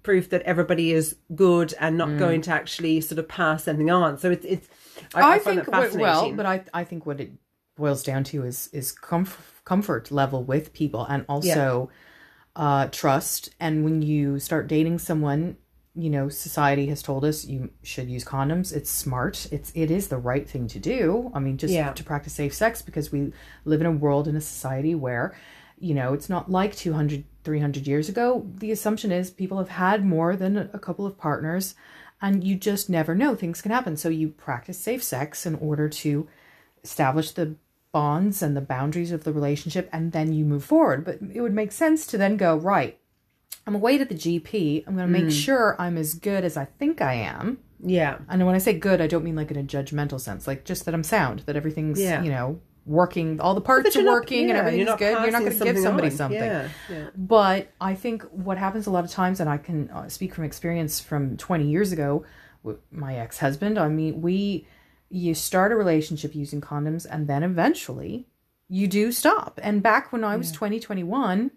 proof 0.02 0.30
that 0.30 0.42
everybody 0.42 0.92
is 0.92 1.16
good 1.34 1.74
and 1.78 1.96
not 1.96 2.18
going 2.18 2.40
to 2.42 2.50
actually 2.50 3.00
sort 3.00 3.18
of 3.18 3.28
pass 3.28 3.68
anything 3.68 3.90
on. 3.90 4.18
So 4.18 4.30
it's 4.30 4.44
it's 4.44 4.68
I, 5.14 5.20
I, 5.20 5.34
I, 5.34 5.38
think 5.38 5.68
well, 5.68 6.32
but 6.32 6.46
I 6.46 6.64
I 6.74 6.84
think 6.84 7.06
what 7.06 7.20
it 7.20 7.30
boils 7.76 8.02
down 8.02 8.24
to 8.24 8.44
is 8.44 8.68
is 8.72 8.94
comf- 8.94 9.62
comfort 9.64 10.10
level 10.10 10.42
with 10.42 10.72
people 10.72 11.06
and 11.08 11.24
also 11.28 11.90
uh 12.54 12.86
trust 12.88 13.48
and 13.58 13.82
when 13.82 14.02
you 14.02 14.38
start 14.38 14.66
dating 14.66 14.98
someone 14.98 15.56
you 15.94 16.08
know 16.08 16.28
society 16.28 16.86
has 16.86 17.02
told 17.02 17.24
us 17.24 17.44
you 17.44 17.70
should 17.82 18.08
use 18.08 18.24
condoms. 18.24 18.72
It's 18.74 18.90
smart. 18.90 19.46
It's 19.52 19.70
it 19.74 19.90
is 19.90 20.08
the 20.08 20.16
right 20.16 20.48
thing 20.48 20.66
to 20.68 20.78
do. 20.78 21.30
I 21.34 21.38
mean 21.38 21.58
just 21.58 21.74
Yeah. 21.74 21.92
to 21.92 22.04
practice 22.04 22.32
safe 22.32 22.54
sex 22.54 22.80
because 22.82 23.12
we 23.12 23.32
live 23.64 23.80
in 23.80 23.86
a 23.86 23.92
world 23.92 24.26
in 24.28 24.36
a 24.36 24.40
society 24.40 24.94
where 24.94 25.34
you 25.78 25.94
know 25.94 26.14
it's 26.14 26.28
not 26.30 26.50
like 26.50 26.74
200 26.74 27.24
300 27.44 27.86
years 27.86 28.08
ago. 28.08 28.46
The 28.58 28.70
assumption 28.70 29.12
is 29.12 29.30
people 29.30 29.58
have 29.58 29.68
had 29.70 30.04
more 30.04 30.36
than 30.36 30.56
a 30.72 30.78
couple 30.78 31.04
of 31.06 31.18
partners 31.18 31.74
and 32.22 32.42
you 32.44 32.54
just 32.54 32.88
never 32.88 33.14
know. 33.14 33.34
Things 33.34 33.60
can 33.60 33.72
happen. 33.72 33.96
So 33.96 34.08
you 34.08 34.28
practice 34.28 34.78
safe 34.78 35.02
sex 35.02 35.44
in 35.44 35.56
order 35.56 35.88
to 35.88 36.28
establish 36.84 37.32
the 37.32 37.56
bonds 37.90 38.42
and 38.42 38.56
the 38.56 38.60
boundaries 38.62 39.12
of 39.12 39.24
the 39.24 39.32
relationship 39.32 39.90
and 39.92 40.12
then 40.12 40.32
you 40.32 40.44
move 40.44 40.64
forward. 40.64 41.04
But 41.04 41.18
it 41.34 41.40
would 41.42 41.52
make 41.52 41.72
sense 41.72 42.06
to 42.06 42.16
then 42.16 42.36
go 42.38 42.56
right 42.56 42.98
i'm 43.66 43.74
away 43.74 43.98
to 43.98 44.04
the 44.04 44.14
gp 44.14 44.84
i'm 44.86 44.96
going 44.96 45.10
to 45.10 45.20
make 45.20 45.30
sure 45.30 45.76
i'm 45.80 45.96
as 45.96 46.14
good 46.14 46.44
as 46.44 46.56
i 46.56 46.64
think 46.64 47.00
i 47.00 47.14
am 47.14 47.58
yeah. 47.84 48.18
and 48.28 48.44
when 48.46 48.54
i 48.54 48.58
say 48.58 48.72
good 48.72 49.00
i 49.00 49.06
don't 49.06 49.24
mean 49.24 49.36
like 49.36 49.50
in 49.50 49.56
a 49.56 49.62
judgmental 49.62 50.20
sense 50.20 50.46
like 50.46 50.64
just 50.64 50.84
that 50.84 50.94
i'm 50.94 51.02
sound 51.04 51.40
that 51.46 51.56
everything's 51.56 52.00
Yeah. 52.00 52.22
you 52.22 52.30
know 52.30 52.60
working 52.84 53.40
all 53.40 53.54
the 53.54 53.60
parts 53.60 53.94
are 53.94 54.02
not- 54.02 54.12
working 54.12 54.50
and 54.50 54.58
everything's 54.58 54.88
you're 54.88 54.96
good 54.96 55.12
you're 55.22 55.30
not 55.30 55.42
going 55.44 55.56
to 55.58 55.64
give 55.64 55.78
somebody 55.78 56.08
on. 56.08 56.16
something 56.16 56.40
Yeah, 56.40 56.68
yeah. 56.90 57.10
but 57.16 57.68
I 57.80 57.94
think 57.94 58.24
what 58.24 58.58
happens 58.58 58.88
a 58.88 58.90
lot 58.90 59.04
of 59.04 59.10
times, 59.10 59.38
and 59.38 59.48
I 59.48 59.56
can 59.58 59.88
uh, 59.90 60.08
speak 60.08 60.34
from 60.34 60.42
experience 60.42 60.98
from 60.98 61.36
20 61.36 61.64
years 61.68 61.92
ago 61.92 62.24
with 62.64 62.78
my 62.90 63.14
ex 63.14 63.38
husband. 63.38 63.78
I 63.78 63.86
mean, 63.88 64.20
we, 64.20 64.66
you 65.10 65.32
start 65.34 65.70
a 65.70 65.76
relationship 65.76 66.34
using 66.34 66.60
condoms, 66.60 67.06
and 67.08 67.28
then 67.28 67.44
eventually 67.44 68.26
you 68.68 68.88
do 68.88 69.12
stop. 69.12 69.60
And 69.62 69.80
back 69.80 70.12
when 70.12 70.24
I 70.24 70.34
was 70.36 70.50
20, 70.50 70.80
21, 70.80 71.52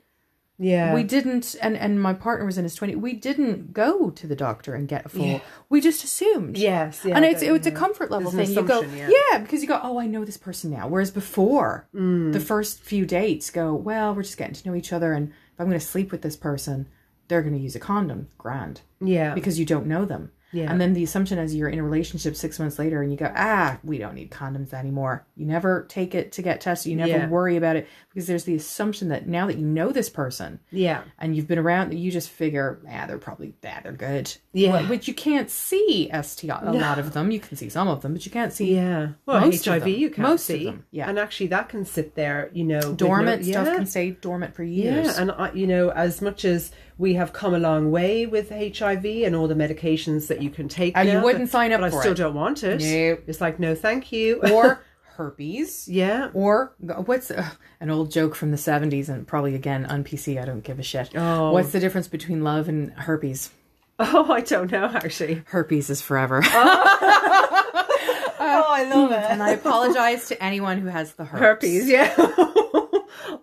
Yeah. 0.57 0.93
we 0.93 1.03
didn't, 1.03 1.55
and, 1.61 1.75
and 1.75 2.01
my 2.01 2.13
partner 2.13 2.45
was 2.45 2.57
in 2.57 2.63
his 2.63 2.75
20, 2.75 2.95
we 2.95 3.13
didn't 3.13 3.73
go 3.73 4.09
to 4.09 4.25
the 4.27 4.35
doctor 4.35 4.73
and 4.73 4.87
get 4.87 5.05
a 5.05 5.09
full, 5.09 5.25
Yeah. 5.25 5.39
we 5.69 5.81
just 5.81 6.03
assumed. 6.03 6.57
Yes, 6.57 7.01
yeah, 7.03 7.15
and 7.15 7.25
it's 7.25 7.41
it's 7.41 7.67
a 7.67 7.71
comfort 7.71 8.09
level 8.09 8.31
thing. 8.31 8.49
You 8.49 8.61
go, 8.63 8.81
yeah. 8.81 9.09
yeah. 9.31 9.37
because 9.39 9.61
you 9.61 9.67
go, 9.67 9.79
oh, 9.83 9.99
I 9.99 10.07
know 10.07 10.23
this 10.23 10.37
person 10.37 10.71
now. 10.71 10.87
Whereas 10.87 11.11
before, 11.11 11.87
Mm. 11.93 12.31
the 12.33 12.39
first 12.39 12.79
few 12.81 13.05
dates 13.05 13.49
go, 13.49 13.73
well, 13.73 14.15
we're 14.15 14.23
just 14.23 14.37
getting 14.37 14.55
to 14.55 14.69
know 14.69 14.75
each 14.75 14.93
other, 14.93 15.11
and 15.13 15.29
if 15.29 15.59
I'm 15.59 15.67
going 15.67 15.79
to 15.79 15.85
sleep 15.85 16.11
with 16.11 16.21
this 16.21 16.35
person, 16.37 16.87
they're 17.27 17.41
going 17.41 17.55
to 17.55 17.59
use 17.59 17.75
a 17.75 17.79
condom. 17.79 18.27
Grand, 18.37 18.81
yeah. 19.01 19.33
because 19.33 19.59
you 19.59 19.65
don't 19.65 19.87
know 19.87 20.05
them. 20.05 20.31
Yeah. 20.55 20.71
And 20.71 20.79
then 20.79 20.93
the 20.93 21.03
assumption 21.03 21.37
is 21.37 21.53
you're 21.53 21.69
in 21.69 21.79
a 21.79 21.83
relationship 21.83 22.35
six 22.35 22.59
months 22.59 22.79
later 22.79 23.01
and 23.01 23.11
you 23.11 23.17
go, 23.17 23.31
ah, 23.35 23.77
we 23.83 23.97
don't 23.97 24.15
need 24.15 24.31
condoms 24.31 24.73
anymore. 24.73 25.25
You 25.35 25.45
never 25.45 25.85
take 25.89 26.15
it 26.15 26.31
to 26.33 26.41
get 26.41 26.61
tested. 26.61 26.91
You 26.91 26.95
never 26.97 27.09
Yeah. 27.09 27.27
worry 27.27 27.57
about 27.57 27.75
it 27.75 27.87
because 28.13 28.27
there's 28.27 28.45
the 28.45 28.55
assumption 28.55 29.09
that 29.09 29.27
now 29.27 29.47
that 29.47 29.57
you 29.57 29.65
know 29.65 29.91
this 29.91 30.09
person 30.09 30.59
yeah. 30.71 31.01
and 31.19 31.35
you've 31.35 31.47
been 31.47 31.59
around, 31.59 31.93
you 31.93 32.09
just 32.11 32.29
figure, 32.29 32.79
ah, 32.89 33.05
they're 33.05 33.17
probably, 33.17 33.53
ah, 33.65 33.81
they're 33.83 33.91
good. 33.91 34.33
Yeah. 34.53 34.71
But, 34.71 34.87
but 34.87 35.07
you 35.07 35.13
can't 35.13 35.49
see 35.49 36.09
STI, 36.13 36.59
a 36.63 36.71
lot 36.71 36.99
of 36.99 37.11
them. 37.13 37.31
You 37.31 37.39
can 37.41 37.57
see 37.57 37.67
some 37.69 37.87
of 37.89 38.01
them, 38.01 38.13
but 38.13 38.25
you 38.25 38.31
can't 38.31 38.53
see 38.53 38.75
Yeah. 38.75 39.09
Well, 39.25 39.41
Most 39.41 39.67
of 39.67 39.73
HIV 39.73 39.81
them. 39.83 39.89
you 39.89 40.09
can't 40.09 40.19
Most 40.27 40.49
of 40.49 40.63
them, 40.63 40.85
yeah. 40.91 41.09
And 41.09 41.19
actually 41.19 41.47
that 41.47 41.67
can 41.69 41.83
sit 41.83 42.15
there, 42.15 42.49
you 42.53 42.63
know, 42.63 42.93
dormant 42.93 43.43
no- 43.45 43.51
stuff 43.51 43.67
yeah. 43.67 43.75
can 43.75 43.85
stay 43.85 44.11
dormant 44.11 44.55
for 44.55 44.63
years. 44.63 45.07
Yeah, 45.07 45.21
and 45.21 45.31
I, 45.31 45.51
you 45.51 45.67
know, 45.67 45.89
as 45.91 46.21
much 46.21 46.45
as 46.45 46.71
we 46.97 47.15
have 47.15 47.33
come 47.33 47.53
a 47.53 47.59
long 47.59 47.91
way 47.91 48.25
with 48.25 48.49
HIV 48.49 49.05
and 49.05 49.35
all 49.35 49.47
the 49.47 49.55
medications 49.55 50.27
that 50.27 50.41
you 50.41 50.49
can 50.49 50.67
take, 50.69 50.95
And 50.95 51.09
you 51.09 51.19
wouldn't 51.21 51.45
but- 51.45 51.51
sign 51.51 51.71
up 51.73 51.81
but 51.81 51.93
I 51.93 51.99
still 51.99 52.11
it. 52.13 52.17
don't 52.17 52.33
want 52.35 52.63
it. 52.63 52.81
No. 52.81 53.17
It's 53.27 53.41
like 53.41 53.59
no, 53.59 53.75
thank 53.75 54.11
you. 54.11 54.39
or 54.51 54.81
herpes. 55.17 55.87
yeah. 55.87 56.29
Or 56.33 56.73
what's 56.79 57.31
uh, 57.31 57.49
an 57.79 57.89
old 57.89 58.11
joke 58.11 58.35
from 58.35 58.51
the 58.51 58.57
70s 58.57 59.09
and 59.09 59.27
probably 59.27 59.55
again 59.55 59.85
on 59.85 60.03
PC, 60.03 60.41
I 60.41 60.45
don't 60.45 60.61
give 60.63 60.79
a 60.79 60.83
shit. 60.83 61.11
Oh. 61.15 61.51
What's 61.51 61.71
the 61.71 61.79
difference 61.79 62.07
between 62.07 62.43
love 62.43 62.67
and 62.69 62.91
herpes? 62.91 63.49
Oh, 63.97 64.29
I 64.31 64.41
don't 64.41 64.71
know 64.71 64.85
actually. 64.93 65.41
Herpes 65.47 65.89
is 65.89 66.01
forever. 66.01 66.41
oh, 66.43 66.49
I 68.39 68.83
love 68.93 69.11
it. 69.11 69.23
and 69.29 69.41
I 69.41 69.51
apologize 69.51 70.27
to 70.29 70.43
anyone 70.43 70.79
who 70.79 70.87
has 70.87 71.13
the 71.13 71.23
herpes. 71.25 71.83
Herpes, 71.83 71.89
yeah. 71.89 72.13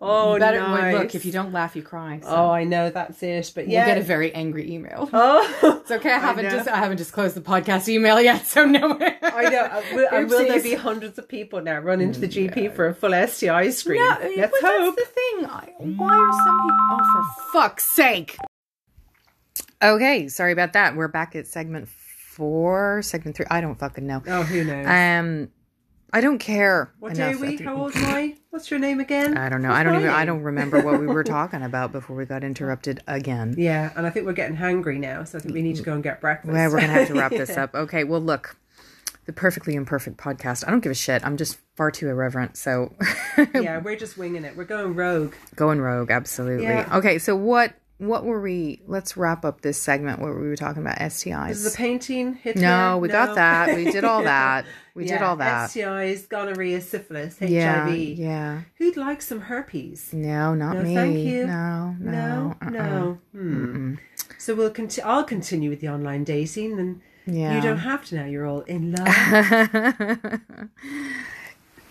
oh, 0.02 0.32
no. 0.34 0.38
Better, 0.38 0.60
nice. 0.60 0.94
Look, 0.94 1.14
if 1.14 1.24
you 1.24 1.32
don't 1.32 1.52
laugh, 1.52 1.74
you 1.76 1.82
cry. 1.82 2.20
So 2.22 2.28
Oh, 2.28 2.50
I 2.50 2.64
know 2.64 2.90
that's 2.90 3.22
it. 3.22 3.52
But 3.54 3.68
You'll 3.68 3.84
get 3.86 3.98
a 3.98 4.02
very 4.02 4.34
angry 4.34 4.70
email. 4.72 5.08
oh, 5.12 5.80
It's 5.82 5.90
okay. 5.90 6.12
I 6.12 6.18
haven't 6.18 6.44
know. 6.44 6.50
just 6.50 6.68
I 6.68 6.76
haven't 6.76 6.96
disclosed 6.98 7.36
the 7.36 7.40
podcast 7.40 7.88
email 7.88 8.20
yet, 8.20 8.46
so 8.46 8.64
no. 8.66 8.98
I 9.22 9.48
know. 9.48 9.62
Uh, 9.64 9.82
Will, 9.94 10.08
and 10.12 10.28
will 10.28 10.46
there 10.46 10.62
be 10.62 10.74
hundreds 10.74 11.18
of 11.18 11.28
people 11.28 11.60
now 11.62 11.78
running 11.78 12.12
to 12.12 12.20
the 12.20 12.28
GP 12.28 12.74
for 12.74 12.88
a 12.88 12.94
full 12.94 13.12
STI 13.26 13.70
screen? 13.70 14.00
No, 14.00 14.16
Let's 14.36 14.60
hope. 14.60 14.96
that's 14.96 15.08
the 15.08 15.14
thing. 15.14 15.46
I- 15.46 15.72
Why 15.78 16.16
are 16.16 16.32
some 16.32 16.60
people? 16.60 16.86
Oh, 16.90 17.24
for 17.44 17.52
fuck's 17.52 17.84
sake! 17.84 18.36
Okay, 19.82 20.28
sorry 20.28 20.52
about 20.52 20.74
that. 20.74 20.94
We're 20.96 21.08
back 21.08 21.34
at 21.34 21.46
segment 21.46 21.88
four, 21.88 23.02
segment 23.02 23.36
three. 23.36 23.46
I 23.50 23.60
don't 23.60 23.78
fucking 23.78 24.06
know. 24.06 24.22
Oh, 24.26 24.42
who 24.42 24.64
knows? 24.64 24.86
Um, 24.86 25.48
I 26.14 26.20
don't 26.20 26.38
care. 26.38 26.92
What 26.98 27.14
day 27.14 27.32
are 27.32 27.38
we? 27.38 27.56
How 27.56 27.74
old 27.76 27.96
am 27.96 28.04
I? 28.04 28.36
What's 28.50 28.70
your 28.70 28.78
name 28.78 29.00
again? 29.00 29.38
I 29.38 29.48
don't 29.48 29.62
know. 29.62 29.70
What's 29.70 29.80
I 29.80 29.82
don't 29.82 29.96
even. 29.96 30.10
I 30.10 30.24
don't 30.26 30.42
remember 30.42 30.82
what 30.82 31.00
we 31.00 31.06
were 31.06 31.24
talking 31.38 31.62
about 31.62 31.90
before 31.90 32.14
we 32.16 32.26
got 32.26 32.44
interrupted 32.44 33.02
again. 33.06 33.54
Yeah, 33.62 33.92
and 33.96 34.06
I 34.06 34.10
think 34.10 34.26
we're 34.26 34.32
getting 34.32 34.56
hungry 34.56 34.98
now, 34.98 35.24
so 35.24 35.38
I 35.38 35.40
think 35.40 35.54
we 35.54 35.62
need 35.62 35.76
to 35.76 35.82
go 35.82 35.94
and 35.94 36.02
get 36.02 36.20
breakfast. 36.20 36.52
Well, 36.52 36.70
we're 36.70 36.80
gonna 36.80 36.92
have 36.92 37.08
to 37.08 37.14
wrap 37.14 37.30
this 37.30 37.56
up. 37.56 37.74
Okay. 37.74 38.02
Well, 38.02 38.20
look, 38.20 38.56
the 39.26 39.32
perfectly 39.32 39.74
imperfect 39.74 40.16
podcast. 40.16 40.66
I 40.66 40.70
don't 40.70 40.80
give 40.80 40.90
a 40.92 40.96
shit. 40.96 41.24
I'm 41.24 41.36
just 41.36 41.58
far 41.76 41.90
too 41.90 42.08
irreverent. 42.08 42.56
So 42.56 42.92
yeah, 43.54 43.78
we're 43.78 43.96
just 43.96 44.18
winging 44.18 44.44
it. 44.44 44.56
We're 44.56 44.64
going 44.64 44.94
rogue. 44.94 45.34
going 45.54 45.80
rogue. 45.80 46.10
Absolutely. 46.10 46.64
Yeah. 46.64 46.88
Okay. 46.98 47.18
So 47.18 47.36
what? 47.36 47.74
What 48.02 48.24
were 48.24 48.40
we? 48.40 48.82
Let's 48.86 49.16
wrap 49.16 49.44
up 49.44 49.60
this 49.60 49.78
segment 49.78 50.20
where 50.20 50.34
we 50.34 50.48
were 50.48 50.56
talking 50.56 50.82
about 50.82 50.98
STIs. 50.98 51.50
Is 51.50 51.64
the 51.70 51.76
painting 51.76 52.34
Hitler? 52.34 52.62
no, 52.62 52.98
we 52.98 53.08
got 53.08 53.36
that. 53.36 53.76
We 53.76 53.84
did 53.92 54.04
all 54.04 54.22
that. 54.34 54.64
We 54.94 55.04
did 55.06 55.22
all 55.22 55.36
that. 55.36 55.70
STIs, 55.70 56.28
gonorrhea, 56.28 56.80
syphilis, 56.80 57.38
HIV. 57.38 57.50
Yeah. 57.50 57.86
Yeah. 57.88 58.60
Who'd 58.78 58.96
like 58.96 59.22
some 59.22 59.40
herpes? 59.42 60.12
No, 60.12 60.52
not 60.54 60.76
No, 60.76 60.82
me. 60.82 60.94
thank 60.94 61.16
you. 61.18 61.46
No. 61.46 61.96
No. 62.00 62.10
No, 62.10 62.56
uh-uh. 62.60 62.70
no. 62.70 63.18
Hmm. 63.32 63.94
So 64.36 64.54
we'll 64.56 64.70
conti- 64.70 65.02
I'll 65.02 65.24
continue 65.24 65.70
with 65.70 65.80
the 65.80 65.88
online 65.88 66.24
dating, 66.24 66.78
and 66.80 67.00
Yeah. 67.26 67.54
you 67.54 67.60
don't 67.62 67.78
have 67.78 68.04
to 68.06 68.16
now. 68.16 68.24
You're 68.24 68.46
all 68.46 68.62
in 68.62 68.92
love. 68.92 70.40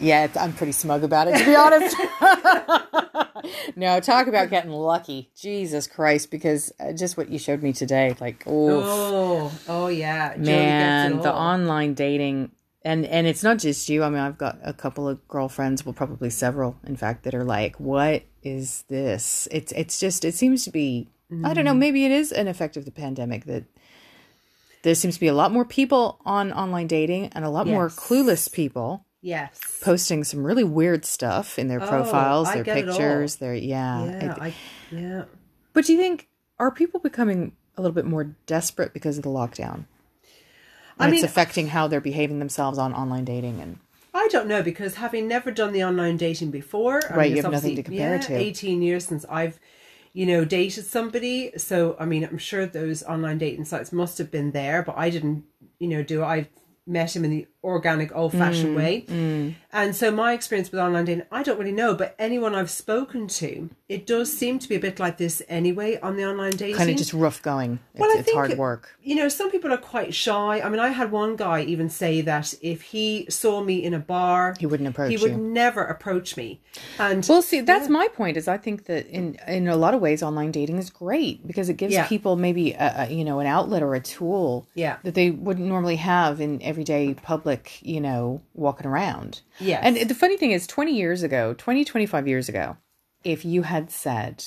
Yeah, 0.01 0.27
I'm 0.39 0.53
pretty 0.53 0.71
smug 0.71 1.03
about 1.03 1.27
it, 1.27 1.37
to 1.37 1.45
be 1.45 1.55
honest. 1.55 1.95
no, 3.75 3.99
talk 3.99 4.27
about 4.27 4.49
getting 4.49 4.71
lucky. 4.71 5.29
Jesus 5.35 5.87
Christ, 5.87 6.31
because 6.31 6.71
uh, 6.79 6.93
just 6.93 7.17
what 7.17 7.29
you 7.29 7.37
showed 7.37 7.61
me 7.61 7.71
today, 7.71 8.15
like, 8.19 8.45
oof, 8.47 8.85
oh, 8.87 9.51
oh 9.67 9.87
yeah, 9.87 10.33
man, 10.37 11.19
the 11.19 11.31
online 11.33 11.93
dating, 11.93 12.51
and 12.83 13.05
and 13.05 13.27
it's 13.27 13.43
not 13.43 13.59
just 13.59 13.87
you. 13.89 14.03
I 14.03 14.09
mean, 14.09 14.19
I've 14.19 14.37
got 14.37 14.57
a 14.63 14.73
couple 14.73 15.07
of 15.07 15.25
girlfriends, 15.27 15.85
well, 15.85 15.93
probably 15.93 16.29
several, 16.31 16.77
in 16.85 16.95
fact, 16.95 17.23
that 17.23 17.35
are 17.35 17.43
like, 17.43 17.79
"What 17.79 18.23
is 18.41 18.83
this?" 18.87 19.47
It's 19.51 19.71
it's 19.73 19.99
just 19.99 20.25
it 20.25 20.33
seems 20.33 20.63
to 20.65 20.71
be. 20.71 21.07
I 21.31 21.33
Mm. 21.35 21.55
don't 21.55 21.65
know. 21.65 21.73
Maybe 21.73 22.05
it 22.05 22.11
is 22.11 22.31
an 22.33 22.47
effect 22.49 22.75
of 22.75 22.83
the 22.83 22.91
pandemic 22.91 23.45
that 23.45 23.63
there 24.83 24.95
seems 24.95 25.13
to 25.13 25.19
be 25.21 25.27
a 25.27 25.33
lot 25.33 25.51
more 25.53 25.63
people 25.63 26.19
on 26.25 26.51
online 26.51 26.87
dating 26.87 27.27
and 27.33 27.45
a 27.45 27.49
lot 27.49 27.67
more 27.67 27.87
clueless 27.87 28.51
people 28.51 29.05
Yes. 29.21 29.59
posting 29.83 30.23
some 30.23 30.43
really 30.43 30.63
weird 30.63 31.05
stuff 31.05 31.59
in 31.59 31.67
their 31.67 31.81
Oh, 31.81 31.87
profiles, 31.87 32.47
I 32.47 32.55
their 32.55 32.63
get 32.63 32.77
it 32.79 32.89
all. 32.89 32.95
pictures, 32.97 33.35
their 33.37 33.53
yeah. 33.53 34.03
Yeah, 34.05 34.31
It- 34.35 34.41
I, 34.41 34.53
yeah. 34.91 35.23
but 35.73 35.85
do 35.85 35.93
you 35.93 35.99
think 35.99 36.27
are 36.59 36.71
people 36.71 36.99
becoming 36.99 37.51
a 37.77 37.81
little 37.81 37.93
bit 37.95 38.05
more 38.05 38.35
desperate 38.45 38.93
because 38.93 39.17
of 39.17 39.23
the 39.23 39.29
lockdown? 39.29 39.85
I 40.99 41.05
And 41.05 41.13
it's 41.13 41.21
mean- 41.21 41.25
affecting 41.25 41.67
how 41.67 41.87
they're 41.87 42.01
behaving 42.01 42.39
themselves 42.39 42.77
on 42.77 42.93
online 42.93 43.25
dating 43.25 43.61
and 43.61 43.77
I 44.13 44.27
don't 44.29 44.47
know 44.47 44.61
because 44.61 44.95
having 44.95 45.27
never 45.27 45.51
done 45.51 45.71
the 45.71 45.83
online 45.85 46.17
dating 46.17 46.51
before, 46.51 47.01
I 47.09 47.15
Right, 47.15 47.17
mean, 47.23 47.31
you 47.31 47.37
it's 47.37 47.43
have 47.45 47.53
nothing 47.53 47.75
to 47.77 47.83
compare 47.83 48.15
it 48.15 48.21
yeah, 48.23 48.27
to. 48.27 48.35
Eighteen 48.35 48.81
years 48.81 49.05
since 49.05 49.23
I've, 49.29 49.57
you 50.11 50.25
know, 50.25 50.43
dated 50.43 50.85
somebody. 50.85 51.53
So 51.57 51.95
I 51.97 52.05
mean, 52.05 52.25
I'm 52.25 52.37
sure 52.37 52.65
those 52.65 53.03
online 53.03 53.37
dating 53.37 53.63
sites 53.65 53.93
must 53.93 54.17
have 54.17 54.29
been 54.29 54.51
there, 54.51 54.83
but 54.83 54.97
I 54.97 55.09
didn't, 55.11 55.45
you 55.79 55.87
know, 55.87 56.03
do 56.03 56.23
I 56.23 56.49
met 56.91 57.15
him 57.15 57.23
in 57.25 57.31
the 57.31 57.47
organic, 57.63 58.15
old 58.15 58.33
Mm, 58.33 58.39
fashioned 58.39 58.75
way. 58.75 59.05
And 59.73 59.95
so 59.95 60.11
my 60.11 60.33
experience 60.33 60.71
with 60.71 60.81
online 60.81 61.05
dating, 61.05 61.25
I 61.31 61.43
don't 61.43 61.57
really 61.57 61.71
know, 61.71 61.93
but 61.95 62.13
anyone 62.19 62.53
I've 62.55 62.69
spoken 62.69 63.27
to, 63.27 63.69
it 63.87 64.05
does 64.05 64.31
seem 64.31 64.59
to 64.59 64.67
be 64.69 64.75
a 64.75 64.79
bit 64.79 64.99
like 64.99 65.17
this 65.17 65.41
anyway 65.47 65.97
on 66.01 66.17
the 66.17 66.25
online 66.25 66.51
dating. 66.51 66.75
kind 66.75 66.89
of 66.89 66.97
just 66.97 67.13
rough 67.13 67.41
going. 67.41 67.79
It's, 67.93 67.99
Well, 68.01 68.09
I 68.09 68.19
it's 68.19 68.25
think 68.25 68.35
hard 68.35 68.51
it- 68.51 68.57
work. 68.57 68.97
You 69.01 69.15
know, 69.15 69.29
some 69.29 69.49
people 69.49 69.71
are 69.73 69.77
quite 69.77 70.13
shy. 70.13 70.61
I 70.61 70.69
mean, 70.69 70.79
I 70.79 70.89
had 70.89 71.11
one 71.11 71.35
guy 71.35 71.61
even 71.63 71.89
say 71.89 72.21
that 72.21 72.53
if 72.61 72.81
he 72.81 73.25
saw 73.29 73.63
me 73.63 73.83
in 73.83 73.93
a 73.93 73.99
bar, 73.99 74.55
He 74.59 74.65
wouldn't 74.65 74.89
approach 74.89 75.09
he 75.11 75.17
would 75.17 75.31
you. 75.31 75.37
never 75.37 75.83
approach 75.83 76.35
me. 76.37 76.61
And 76.99 77.25
Well, 77.27 77.41
see, 77.41 77.61
that's 77.61 77.89
my 77.89 78.07
point. 78.09 78.37
Is 78.37 78.47
I 78.47 78.57
think 78.57 78.85
that 78.85 79.07
in 79.07 79.37
in 79.47 79.67
a 79.67 79.75
lot 79.75 79.93
of 79.93 80.01
ways, 80.01 80.21
online 80.21 80.51
dating 80.51 80.77
is 80.77 80.89
great 80.89 81.45
because 81.47 81.67
it 81.69 81.77
gives 81.77 81.93
Yeah. 81.93 82.07
people 82.07 82.35
maybe 82.35 82.73
a, 82.73 83.07
a 83.09 83.13
you 83.13 83.23
know 83.25 83.39
an 83.39 83.47
outlet 83.47 83.81
or 83.83 83.95
a 83.95 83.99
tool 83.99 84.67
Yeah. 84.75 84.97
that 85.03 85.13
they 85.15 85.31
wouldn't 85.31 85.67
normally 85.67 85.95
have 85.97 86.39
in 86.41 86.61
everyday 86.61 87.13
public 87.13 87.79
you 87.81 87.99
know 88.01 88.41
walking 88.53 88.87
around. 88.87 89.41
Yes. 89.61 89.81
And 89.83 89.97
the 90.09 90.15
funny 90.15 90.37
thing 90.37 90.51
is, 90.51 90.67
twenty 90.67 90.95
years 90.97 91.23
ago, 91.23 91.53
20, 91.57 91.85
25 91.85 92.27
years 92.27 92.49
ago, 92.49 92.77
if 93.23 93.45
you 93.45 93.61
had 93.61 93.91
said 93.91 94.43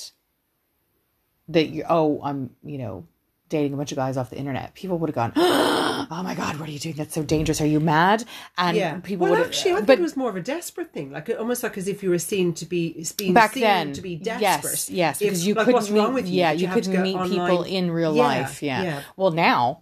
that 1.49 1.67
you 1.69 1.83
oh 1.89 2.19
I'm 2.23 2.51
you 2.63 2.77
know 2.77 3.07
dating 3.49 3.73
a 3.73 3.77
bunch 3.77 3.91
of 3.91 3.95
guys 3.97 4.17
off 4.17 4.29
the 4.31 4.37
internet, 4.37 4.73
people 4.73 4.97
would 4.99 5.09
have 5.09 5.15
gone. 5.15 5.33
Oh 6.07 6.21
my 6.21 6.35
God! 6.35 6.59
What 6.59 6.67
are 6.67 6.71
you 6.71 6.77
doing? 6.77 6.95
That's 6.95 7.15
so 7.15 7.23
dangerous. 7.23 7.61
Are 7.61 7.65
you 7.65 7.79
mad? 7.79 8.25
And 8.59 8.75
yeah, 8.77 8.99
people 8.99 9.25
well, 9.27 9.37
would. 9.39 9.47
actually, 9.47 9.71
I 9.71 9.75
think 9.77 9.87
but 9.87 9.97
it 9.99 10.01
was 10.01 10.15
more 10.17 10.29
of 10.29 10.35
a 10.35 10.41
desperate 10.41 10.91
thing, 10.91 11.11
like 11.11 11.29
uh, 11.29 11.33
almost 11.35 11.63
like 11.63 11.77
as 11.79 11.87
if 11.87 12.03
you 12.03 12.09
were 12.11 12.19
seen 12.19 12.53
to 12.55 12.65
be 12.65 13.03
being 13.17 13.33
back 13.33 13.53
seen 13.53 13.61
then 13.63 13.93
to 13.93 14.01
be 14.01 14.17
desperate. 14.17 14.41
yes 14.73 14.89
yes 14.91 15.21
If- 15.21 15.27
because 15.29 15.47
you 15.47 15.53
like, 15.55 15.65
couldn't 15.65 15.73
what's 15.79 15.89
meet, 15.89 15.99
wrong 16.01 16.13
with 16.13 16.27
you? 16.27 16.35
yeah 16.35 16.51
you, 16.51 16.67
couldn't 16.67 16.91
go 16.93 17.01
meet 17.01 17.17
people 17.31 17.63
in 17.63 17.89
real 17.91 18.13
Yeah, 18.15 18.23
life 18.23 18.61
yeah. 18.61 18.83
yeah. 18.83 19.01
well 19.15 19.31
now 19.31 19.81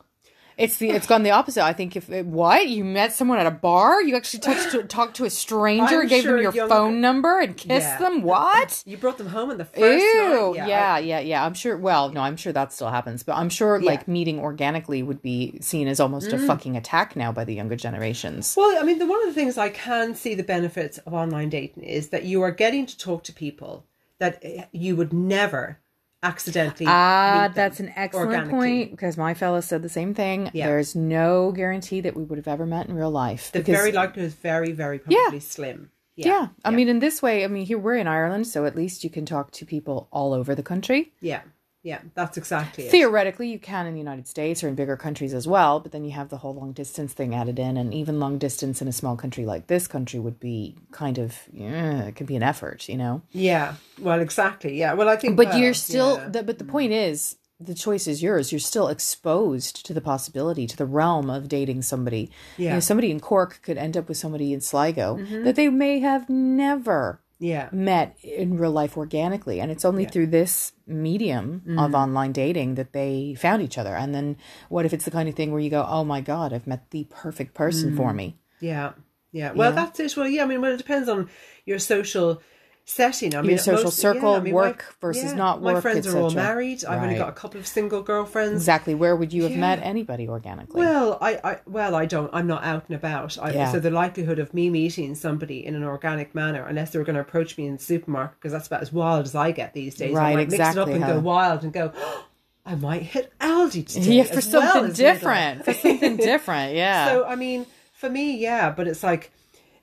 it's 0.58 0.78
the 0.78 0.90
it's 0.92 1.08
gone 1.08 1.24
the 1.24 1.32
opposite 1.32 1.64
i 1.64 1.74
think 1.74 1.96
if 1.96 2.10
it, 2.10 2.26
what 2.26 2.68
you 2.68 2.84
met 2.84 3.12
someone 3.14 3.40
at 3.40 3.46
a 3.46 3.52
bar 3.52 4.02
you 4.02 4.16
actually 4.16 4.40
touched 4.40 4.72
to, 4.72 4.84
talked 4.84 5.16
to 5.16 5.26
a 5.26 5.30
stranger 5.30 6.02
I'm 6.02 6.08
gave 6.08 6.24
sure 6.24 6.42
them 6.42 6.54
your 6.54 6.68
phone 6.68 7.02
number 7.02 7.40
and 7.40 7.56
kissed 7.58 7.70
Yeah. 7.88 7.98
them 8.00 8.22
what 8.22 8.84
You 8.86 8.98
brought 8.98 9.18
them 9.18 9.28
home 9.28 9.52
in 9.52 9.58
the 9.58 9.66
first 9.66 10.04
Ew, 10.04 10.54
night. 10.58 10.68
yeah, 10.68 10.94
I- 10.96 11.00
yeah, 11.00 11.20
yeah, 11.20 11.46
I'm 11.46 11.54
sure. 11.54 11.78
Well, 11.78 12.10
no, 12.10 12.22
I'm 12.22 12.38
sure 12.38 12.54
that 12.54 12.72
still 12.74 12.90
happens, 12.90 13.24
but 13.24 13.36
I'm 13.36 13.50
sure 13.50 13.80
like 13.82 14.08
meeting 14.08 14.40
organically 14.40 15.02
would 15.04 15.22
be 15.22 15.58
seen 15.62 15.88
as 15.88 16.00
almost 16.00 16.30
Mm. 16.30 16.34
a 16.44 16.48
fucking 16.48 16.78
attack 16.78 17.16
now 17.16 17.32
by 17.32 17.44
the 17.44 17.54
younger 17.54 17.76
generations. 17.76 18.54
Well, 18.58 18.78
I 18.80 18.84
mean, 18.86 19.00
the, 19.00 19.06
one 19.06 19.20
of 19.22 19.28
the 19.28 19.34
things 19.34 19.58
I 19.58 19.70
can 19.70 20.16
see 20.16 20.34
the 20.36 20.44
benefits 20.44 20.98
of 21.00 21.14
online 21.14 21.50
dating 21.50 21.84
is 21.84 22.10
that 22.10 22.24
you 22.26 22.42
are 22.42 22.52
getting 22.52 22.86
to 22.86 22.98
talk 22.98 23.24
to 23.26 23.34
people 23.34 23.86
that 24.20 24.40
eh, 24.44 24.66
you 24.72 24.96
would 24.96 25.12
never 25.14 25.80
accidentally. 26.24 26.86
Ah, 26.90 27.52
that's 27.54 27.80
an 27.80 27.92
excellent 27.96 28.50
point 28.50 28.92
because 28.92 29.18
my 29.18 29.34
fellow 29.34 29.62
said 29.62 29.82
the 29.84 29.90
same 29.90 30.14
thing. 30.14 30.50
Yeah. 30.54 30.68
There's 30.68 30.96
no 30.96 31.52
guarantee 31.52 32.02
that 32.02 32.16
we 32.16 32.24
would 32.24 32.38
have 32.38 32.48
ever 32.48 32.66
met 32.66 32.88
in 32.88 32.96
real 32.96 33.12
life. 33.12 33.52
The 33.52 33.60
because- 33.60 33.76
very 33.76 33.92
likelihood 33.92 34.28
is 34.30 34.34
very, 34.34 34.72
very 34.72 35.00
probably 35.00 35.40
slim. 35.40 35.92
yeah. 36.16 36.48
I 36.64 36.72
mean, 36.72 36.88
in 36.90 37.00
this 37.00 37.22
way, 37.22 37.44
I 37.44 37.48
mean, 37.48 37.66
here 37.66 37.78
we're 37.78 37.96
in 37.98 38.08
Ireland, 38.08 38.48
so 38.48 38.66
at 38.66 38.76
least 38.76 39.04
you 39.04 39.10
can 39.10 39.26
talk 39.26 39.52
to 39.52 39.66
people 39.66 40.08
all 40.12 40.34
over 40.34 40.56
the 40.56 40.64
country. 40.64 41.12
yeah, 41.22 41.42
yeah. 41.84 42.00
That's 42.16 42.38
exactly 42.38 42.86
it. 42.86 42.92
Theoretically, 42.92 43.50
you 43.50 43.60
can 43.60 43.86
in 43.86 43.94
the 43.94 44.00
United 44.00 44.28
States 44.28 44.64
or 44.64 44.70
in 44.70 44.76
bigger 44.76 44.98
countries 44.98 45.34
as 45.34 45.48
well, 45.48 45.80
but 45.82 45.92
then 45.92 46.06
you 46.06 46.12
have 46.12 46.30
the 46.30 46.38
whole 46.38 46.56
long 46.56 46.72
distance 46.72 47.14
thing 47.14 47.36
added 47.36 47.60
in, 47.60 47.78
and 47.78 47.94
even 47.94 48.20
long 48.20 48.38
distance 48.38 48.82
in 48.82 48.88
a 48.88 48.94
small 48.94 49.18
country 49.18 49.46
like 49.46 49.68
this 49.68 49.88
country 49.88 50.20
would 50.20 50.40
be 50.40 50.76
kind 50.92 51.18
of, 51.18 51.38
yeah, 51.52 52.04
it 52.06 52.16
can 52.16 52.26
be 52.26 52.36
an 52.38 52.44
effort, 52.44 52.88
you 52.88 52.98
know? 52.98 53.22
Yeah. 53.32 53.76
Well, 54.00 54.22
exactly. 54.22 54.78
Yeah. 54.80 54.94
Well, 54.94 55.10
I 55.10 55.18
think. 55.18 55.38
But 55.38 55.48
well, 55.48 55.58
you're 55.60 55.74
still, 55.74 56.18
yeah. 56.18 56.30
the, 56.30 56.44
but 56.44 56.58
the 56.58 56.64
point 56.64 56.94
is, 56.94 57.36
the 57.60 57.76
choice 57.76 58.08
is 58.08 58.22
yours. 58.22 58.52
You're 58.52 58.60
still 58.60 58.88
exposed 58.88 59.86
to 59.86 59.94
the 59.94 60.02
possibility, 60.02 60.68
to 60.68 60.78
the 60.78 60.86
realm 60.86 61.30
of 61.30 61.48
dating 61.48 61.82
somebody. 61.84 62.30
Yeah. 62.58 62.68
Mm-hmm. 62.68 62.76
know, 62.76 62.80
somebody 62.80 63.12
in 63.12 63.20
Cork 63.20 63.60
could 63.62 63.78
end 63.78 63.96
up 63.96 64.08
with 64.08 64.18
somebody 64.18 64.54
in 64.54 64.62
Sligo 64.62 65.18
that 65.44 65.56
they 65.56 65.70
may 65.70 66.00
have 66.00 66.30
never 66.30 67.22
Yeah. 67.44 67.68
met 67.74 68.16
in 68.24 68.58
real 68.58 68.72
life 68.72 68.96
organically. 68.98 69.60
And 69.62 69.70
it's 69.72 69.84
only 69.86 70.06
through 70.06 70.28
this 70.28 70.72
medium 70.88 71.62
Mm-hmm. 71.68 71.80
of 71.80 71.94
online 71.94 72.32
dating 72.32 72.76
that 72.76 72.94
they 72.94 73.36
found 73.38 73.62
each 73.62 73.78
other. 73.78 73.96
And 73.96 74.16
then 74.16 74.38
what 74.70 74.86
if 74.86 74.94
it's 74.94 75.06
the 75.06 75.12
kind 75.12 75.28
of 75.30 75.36
thing 75.36 75.52
where 75.52 75.60
you 75.66 75.70
go, 75.70 75.86
oh 75.88 76.04
my 76.04 76.22
God, 76.22 76.54
I've 76.54 76.68
met 76.68 76.90
the 76.92 77.04
perfect 77.10 77.54
person 77.54 77.92
Mm. 77.92 77.98
for 77.98 78.14
me? 78.14 78.38
Yeah. 78.62 78.94
Yeah. 79.32 79.52
Well, 79.52 79.74
that's 79.74 80.00
it. 80.00 80.16
Well, 80.16 80.28
yeah. 80.28 80.44
I 80.44 80.48
mean, 80.48 80.62
well, 80.62 80.74
it 80.74 80.78
depends 80.78 81.10
on 81.10 81.30
your 81.66 81.80
social 81.80 82.42
setting. 82.86 83.36
I 83.36 83.42
mean, 83.42 83.58
social 83.58 83.86
most- 83.86 83.98
circle, 83.98 84.34
I 84.34 84.40
mean, 84.40 84.54
work 84.54 84.96
versus 85.00 85.34
not 85.34 85.62
work. 85.62 85.76
My 85.76 85.82
friends 85.82 86.08
are 86.08 86.18
all 86.18 86.32
married. 86.32 86.84
I've 86.86 87.02
only 87.02 87.16
got 87.16 87.30
a 87.30 87.34
couple 87.34 87.60
of 87.60 87.68
single 87.68 88.02
girlfriends. 88.02 88.54
Exactly. 88.56 88.96
Where 88.96 89.16
would 89.16 89.32
you 89.34 89.44
have 89.44 89.56
met 89.56 89.80
anybody 89.82 90.28
organically? 90.28 90.80
Well, 90.80 91.18
I, 91.22 91.40
I 91.44 91.58
well, 91.66 91.96
I 91.96 92.06
don't. 92.06 92.30
I'm 92.34 92.48
not 92.48 92.64
out 92.64 92.86
and 92.88 92.96
about. 92.96 93.38
I, 93.38 93.52
Yeah. 93.54 93.72
So 93.72 93.80
the 93.80 93.92
likelihood 93.92 94.40
of 94.40 94.54
me 94.54 94.70
meeting 94.70 95.16
somebody 95.16 95.66
in 95.66 95.76
an 95.76 95.84
organic 95.84 96.36
manner, 96.36 96.66
unless 96.66 96.92
they 96.92 97.00
were 97.00 97.06
going 97.06 97.16
to 97.16 97.22
approach 97.22 97.58
me 97.58 97.68
in 97.68 97.78
the 97.78 97.84
supermarket, 97.84 98.38
because 98.40 98.52
that's 98.52 98.68
about 98.68 98.82
as 98.82 98.92
wild 98.92 99.26
as 99.26 99.36
I 99.36 99.52
get 99.52 99.74
these 99.74 99.96
days. 99.96 100.14
Right, 100.14 100.32
I 100.32 100.36
might 100.36 100.50
mix 100.50 100.70
it 100.70 100.78
up 100.78 100.88
and 100.88 101.04
huh? 101.04 101.14
go 101.14 101.20
wild 101.20 101.64
and 101.64 101.74
go. 101.74 101.92
"Oh, 101.96 102.26
I 102.66 102.76
might 102.76 103.02
hit 103.02 103.34
Aldi 103.42 103.86
today. 103.88 104.12
yeah, 104.18 104.24
for 104.24 104.36
well 104.36 104.42
something 104.42 104.92
as 104.92 104.98
different. 104.98 105.66
For 105.66 105.74
something 105.74 106.16
different. 106.18 106.76
Yeah. 106.76 107.08
So 107.08 107.26
I 107.26 107.36
mean, 107.36 107.66
for 107.94 108.10
me, 108.10 108.38
yeah, 108.38 108.70
but 108.70 108.88
it's 108.88 109.04
like 109.04 109.32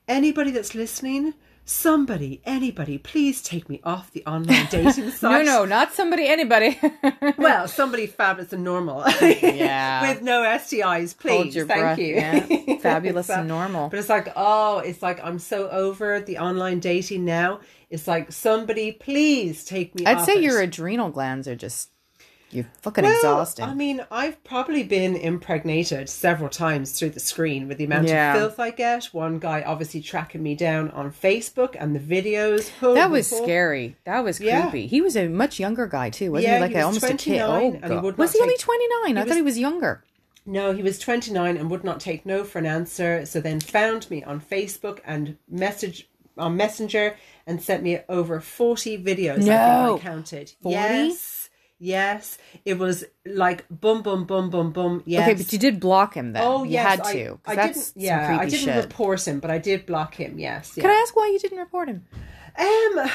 anybody 0.09 0.51
that's 0.51 0.75
listening, 0.75 1.35
somebody, 1.71 2.41
anybody, 2.45 2.99
please 2.99 3.41
take 3.43 3.69
me 3.69 3.81
off 3.85 4.11
the 4.13 4.25
online 4.27 4.67
dating 4.71 4.93
sites. 4.93 5.23
no, 5.23 5.31
site. 5.31 5.47
no, 5.47 5.65
not 5.65 5.93
somebody, 5.93 6.27
anybody. 6.27 6.79
Well, 7.39 7.69
somebody 7.69 8.07
fabulous 8.07 8.53
and 8.53 8.65
normal. 8.65 9.05
Yeah. 9.21 10.03
With 10.11 10.23
no 10.23 10.43
STIs, 10.43 11.17
please. 11.17 11.31
Hold 11.31 11.55
your 11.55 11.67
Thank 11.67 11.81
breath. 11.81 11.99
you. 11.99 12.15
Yeah. 12.17 12.77
Fabulous 12.79 13.29
So- 13.29 13.35
and 13.35 13.49
normal. 13.49 13.89
But 13.89 13.99
it's 13.99 14.09
like, 14.09 14.29
oh, 14.37 14.79
it's 14.79 15.03
like 15.03 15.23
I'm 15.25 15.39
so 15.39 15.69
over 15.71 16.21
the 16.21 16.39
online 16.39 16.81
dating 16.81 17.25
now. 17.25 17.61
It's 17.89 18.07
like 18.07 18.33
somebody, 18.33 18.93
please 18.93 19.65
take 19.65 19.95
me. 19.95 20.07
I'd 20.07 20.25
say 20.25 20.35
it. 20.37 20.43
your 20.43 20.61
adrenal 20.61 21.11
glands 21.11 21.49
are 21.49 21.57
just 21.57 21.91
You're 22.53 22.67
fucking 22.83 23.05
Well, 23.05 23.15
exhausting. 23.15 23.65
I 23.65 23.75
mean, 23.75 24.05
I've 24.11 24.43
probably 24.43 24.83
been 24.83 25.15
impregnated 25.17 26.09
several 26.09 26.49
times 26.49 26.93
through 26.99 27.11
the 27.11 27.21
screen 27.21 27.69
with 27.69 27.79
the 27.79 27.85
amount 27.85 28.09
Yeah. 28.09 28.35
of 28.35 28.41
filth 28.41 28.61
I 28.61 28.71
get. 28.71 29.05
One 29.13 29.39
guy 29.39 29.63
obviously 29.63 30.01
tracking 30.01 30.43
me 30.43 30.55
down 30.55 30.91
on 30.91 31.13
Facebook 31.13 31.77
and 31.79 31.95
the 31.95 32.01
videos. 32.01 32.71
That 32.95 33.11
was 33.11 33.29
scary. 33.29 33.97
That 34.05 34.25
was 34.25 34.41
Yeah. 34.41 34.63
creepy. 34.71 34.87
He 34.89 35.01
was 35.01 35.17
a 35.17 35.29
much 35.29 35.61
younger 35.61 35.87
guy 35.87 36.11
too, 36.11 36.33
wasn't 36.33 36.49
Yeah, 36.49 36.57
he? 36.57 36.61
Like 36.63 36.71
he 36.73 36.77
was 36.79 36.85
almost 36.85 37.05
a 37.05 37.17
kid. 37.17 37.41
Oh, 37.41 37.55
and 37.55 37.75
he 37.85 37.89
God. 37.89 38.03
would 38.03 38.19
was 38.19 38.33
he 38.33 38.41
only 38.41 38.57
twenty 38.57 38.87
nine? 39.05 39.17
I 39.17 39.25
thought 39.25 39.37
he 39.37 39.43
was 39.43 39.59
younger. 39.59 40.03
No, 40.47 40.73
he 40.73 40.83
was 40.83 40.99
29 40.99 41.57
and 41.59 41.71
would 41.71 41.85
not 41.85 42.01
take 42.01 42.25
no 42.27 42.43
for 42.45 42.59
an 42.59 42.67
answer. 42.67 43.25
So 43.27 43.41
then 43.41 43.61
found 43.61 44.11
me 44.11 44.25
on 44.25 44.41
Facebook 44.41 44.99
and 45.07 45.37
message 45.49 46.09
on 46.39 46.57
Messenger 46.57 47.15
and 47.47 47.63
sent 47.63 47.83
me 47.83 47.99
over 48.09 48.41
40 48.41 48.97
videos. 48.99 49.43
I 49.43 49.85
No. 49.87 49.99
think 49.99 50.07
I 50.07 50.09
counted. 50.09 50.53
40? 50.63 50.75
Yes. 50.75 51.30
Yes. 51.83 52.37
It 52.67 52.79
was 52.79 53.05
like 53.25 53.67
boom, 53.71 54.03
boom, 54.03 54.25
boom, 54.25 54.51
boom, 54.51 54.71
boom. 54.71 55.03
Yes. 55.07 55.27
Okay, 55.29 55.43
but 55.43 55.53
you 55.53 55.59
did 55.59 55.81
block 55.81 56.15
him 56.15 56.33
then. 56.35 56.43
Oh 56.45 56.63
you 56.65 56.73
yes, 56.73 56.87
had 56.89 57.01
I, 57.01 57.13
to. 57.15 57.25
'cause 57.29 57.39
I 57.47 57.55
that's 57.57 57.73
didn't. 57.73 57.85
some 57.87 58.03
Yeah, 58.03 58.39
I 58.39 58.45
didn't 58.45 58.61
shit. 58.67 58.85
report 58.85 59.27
him, 59.27 59.41
but 59.41 59.51
I 59.51 59.59
did 59.59 59.87
block 59.87 60.15
him. 60.15 60.39
Yes. 60.39 60.75
Yeah. 60.77 60.83
Can 60.83 60.91
I 60.91 60.95
ask 60.95 61.17
why 61.17 61.29
you 61.33 61.39
didn't 61.39 61.59
report 61.59 61.89
him? 61.89 62.05
Um, 62.59 63.11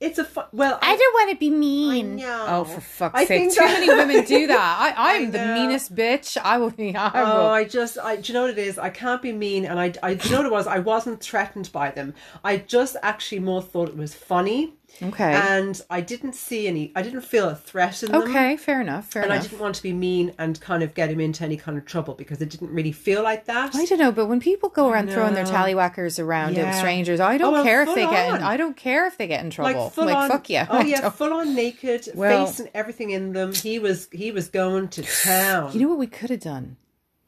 it's 0.00 0.18
a 0.18 0.24
fu- 0.24 0.42
well. 0.52 0.78
I, 0.82 0.94
don't 0.96 1.14
want 1.14 1.30
to 1.30 1.36
be 1.36 1.48
mean. 1.50 2.16
know. 2.16 2.44
Oh, 2.48 2.64
for 2.64 2.80
fuck's 2.80 3.14
I 3.18 3.24
sake! 3.24 3.28
think 3.28 3.54
Too 3.54 3.60
that- 3.60 3.80
many 3.80 3.88
women 3.94 4.24
do 4.26 4.46
that. 4.54 4.94
I, 4.98 5.16
I'm 5.16 5.28
I 5.28 5.30
the 5.30 5.46
meanest 5.54 5.94
bitch. 5.94 6.36
I 6.42 6.58
will 6.58 6.70
be. 6.70 6.94
I 6.96 7.10
Oh. 7.14 7.48
I 7.48 7.64
just, 7.64 7.96
I, 7.98 8.16
do 8.16 8.30
you 8.30 8.34
know 8.34 8.42
what 8.42 8.50
it 8.50 8.58
is? 8.58 8.78
I 8.78 8.90
can't 8.90 9.22
be 9.22 9.32
mean, 9.32 9.64
and 9.64 9.78
I, 9.80 9.92
I, 10.02 10.14
do 10.14 10.28
you 10.28 10.32
know 10.34 10.40
what 10.42 10.46
it 10.46 10.52
was? 10.52 10.66
I 10.66 10.80
wasn't 10.80 11.20
threatened 11.22 11.70
by 11.72 11.90
them. 11.92 12.14
I 12.44 12.58
just 12.58 12.96
actually 13.02 13.38
more 13.38 13.62
thought 13.62 13.88
it 13.88 13.96
was 13.96 14.14
funny, 14.14 14.74
okay. 15.02 15.32
and 15.34 15.80
I 15.90 16.00
didn't 16.00 16.34
see 16.34 16.66
any. 16.68 16.92
I 16.94 17.02
didn't 17.02 17.20
feel 17.22 17.48
a 17.48 17.54
threat 17.54 18.02
in 18.02 18.12
them. 18.12 18.22
okay. 18.22 18.56
Fair 18.56 18.80
enough. 18.80 19.06
Fair 19.06 19.22
And 19.22 19.32
I 19.32 19.38
didn't 19.38 19.58
want 19.58 19.74
to 19.76 19.82
be 19.82 19.92
mean 19.92 20.32
and 20.38 20.60
kind 20.60 20.82
of 20.82 20.94
get 20.94 21.10
him 21.10 21.20
into 21.20 21.44
any 21.44 21.56
kind 21.56 21.76
of 21.78 21.84
trouble 21.84 22.14
because 22.14 22.40
it 22.40 22.50
didn't 22.50 22.70
really 22.70 22.92
feel 22.92 23.22
like 23.22 23.44
that. 23.46 23.74
I 23.74 23.84
don't 23.84 23.98
know, 23.98 24.12
but 24.12 24.26
when 24.26 24.40
people 24.40 24.68
go 24.68 24.88
around 24.88 25.10
throwing 25.10 25.34
their 25.34 25.44
tallywhackers 25.44 26.22
around 26.22 26.56
Yeah. 26.56 26.66
at 26.66 26.78
strangers, 26.78 27.20
I 27.20 27.38
don't 27.38 27.48
Oh, 27.48 27.52
well, 27.52 27.64
care 27.64 27.82
if 27.82 27.94
they 27.94 28.06
get. 28.06 28.34
In. 28.36 28.42
I 28.42 28.56
don't 28.56 28.76
care 28.76 29.06
if 29.06 29.18
they 29.18 29.26
get 29.26 29.44
in 29.44 29.50
trouble. 29.50 29.82
like 29.84 29.92
full 29.92 30.06
like 30.06 30.16
on, 30.16 30.30
fuck 30.30 30.48
yeah. 30.50 30.66
Oh 30.70 30.80
yeah, 30.82 31.08
full 31.10 31.32
on 31.32 31.54
naked, 31.54 32.08
Well- 32.14 32.46
face 32.46 32.60
and 32.60 32.68
everything 32.74 33.10
in 33.10 33.32
them. 33.32 33.52
He 33.52 33.78
was 33.78 34.08
he 34.12 34.30
was 34.32 34.48
going 34.48 34.88
to 34.88 35.02
town. 35.24 35.72
You 35.72 35.80
know 35.80 35.88
what 35.88 35.98
we 35.98 36.06
could 36.06 36.30
have 36.30 36.40
done? 36.40 36.76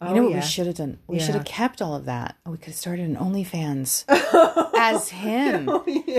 You 0.01 0.07
Oh, 0.09 0.15
know 0.15 0.23
what 0.25 0.31
yeah. 0.31 0.37
we 0.37 0.43
should 0.43 0.67
have 0.67 0.77
done? 0.77 0.99
We 1.09 1.19
should 1.19 1.35
have 1.35 1.45
kept 1.45 1.83
all 1.83 1.97
of 1.97 2.05
that. 2.05 2.37
We 2.47 2.57
could 2.57 2.67
have 2.67 2.75
started 2.77 3.07
an 3.09 3.17
OnlyFans 3.17 4.05
as 4.79 5.09
him. 5.09 5.69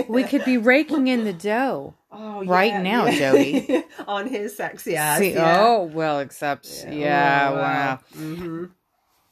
We 0.08 0.22
could 0.24 0.44
be 0.44 0.58
raking 0.58 1.08
in 1.08 1.24
the 1.24 1.32
dough 1.32 1.94
oh, 2.12 2.44
right 2.44 2.72
yeah, 2.72 2.82
now, 2.82 3.06
yeah. 3.06 3.32
Jody. 3.32 3.84
on 4.06 4.26
his 4.28 4.54
sexy 4.54 4.96
ass. 4.96 5.20
See, 5.20 5.32
yeah. 5.32 5.60
oh 5.60 5.84
well, 5.84 6.20
except 6.20 6.84
yeah, 6.90 7.48
Oh, 7.50 7.54
wow. 7.54 7.98
Mm-hmm. 8.16 8.64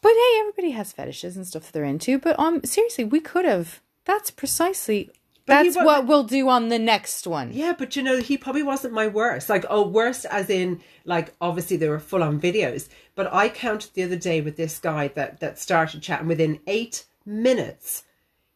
But 0.00 0.12
hey, 0.12 0.40
everybody 0.40 0.70
has 0.70 0.92
fetishes 0.92 1.36
and 1.36 1.46
stuff 1.46 1.64
that 1.64 1.72
they're 1.72 1.84
into. 1.84 2.18
But 2.18 2.38
um, 2.38 2.62
seriously, 2.64 3.04
we 3.04 3.20
could 3.20 3.44
have. 3.44 3.82
That's 4.06 4.30
precisely. 4.30 5.10
But 5.44 5.62
That's 5.62 5.76
what 5.76 6.06
we'll 6.06 6.24
do 6.24 6.48
on 6.50 6.68
the 6.68 6.78
next 6.78 7.26
one. 7.26 7.52
Yeah, 7.54 7.74
but 7.76 7.96
you 7.96 8.02
know, 8.02 8.18
he 8.18 8.36
probably 8.36 8.62
wasn't 8.62 8.92
my 8.92 9.06
worst. 9.06 9.48
Like, 9.48 9.64
oh, 9.70 9.88
worst 9.88 10.26
as 10.30 10.50
in, 10.50 10.82
like, 11.06 11.34
obviously 11.40 11.78
there 11.78 11.88
were 11.90 11.98
full 11.98 12.22
on 12.22 12.38
videos. 12.38 12.90
But 13.18 13.34
I 13.34 13.48
counted 13.48 13.94
the 13.94 14.04
other 14.04 14.14
day 14.14 14.40
with 14.40 14.56
this 14.56 14.78
guy 14.78 15.08
that 15.08 15.40
that 15.40 15.58
started 15.58 16.02
chatting. 16.02 16.28
Within 16.28 16.60
eight 16.68 17.04
minutes, 17.26 18.04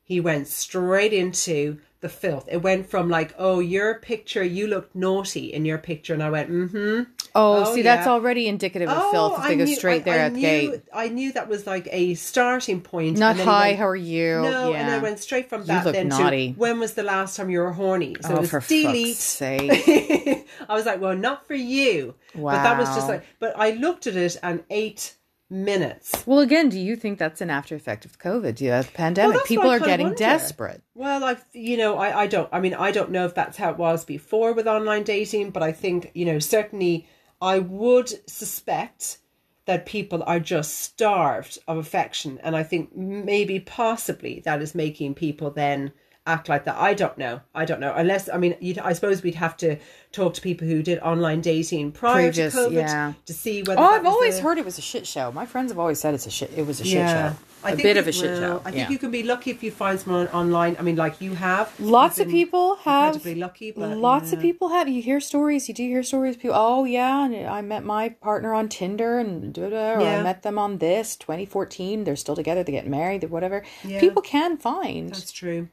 he 0.04 0.20
went 0.20 0.46
straight 0.46 1.12
into 1.12 1.78
the 2.00 2.08
filth. 2.08 2.48
It 2.48 2.62
went 2.62 2.88
from 2.88 3.08
like, 3.08 3.34
oh, 3.36 3.58
your 3.58 3.96
picture, 3.96 4.44
you 4.44 4.68
look 4.68 4.94
naughty 4.94 5.52
in 5.52 5.64
your 5.64 5.78
picture, 5.78 6.14
and 6.14 6.22
I 6.22 6.30
went, 6.30 6.48
mm-hmm. 6.48 7.10
Oh, 7.34 7.64
Oh, 7.64 7.74
see, 7.74 7.82
that's 7.82 8.06
already 8.06 8.46
indicative 8.46 8.88
of 8.88 8.96
oh, 9.00 9.10
filth 9.10 9.38
if 9.38 9.44
I 9.44 9.48
they 9.48 9.56
go 9.56 9.64
knew- 9.64 9.74
straight 9.74 10.04
there 10.04 10.14
I 10.20 10.24
at 10.24 10.34
the 10.34 10.40
knew, 10.40 10.70
gate. 10.72 10.82
I 10.92 11.08
knew 11.08 11.32
that 11.32 11.48
was 11.48 11.66
like 11.66 11.88
a 11.90 12.14
starting 12.14 12.80
point. 12.82 13.18
Not 13.18 13.38
hi, 13.38 13.68
went- 13.68 13.78
how 13.78 13.88
are 13.88 13.96
you? 13.96 14.42
No, 14.42 14.70
yeah. 14.72 14.78
and 14.82 14.90
I 14.90 14.98
went 14.98 15.18
straight 15.18 15.48
from 15.48 15.64
that 15.66 15.84
then 15.92 16.08
naughty. 16.08 16.52
to 16.52 16.58
when 16.58 16.78
was 16.78 16.94
the 16.94 17.02
last 17.02 17.36
time 17.36 17.48
you 17.50 17.60
were 17.60 17.72
horny? 17.72 18.16
So 18.20 18.30
oh, 18.34 18.36
it 18.36 18.40
was 18.40 18.50
for 18.50 18.60
delete. 18.60 19.16
fuck's 19.16 19.18
sake. 19.24 20.46
I 20.68 20.74
was 20.74 20.84
like, 20.86 21.00
well, 21.00 21.16
not 21.16 21.46
for 21.46 21.54
you. 21.54 22.14
Wow. 22.34 22.52
But 22.52 22.62
that 22.64 22.78
was 22.78 22.88
just 22.94 23.08
like, 23.08 23.24
but 23.38 23.54
I 23.58 23.70
looked 23.70 24.06
at 24.06 24.16
it 24.16 24.36
and 24.42 24.62
eight 24.70 25.16
minutes. 25.48 26.24
Well, 26.26 26.40
again, 26.40 26.68
do 26.70 26.78
you 26.78 26.96
think 26.96 27.18
that's 27.18 27.40
an 27.40 27.50
after 27.50 27.74
effect 27.74 28.04
of 28.04 28.18
COVID? 28.18 28.60
Yeah, 28.60 28.82
the 28.82 28.88
pandemic. 28.90 29.36
that's 29.36 29.48
People 29.48 29.70
are 29.70 29.78
getting 29.78 30.06
wonder. 30.08 30.18
desperate. 30.18 30.82
Well, 30.94 31.24
I've, 31.24 31.44
you 31.52 31.76
know, 31.76 31.98
I, 31.98 32.22
I 32.22 32.26
don't, 32.26 32.48
I 32.52 32.60
mean, 32.60 32.74
I 32.74 32.90
don't 32.90 33.10
know 33.10 33.26
if 33.26 33.34
that's 33.34 33.58
how 33.58 33.70
it 33.70 33.76
was 33.76 34.04
before 34.04 34.54
with 34.54 34.66
online 34.66 35.02
dating, 35.04 35.50
but 35.50 35.62
I 35.62 35.72
think, 35.72 36.10
you 36.14 36.24
know, 36.24 36.38
certainly 36.38 37.06
I 37.42 37.58
would 37.58 38.30
suspect 38.30 39.18
that 39.64 39.84
people 39.84 40.22
are 40.24 40.38
just 40.38 40.78
starved 40.78 41.58
of 41.66 41.76
affection. 41.76 42.38
And 42.42 42.56
I 42.56 42.62
think 42.62 42.96
maybe 42.96 43.58
possibly 43.58 44.40
that 44.44 44.62
is 44.62 44.74
making 44.76 45.14
people 45.14 45.50
then 45.50 45.92
act 46.26 46.48
like 46.48 46.64
that. 46.64 46.76
I 46.76 46.94
don't 46.94 47.18
know. 47.18 47.40
I 47.54 47.64
don't 47.64 47.80
know. 47.80 47.92
Unless, 47.94 48.28
I 48.28 48.36
mean, 48.36 48.56
you'd, 48.60 48.78
I 48.78 48.92
suppose 48.92 49.22
we'd 49.22 49.34
have 49.34 49.56
to 49.58 49.76
talk 50.12 50.34
to 50.34 50.40
people 50.40 50.68
who 50.68 50.82
did 50.82 50.98
online 51.00 51.40
dating 51.40 51.92
prior 51.92 52.30
Previous, 52.30 52.54
to 52.54 52.60
COVID 52.60 52.72
yeah. 52.72 53.12
to 53.26 53.32
see 53.32 53.62
whether 53.62 53.80
Oh, 53.80 53.84
that 53.84 53.92
I've 53.94 54.04
was 54.04 54.12
always 54.12 54.36
the- 54.36 54.42
heard 54.42 54.58
it 54.58 54.64
was 54.64 54.78
a 54.78 54.82
shit 54.82 55.06
show. 55.06 55.32
My 55.32 55.46
friends 55.46 55.72
have 55.72 55.78
always 55.78 56.00
said 56.00 56.14
it's 56.14 56.26
a 56.26 56.30
shit. 56.30 56.52
It 56.56 56.66
was 56.66 56.80
a 56.80 56.84
shit 56.84 56.94
yeah. 56.94 57.32
show. 57.32 57.36
I 57.64 57.72
a 57.72 57.76
bit 57.76 57.96
of 57.96 58.08
a 58.08 58.12
shit 58.12 58.40
well, 58.40 58.40
show. 58.40 58.62
I 58.64 58.70
think 58.72 58.76
yeah. 58.76 58.90
you 58.90 58.98
can 58.98 59.10
be 59.12 59.22
lucky 59.22 59.50
if 59.50 59.62
you 59.62 59.70
find 59.70 59.98
someone 59.98 60.26
online. 60.28 60.76
I 60.78 60.82
mean, 60.82 60.96
like 60.96 61.20
you 61.20 61.34
have. 61.34 61.72
Lots 61.78 62.18
of 62.18 62.28
people 62.28 62.74
have. 62.76 63.14
incredibly 63.14 63.40
lucky, 63.40 63.70
but 63.70 63.96
lots 63.96 64.32
of 64.32 64.40
people 64.40 64.70
have. 64.70 64.88
You 64.88 65.00
hear 65.00 65.20
stories. 65.20 65.68
You 65.68 65.74
do 65.74 65.84
hear 65.84 66.02
stories. 66.02 66.36
People. 66.36 66.56
Oh 66.56 66.84
yeah, 66.84 67.24
and 67.24 67.46
I 67.46 67.62
met 67.62 67.84
my 67.84 68.08
partner 68.08 68.52
on 68.52 68.68
Tinder, 68.68 69.20
and 69.20 69.54
da, 69.54 69.70
da, 69.70 69.92
or 69.92 70.00
I 70.00 70.22
met 70.24 70.42
them 70.42 70.58
on 70.58 70.78
this 70.78 71.14
2014. 71.16 72.02
They're 72.02 72.16
still 72.16 72.34
together. 72.34 72.64
They 72.64 72.72
get 72.72 72.88
married. 72.88 73.20
They're 73.20 73.28
whatever. 73.28 73.62
Yeah. 73.84 74.00
People 74.00 74.22
can 74.22 74.58
find. 74.58 75.10
That's 75.10 75.30
true. 75.30 75.68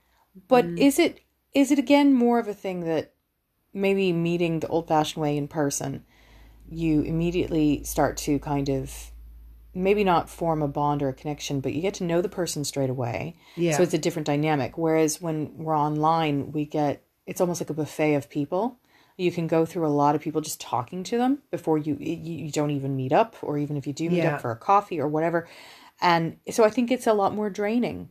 But 0.48 0.66
Mm. 0.66 0.78
is 0.78 1.00
it 1.00 1.22
is 1.54 1.72
it 1.72 1.80
again 1.80 2.14
more 2.14 2.38
of 2.40 2.48
a 2.48 2.54
thing 2.54 2.82
that 2.82 3.14
maybe 3.74 4.14
meeting 4.14 4.60
the 4.60 4.68
old 4.68 4.88
fashioned 4.88 5.22
way 5.22 5.36
in 5.38 5.48
person, 5.48 6.06
you 6.70 7.02
immediately 7.02 7.84
start 7.84 8.18
to 8.18 8.38
kind 8.40 8.70
of 8.70 9.12
maybe 9.74 10.04
not 10.04 10.30
form 10.30 10.62
a 10.62 10.68
bond 10.68 11.02
or 11.02 11.10
a 11.10 11.14
connection, 11.14 11.60
but 11.60 11.74
you 11.74 11.82
get 11.82 11.94
to 11.96 12.04
know 12.04 12.22
the 12.22 12.30
person 12.30 12.64
straight 12.64 12.90
away. 12.90 13.36
Yeah. 13.56 13.78
So 13.78 13.84
it's 13.84 13.94
a 13.94 13.98
different 14.00 14.26
dynamic. 14.26 14.78
Whereas 14.78 15.22
when 15.22 15.58
we're 15.58 15.78
online, 15.78 16.52
we 16.52 16.66
get 16.66 17.04
it's 17.26 17.42
almost 17.42 17.62
like 17.62 17.70
a 17.70 17.74
buffet 17.74 18.16
of 18.16 18.30
people. 18.30 18.80
You 19.18 19.32
can 19.32 19.48
go 19.48 19.66
through 19.66 19.86
a 19.86 19.90
lot 19.90 20.16
of 20.16 20.22
people 20.22 20.42
just 20.42 20.62
talking 20.62 21.04
to 21.06 21.18
them 21.18 21.40
before 21.52 21.78
you 21.78 21.98
you, 22.00 22.46
you 22.46 22.52
don't 22.52 22.72
even 22.72 22.96
meet 22.96 23.12
up, 23.12 23.36
or 23.42 23.58
even 23.58 23.78
if 23.78 23.86
you 23.88 23.94
do 23.94 24.10
meet 24.10 24.24
Yeah. 24.24 24.36
up 24.36 24.42
for 24.42 24.52
a 24.52 24.56
coffee 24.56 25.00
or 25.00 25.08
whatever. 25.08 25.48
And 26.02 26.38
so 26.52 26.64
I 26.64 26.70
think 26.70 26.92
it's 26.92 27.08
a 27.08 27.14
lot 27.14 27.36
more 27.36 27.50
draining. 27.50 28.10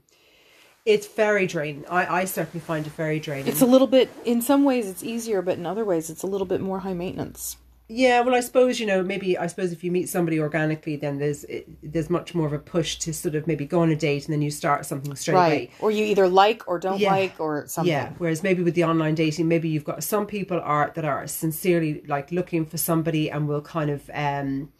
It's 0.94 1.06
very 1.06 1.46
draining. 1.46 1.84
I, 1.90 2.20
I 2.20 2.24
certainly 2.24 2.60
find 2.60 2.86
it 2.86 2.92
very 2.94 3.20
draining. 3.20 3.48
It's 3.52 3.60
a 3.60 3.66
little 3.74 3.86
bit, 3.86 4.08
in 4.24 4.40
some 4.40 4.64
ways, 4.64 4.88
it's 4.88 5.02
easier, 5.04 5.42
but 5.42 5.58
in 5.58 5.66
other 5.66 5.84
ways, 5.84 6.08
it's 6.08 6.22
a 6.22 6.26
little 6.26 6.46
bit 6.46 6.60
more 6.62 6.78
high 6.80 6.94
maintenance. 6.94 7.56
yeah, 7.90 8.20
well, 8.24 8.34
I 8.34 8.40
suppose 8.40 8.78
you 8.80 8.86
know 8.86 9.02
maybe 9.02 9.38
I 9.38 9.46
suppose 9.52 9.70
if 9.72 9.82
you 9.84 9.90
meet 9.90 10.08
somebody 10.10 10.38
organically, 10.40 10.96
then 10.96 11.18
there's 11.18 11.44
it, 11.44 11.64
there's 11.92 12.10
much 12.10 12.34
more 12.34 12.46
of 12.46 12.52
a 12.52 12.58
push 12.58 12.90
to 13.04 13.12
sort 13.14 13.34
of 13.34 13.46
maybe 13.46 13.64
go 13.66 13.80
on 13.80 13.90
a 13.90 13.96
date 13.96 14.24
and 14.26 14.32
then 14.34 14.42
you 14.42 14.50
start 14.50 14.84
something 14.84 15.14
straight 15.16 15.34
away. 15.36 15.70
Or 15.80 15.90
you 15.90 16.04
either 16.04 16.28
like 16.28 16.60
or 16.68 16.78
don't 16.78 17.00
Yeah. 17.00 17.12
like 17.12 17.34
or 17.38 17.66
something. 17.66 17.90
Yeah. 17.90 18.12
Whereas 18.18 18.42
maybe 18.42 18.62
with 18.62 18.74
the 18.74 18.84
online 18.84 19.14
dating, 19.14 19.48
maybe 19.48 19.68
you've 19.70 19.84
got 19.92 20.04
some 20.04 20.26
people 20.26 20.60
are 20.62 20.92
that 20.96 21.06
are 21.06 21.26
sincerely 21.26 22.02
like 22.06 22.30
looking 22.30 22.66
for 22.66 22.76
somebody 22.78 23.30
and 23.30 23.48
will 23.48 23.62
kind 23.62 23.90
of 23.90 24.00
um 24.12 24.70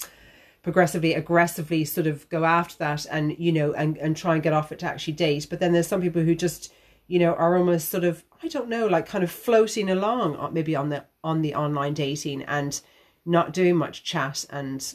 progressively 0.69 1.15
aggressively 1.15 1.83
sort 1.85 2.07
of 2.07 2.29
go 2.29 2.45
after 2.45 2.77
that 2.79 3.07
and 3.11 3.25
you 3.39 3.53
know 3.59 3.73
and 3.73 3.97
and 3.99 4.17
try 4.17 4.35
and 4.35 4.43
get 4.43 4.53
off 4.53 4.71
it 4.73 4.79
to 4.81 4.87
actually 4.87 5.15
date. 5.15 5.47
But 5.51 5.61
then 5.61 5.73
there's 5.73 5.87
some 5.93 6.03
people 6.03 6.23
who 6.23 6.35
just 6.35 6.73
you 7.07 7.19
know 7.19 7.33
are 7.35 7.57
almost 7.57 7.89
sort 7.89 8.05
of 8.05 8.23
I 8.43 8.49
don't 8.49 8.69
know 8.69 8.87
like 8.87 9.07
kind 9.07 9.25
of 9.25 9.31
floating 9.31 9.89
along 9.91 10.51
maybe 10.53 10.77
on 10.77 10.91
the 10.91 11.05
on 11.25 11.41
the 11.43 11.55
online 11.55 11.95
dating 11.95 12.43
and 12.43 12.81
not 13.25 13.53
doing 13.53 13.77
much 13.77 14.05
chat 14.05 14.45
and 14.51 14.95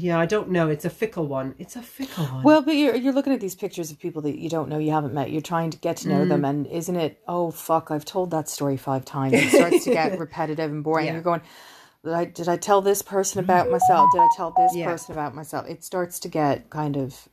yeah 0.00 0.18
I 0.18 0.26
don't 0.26 0.50
know 0.50 0.68
it's 0.68 0.84
a 0.84 0.90
fickle 0.90 1.26
one 1.26 1.54
it's 1.58 1.74
a 1.76 1.82
fickle 1.82 2.24
one 2.26 2.42
Well, 2.44 2.62
but 2.62 2.76
you're, 2.76 2.94
you're 2.94 3.12
looking 3.12 3.32
at 3.32 3.40
these 3.40 3.54
pictures 3.56 3.90
of 3.90 3.98
people 3.98 4.22
that 4.22 4.38
you 4.38 4.48
don't 4.48 4.68
know, 4.68 4.78
you 4.78 4.92
haven't 4.92 5.14
met. 5.14 5.30
You're 5.30 5.40
trying 5.54 5.70
to 5.70 5.78
get 5.78 5.96
to 5.98 6.08
know 6.08 6.24
Mm. 6.24 6.28
them. 6.28 6.44
And 6.44 6.66
isn't 6.68 6.94
it, 6.96 7.20
oh, 7.26 7.50
fuck, 7.50 7.90
I've 7.90 8.04
told 8.04 8.30
that 8.30 8.48
story 8.48 8.76
five 8.76 9.04
times. 9.04 9.34
It 9.34 9.50
starts 9.50 9.84
to 9.84 9.90
get 9.90 10.18
repetitive 10.26 10.70
and 10.70 10.84
boring. 10.84 11.06
Yeah. 11.06 11.14
You're 11.14 11.22
going, 11.22 11.40
did 12.04 12.12
I, 12.12 12.24
did 12.24 12.48
I 12.48 12.56
tell 12.56 12.80
this 12.80 13.02
person 13.02 13.40
mm. 13.40 13.44
about 13.44 13.70
myself? 13.70 14.10
Did 14.12 14.20
I 14.20 14.28
tell 14.36 14.50
this 14.56 14.74
Yeah. 14.74 14.86
person 14.86 15.12
about 15.12 15.34
myself? 15.34 15.68
It 15.68 15.84
starts 15.84 16.18
to 16.20 16.28
get 16.28 16.68
kind 16.70 16.96
of 16.96 17.28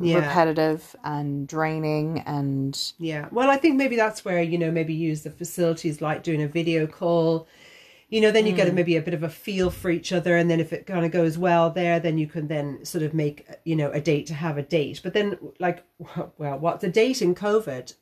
Yeah. 0.00 0.16
repetitive 0.16 0.96
and 1.04 1.46
draining 1.46 2.20
and 2.26 2.78
Yeah. 2.98 3.28
Well, 3.30 3.50
I 3.50 3.56
think 3.56 3.76
maybe 3.76 3.96
that's 3.96 4.24
where, 4.24 4.42
you 4.42 4.58
know, 4.58 4.70
maybe 4.70 4.94
use 4.94 5.22
the 5.22 5.30
facilities 5.30 6.00
like 6.00 6.22
doing 6.22 6.42
a 6.42 6.48
video 6.48 6.86
call. 6.86 7.46
You 8.08 8.20
know, 8.20 8.30
then 8.30 8.46
you 8.46 8.52
get 8.52 8.68
a, 8.68 8.70
mm. 8.70 8.74
maybe 8.74 8.96
a 8.96 9.02
bit 9.02 9.14
of 9.14 9.22
a 9.22 9.28
feel 9.28 9.70
for 9.70 9.90
each 9.90 10.12
other. 10.12 10.36
And 10.36 10.50
then 10.50 10.60
if 10.60 10.72
it 10.72 10.86
kind 10.86 11.04
of 11.04 11.10
goes 11.10 11.36
well 11.36 11.70
there, 11.70 11.98
then 12.00 12.16
you 12.16 12.26
can 12.26 12.48
then 12.48 12.84
sort 12.84 13.02
of 13.02 13.12
make, 13.12 13.46
you 13.64 13.76
know, 13.76 13.90
a 13.90 14.00
date 14.00 14.26
to 14.26 14.34
have 14.34 14.56
a 14.56 14.62
date. 14.62 15.00
But 15.02 15.14
then, 15.14 15.38
like, 15.58 15.84
well, 16.38 16.58
what's 16.58 16.84
a 16.84 16.88
date 16.88 17.20
in 17.22 17.34
COVID? 17.34 17.94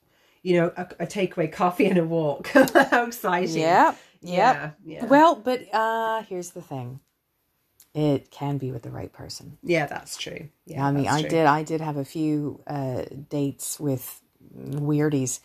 You 0.43 0.55
know, 0.57 0.73
a, 0.77 0.83
a 1.01 1.07
takeaway 1.07 1.51
coffee 1.51 1.87
and 1.87 1.99
a 1.99 2.05
walk. 2.05 2.49
How 2.91 3.07
exciting. 3.07 3.63
Yeah, 3.63 3.95
Yeah. 4.23 4.71
Yeah. 4.85 5.05
Well, 5.07 5.35
but 5.37 5.73
uh 5.75 6.23
here's 6.23 6.51
the 6.51 6.63
thing. 6.63 7.01
it 7.95 8.31
can 8.31 8.57
be 8.59 8.73
with 8.73 8.83
the 8.83 8.91
right 8.91 9.13
person. 9.13 9.59
Yeah, 9.63 9.87
that's 9.87 10.17
true. 10.17 10.49
Yeah, 10.65 10.87
I 10.87 10.93
mean, 10.93 11.07
I 11.09 11.21
true. 11.21 11.31
did. 11.31 11.47
I 11.47 11.63
did 11.63 11.81
have 11.83 11.99
a 11.99 12.05
few 12.05 12.61
uh, 12.67 13.03
dates 13.29 13.79
with 13.79 14.23
weirdies, 14.57 15.41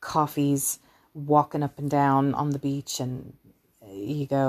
coffees, 0.00 0.78
walking 1.12 1.62
up 1.62 1.78
and 1.78 1.90
down 1.90 2.32
on 2.34 2.50
the 2.50 2.58
beach, 2.58 3.00
and 3.00 3.34
you 3.86 4.26
go, 4.26 4.48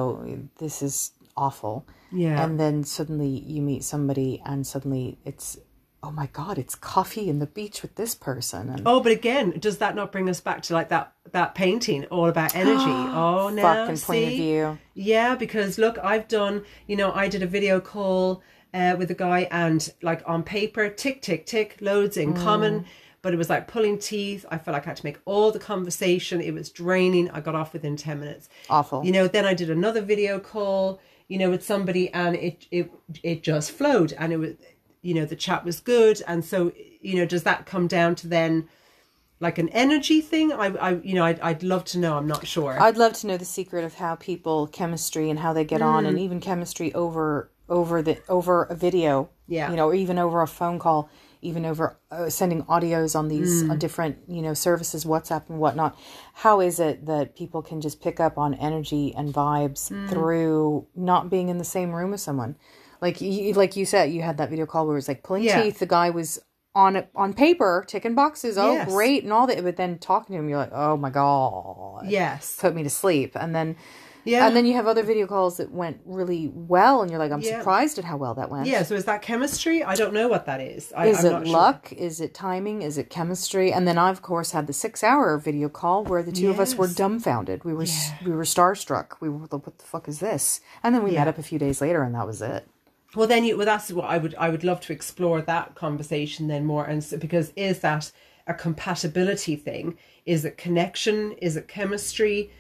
"This 0.60 0.82
is 0.82 1.12
awful." 1.36 1.86
Yeah. 2.12 2.42
And 2.42 2.60
then 2.60 2.84
suddenly 2.84 3.28
you 3.28 3.62
meet 3.62 3.84
somebody, 3.84 4.42
and 4.46 4.66
suddenly 4.66 5.18
it's, 5.26 5.58
"Oh 6.04 6.12
my 6.12 6.28
god, 6.28 6.58
it's 6.58 6.76
coffee 6.76 7.30
in 7.30 7.40
the 7.40 7.46
beach 7.46 7.82
with 7.82 7.96
this 7.96 8.16
person." 8.16 8.70
And 8.70 8.82
Oh, 8.86 9.00
but 9.02 9.12
again, 9.12 9.52
does 9.60 9.78
that 9.80 9.96
not 9.96 10.12
bring 10.12 10.30
us 10.30 10.40
back 10.40 10.62
to 10.64 10.74
like 10.74 10.90
that 10.90 11.14
that 11.32 11.56
painting 11.56 12.06
all 12.06 12.28
about 12.28 12.56
energy? 12.56 12.84
oh, 12.86 13.50
no, 13.54 13.62
fucking 13.62 13.98
point 13.98 14.24
of 14.24 14.30
view. 14.32 14.78
Yeah, 14.94 15.36
because 15.36 15.78
look, 15.78 15.98
I've 16.04 16.28
done. 16.28 16.64
You 16.88 16.96
know, 16.96 17.12
I 17.14 17.28
did 17.28 17.44
a 17.44 17.48
video 17.48 17.80
call 17.80 18.42
uh, 18.74 18.96
with 18.98 19.12
a 19.12 19.16
guy, 19.16 19.48
and 19.52 19.92
like 20.02 20.22
on 20.26 20.44
paper, 20.44 20.90
tick, 20.90 21.22
tick, 21.22 21.46
tick, 21.46 21.78
loads 21.82 22.18
in 22.18 22.34
common. 22.34 22.86
But 23.24 23.36
it 23.36 23.38
was 23.38 23.52
like 23.52 23.68
pulling 23.68 24.00
teeth. 24.00 24.48
I 24.50 24.58
felt 24.58 24.74
like 24.74 24.88
I 24.88 24.90
had 24.90 24.98
to 24.98 25.06
make 25.06 25.20
all 25.26 25.52
the 25.52 25.60
conversation. 25.60 26.42
It 26.42 26.56
was 26.56 26.72
draining. 26.72 27.30
I 27.30 27.40
got 27.40 27.54
off 27.54 27.72
within 27.74 27.96
ten 27.96 28.20
minutes. 28.20 28.50
Awful. 28.68 29.06
You 29.06 29.12
know, 29.12 29.28
then 29.28 29.46
I 29.46 29.54
did 29.54 29.70
another 29.70 30.02
video 30.02 30.40
call. 30.40 31.00
You 31.28 31.38
know, 31.38 31.52
with 31.52 31.64
somebody, 31.64 32.12
and 32.14 32.36
it 32.36 32.66
it 32.72 32.92
it 33.22 33.44
just 33.44 33.72
flowed, 33.72 34.14
and 34.18 34.34
it 34.34 34.38
was, 34.38 34.54
you 35.02 35.14
know, 35.14 35.26
the 35.26 35.36
chat 35.36 35.64
was 35.66 35.80
good, 35.80 36.22
and 36.28 36.44
so 36.46 36.72
you 37.02 37.16
know, 37.16 37.26
does 37.26 37.44
that 37.44 37.66
come 37.66 37.88
down 37.88 38.16
to 38.16 38.28
then? 38.28 38.68
like 39.40 39.58
an 39.58 39.70
energy 39.70 40.22
thing 40.22 40.54
i 40.54 40.68
i 40.68 40.92
you 41.02 41.16
know 41.16 41.26
i'd, 41.26 41.40
I'd 41.40 41.64
love 41.64 41.84
to 41.86 41.98
know 41.98 42.16
i'm 42.16 42.28
not 42.28 42.46
sure 42.46 42.80
I'd 42.80 42.96
love 42.98 43.14
to 43.14 43.28
know 43.28 43.38
the 43.38 43.46
secret 43.46 43.84
of 43.84 43.96
how 43.96 44.14
people 44.14 44.68
chemistry 44.68 45.32
and 45.32 45.40
how 45.40 45.52
they 45.52 45.66
get 45.66 45.82
on, 45.82 46.06
and 46.06 46.16
Mm. 46.18 46.22
even 46.22 46.40
chemistry 46.40 46.94
over 46.94 47.50
over 47.68 48.04
the 48.04 48.20
over 48.30 48.66
a 48.66 48.76
video. 48.76 49.30
Yeah. 49.48 49.72
you 49.72 49.76
know, 49.78 49.88
or 49.88 49.96
even 49.96 50.20
over 50.20 50.42
a 50.44 50.48
phone 50.48 50.78
call, 50.78 51.10
even 51.42 51.66
over 51.66 51.98
uh, 52.12 52.30
sending 52.30 52.62
audios 52.66 53.16
on 53.18 53.30
these 53.30 53.64
Mm. 53.64 53.72
uh, 53.72 53.76
different 53.76 54.20
you 54.28 54.44
know 54.44 54.54
services, 54.54 55.06
WhatsApp 55.06 55.50
and 55.50 55.58
whatnot. 55.60 55.98
How 56.44 56.62
is 56.62 56.80
it 56.80 57.08
that 57.08 57.36
people 57.36 57.64
can 57.64 57.82
just 57.82 58.00
pick 58.00 58.20
up 58.20 58.38
on 58.38 58.54
energy 58.54 59.12
and 59.18 59.34
vibes 59.34 59.92
Mm. 59.92 60.08
through 60.10 60.86
not 60.96 61.32
being 61.32 61.50
in 61.50 61.58
the 61.58 61.64
same 61.78 61.92
room 61.94 62.12
with 62.12 62.22
someone? 62.22 62.56
Like 63.02 63.20
you, 63.22 63.54
like 63.54 63.76
you 63.76 63.86
said, 63.86 64.12
you 64.12 64.22
had 64.22 64.38
that 64.38 64.50
video 64.50 64.66
call 64.66 64.86
where 64.86 64.96
it 64.96 65.00
was 65.00 65.08
like 65.08 65.24
pulling 65.24 65.44
Yeah. 65.44 65.64
teeth. 65.64 65.80
The 65.80 65.86
guy 65.88 66.10
was 66.10 66.40
on 66.76 67.04
on 67.16 67.34
paper 67.34 67.84
ticking 67.88 68.16
boxes. 68.16 68.58
Oh, 68.58 68.74
Yes. 68.76 68.88
great, 68.90 69.24
and 69.24 69.34
all 69.34 69.48
that. 69.48 69.64
But 69.64 69.76
then 69.76 69.98
talking 69.98 70.34
to 70.36 70.40
him, 70.40 70.48
you're 70.50 70.58
like, 70.60 70.72
oh 70.72 70.96
my 70.98 71.10
god 71.10 72.06
yes 72.10 72.58
put 72.60 72.74
me 72.74 72.84
to 72.84 72.90
sleep 72.90 73.32
and 73.36 73.54
then 73.56 73.76
Yeah. 74.24 74.48
and 74.48 74.56
then 74.56 74.66
you 74.66 74.74
have 74.74 74.88
other 74.88 75.04
video 75.04 75.28
calls 75.28 75.58
that 75.58 75.72
went 75.72 76.00
really 76.06 76.52
well 76.54 77.02
and 77.02 77.10
you're 77.12 77.20
like 77.20 77.32
i'm 77.32 77.42
Yeah. 77.42 77.60
surprised 77.60 78.00
at 78.00 78.06
how 78.06 78.18
well 78.18 78.34
that 78.36 78.50
went 78.50 78.68
yeah 78.68 78.82
so 78.84 78.96
is 78.96 79.06
that 79.06 79.22
chemistry 79.22 79.84
i 79.84 79.96
don't 79.96 80.14
know 80.14 80.28
what 80.28 80.46
that 80.48 80.62
is 80.62 80.92
I, 80.96 81.08
is 81.08 81.20
I'm 81.20 81.26
it 81.26 81.30
not 81.32 81.46
sure. 81.48 81.54
luck 81.54 81.94
is 81.94 82.20
it 82.22 82.34
timing 82.34 82.82
is 82.82 82.98
it 82.98 83.10
chemistry 83.12 83.72
and 83.72 83.88
then 83.88 83.98
i 84.00 84.10
of 84.10 84.22
course 84.24 84.52
had 84.52 84.66
the 84.68 84.74
six 84.74 85.04
hour 85.04 85.38
video 85.38 85.70
call 85.70 86.04
where 86.06 86.24
the 86.24 86.32
two 86.32 86.50
of 86.50 86.60
us 86.60 86.76
were 86.76 86.88
dumbfounded 86.88 87.64
we 87.64 87.74
were 87.74 87.84
s 87.84 88.12
we 88.26 88.32
were 88.32 88.44
starstruck 88.44 89.14
we 89.20 89.30
were 89.30 89.40
like 89.52 89.66
what 89.66 89.78
the 89.78 89.86
fuck 89.86 90.08
is 90.08 90.20
this 90.20 90.62
and 90.84 90.96
then 90.96 91.04
we 91.04 91.12
met 91.12 91.28
up 91.28 91.38
a 91.38 91.44
few 91.44 91.60
days 91.60 91.82
later 91.82 92.02
and 92.04 92.16
that 92.16 92.26
was 92.26 92.42
it 92.42 92.68
well 93.16 93.28
then 93.28 93.44
you 93.44 93.58
well 93.58 93.66
that's 93.66 93.92
what 93.92 94.06
i 94.06 94.18
would 94.18 94.36
i 94.36 94.50
would 94.50 94.64
love 94.64 94.80
to 94.82 94.94
explore 94.94 95.42
that 95.42 95.76
conversation 95.76 96.48
then 96.48 96.66
more 96.66 96.86
and 96.86 97.04
so, 97.04 97.18
because 97.18 97.52
is 97.56 97.80
that 97.80 98.12
a 98.48 98.54
compatibility 98.54 99.56
thing? 99.56 99.98
Is 100.26 100.46
it 100.46 100.58
connection? 100.58 101.34
Is 101.34 101.56
it 101.56 101.68
chemistry? 101.68 102.52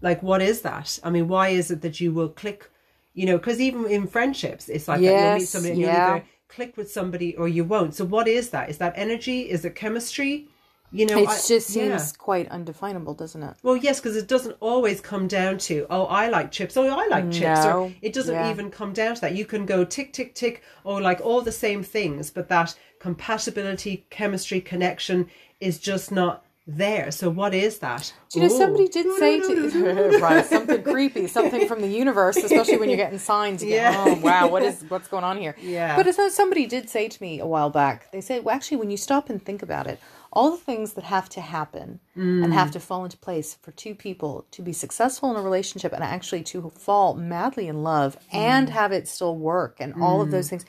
Like 0.00 0.22
what 0.22 0.42
is 0.42 0.62
that? 0.62 0.98
I 1.02 1.10
mean 1.10 1.28
why 1.28 1.48
is 1.48 1.70
it 1.70 1.82
that 1.82 2.00
you 2.00 2.12
will 2.12 2.28
click 2.28 2.70
you 3.14 3.26
know 3.26 3.38
because 3.38 3.60
even 3.60 3.86
in 3.86 4.06
friendships 4.06 4.68
it's 4.68 4.88
like 4.88 5.00
that 5.00 5.06
you'll 5.06 5.34
meet 5.34 5.40
Yes, 5.40 5.50
somebody 5.50 5.72
and 5.72 5.80
you'll 5.80 5.90
yeah. 5.90 6.14
either 6.14 6.24
click 6.48 6.76
with 6.76 6.90
somebody 6.90 7.36
or 7.36 7.48
you 7.48 7.64
won't. 7.64 7.94
So 7.94 8.04
what 8.04 8.28
is 8.28 8.50
that? 8.50 8.70
Is 8.70 8.78
that 8.78 8.92
energy? 8.96 9.50
Is 9.50 9.64
it 9.64 9.74
chemistry 9.74 10.48
you 10.94 11.06
know 11.06 11.18
it 11.18 11.28
I- 11.28 11.34
just 11.34 11.66
seems 11.66 12.12
yeah. 12.12 12.18
quite 12.18 12.48
undefinable 12.48 13.14
doesn't 13.14 13.42
it 13.42 13.54
Well, 13.62 13.76
yes, 13.76 14.00
because 14.00 14.16
it 14.16 14.28
doesn't 14.28 14.56
always 14.60 15.00
come 15.00 15.26
down 15.28 15.58
to, 15.58 15.86
oh, 15.90 16.04
I 16.04 16.28
like 16.28 16.50
chips, 16.52 16.76
oh, 16.76 16.86
I 16.86 17.06
like 17.08 17.30
chips. 17.30 17.64
No, 17.64 17.84
Or 17.84 17.92
it 18.00 18.12
doesn't 18.12 18.34
yeah. 18.34 18.50
even 18.50 18.70
come 18.70 18.92
down 18.92 19.14
to 19.16 19.20
that. 19.22 19.34
You 19.34 19.44
can 19.44 19.66
go 19.66 19.84
tick, 19.84 20.12
tick, 20.12 20.34
tick, 20.34 20.62
or 20.84 21.00
like 21.00 21.20
all 21.20 21.40
the 21.42 21.52
same 21.52 21.82
things, 21.82 22.30
but 22.30 22.48
that 22.48 22.74
compatibility, 23.00 24.06
chemistry, 24.10 24.60
connection 24.60 25.28
is 25.60 25.78
just 25.78 26.12
not 26.12 26.44
there. 26.66 27.10
So, 27.10 27.28
what 27.28 27.52
is 27.54 27.78
that? 27.78 28.12
Do 28.30 28.40
you 28.40 28.48
know 28.48 28.54
Ooh. 28.54 28.58
somebody 28.58 28.88
did 28.88 29.06
say 29.18 29.40
to 29.40 30.18
right 30.22 30.44
something 30.44 30.82
creepy, 30.82 31.26
something 31.26 31.68
from 31.68 31.80
the 31.82 31.88
universe, 31.88 32.36
especially 32.36 32.78
when 32.78 32.88
you're 32.88 32.96
getting 32.96 33.18
signs. 33.18 33.62
You 33.62 33.70
Yeah. 33.70 34.04
oh 34.06 34.14
wow, 34.20 34.48
what 34.48 34.62
is 34.62 34.84
what's 34.88 35.08
going 35.08 35.24
on 35.24 35.38
here? 35.38 35.54
Yeah. 35.60 35.96
But 35.96 36.12
somebody 36.32 36.66
did 36.66 36.88
say 36.88 37.08
to 37.08 37.22
me 37.22 37.40
a 37.40 37.46
while 37.46 37.70
back. 37.70 38.10
They 38.12 38.20
said, 38.22 38.44
well, 38.44 38.54
actually, 38.54 38.78
when 38.78 38.90
you 38.90 38.96
stop 38.96 39.28
and 39.28 39.44
think 39.44 39.62
about 39.62 39.86
it, 39.86 40.00
all 40.34 40.50
the 40.50 40.56
things 40.56 40.92
that 40.94 41.04
have 41.04 41.28
to 41.30 41.40
happen 41.40 42.00
and 42.14 42.52
have 42.52 42.70
to 42.72 42.80
fall 42.80 43.04
into 43.04 43.16
place 43.16 43.54
for 43.62 43.70
two 43.72 43.94
people 43.94 44.44
to 44.50 44.62
be 44.62 44.72
successful 44.72 45.30
in 45.30 45.36
a 45.36 45.42
relationship 45.42 45.92
and 45.92 46.04
actually 46.04 46.42
to 46.42 46.70
fall 46.70 47.14
madly 47.14 47.66
in 47.68 47.82
love 47.82 48.16
and 48.32 48.68
have 48.70 48.92
it 48.92 49.08
still 49.08 49.36
work 49.36 49.76
and 49.80 49.94
all 50.02 50.20
of 50.20 50.30
those 50.30 50.50
things, 50.50 50.64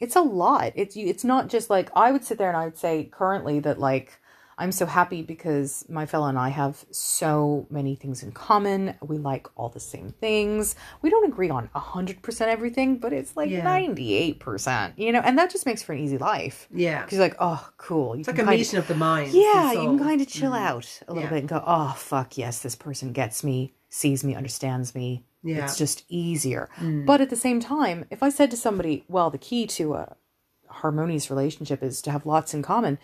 it's 0.00 0.16
a 0.16 0.22
lot. 0.22 0.72
it's 0.74 0.96
it's 0.96 1.24
not 1.24 1.48
just 1.48 1.70
like 1.70 1.90
I 1.94 2.10
would 2.12 2.24
sit 2.24 2.38
there 2.38 2.48
and 2.48 2.56
I 2.56 2.64
would 2.64 2.78
say 2.78 3.04
currently 3.04 3.60
that 3.60 3.78
like. 3.78 4.18
I'm 4.60 4.72
so 4.72 4.84
happy 4.86 5.22
because 5.22 5.84
my 5.88 6.04
fellow 6.06 6.26
and 6.28 6.38
I 6.38 6.50
have 6.50 6.84
so 6.90 7.66
many 7.70 7.94
things 7.96 8.22
in 8.22 8.30
common. 8.32 8.94
We 9.00 9.16
like 9.16 9.48
all 9.56 9.70
the 9.70 9.80
same 9.80 10.10
things. 10.20 10.76
We 11.02 11.08
don't 11.10 11.26
agree 11.26 11.48
on 11.50 11.68
100% 11.74 12.40
everything, 12.48 12.98
but 12.98 13.12
it's 13.12 13.36
like 13.36 13.48
Yeah. 13.50 13.64
98%, 13.64 14.92
you 14.96 15.12
know, 15.12 15.20
and 15.20 15.38
that 15.38 15.50
just 15.50 15.66
makes 15.66 15.82
for 15.82 15.92
an 15.94 15.98
easy 16.00 16.18
life. 16.18 16.68
Yeah. 16.72 17.02
Because 17.02 17.16
you're 17.18 17.26
like, 17.26 17.36
oh, 17.40 17.68
cool. 17.78 18.14
You 18.14 18.20
It's 18.20 18.28
like 18.28 18.38
a 18.38 18.44
meeting 18.44 18.78
of 18.78 18.86
the 18.86 18.94
mind. 18.94 19.32
yeah, 19.32 19.72
you 19.72 19.80
can 19.80 19.98
kind 19.98 20.20
of 20.20 20.28
chill 20.28 20.52
out 20.52 21.00
a 21.08 21.12
little 21.12 21.24
Yeah. 21.24 21.30
bit 21.30 21.38
and 21.40 21.48
go, 21.48 21.62
oh, 21.66 21.94
fuck, 21.96 22.36
yes, 22.38 22.60
this 22.60 22.76
person 22.76 23.12
gets 23.12 23.42
me, 23.42 23.72
sees 23.88 24.22
me, 24.22 24.34
understands 24.34 24.94
me. 24.94 25.24
Yeah. 25.42 25.60
Mm. 25.60 25.64
It's 25.64 25.78
just 25.78 26.04
easier. 26.08 26.68
But 27.06 27.22
at 27.22 27.30
the 27.30 27.36
same 27.36 27.60
time, 27.60 28.04
if 28.10 28.22
I 28.22 28.28
said 28.28 28.50
to 28.50 28.56
somebody, 28.58 29.04
well, 29.08 29.30
the 29.30 29.38
key 29.38 29.66
to 29.68 29.94
a 29.94 30.16
harmonious 30.68 31.30
relationship 31.30 31.82
is 31.82 32.00
to 32.02 32.10
have 32.10 32.26
lots 32.26 32.52
in 32.54 32.62
common, 32.62 32.98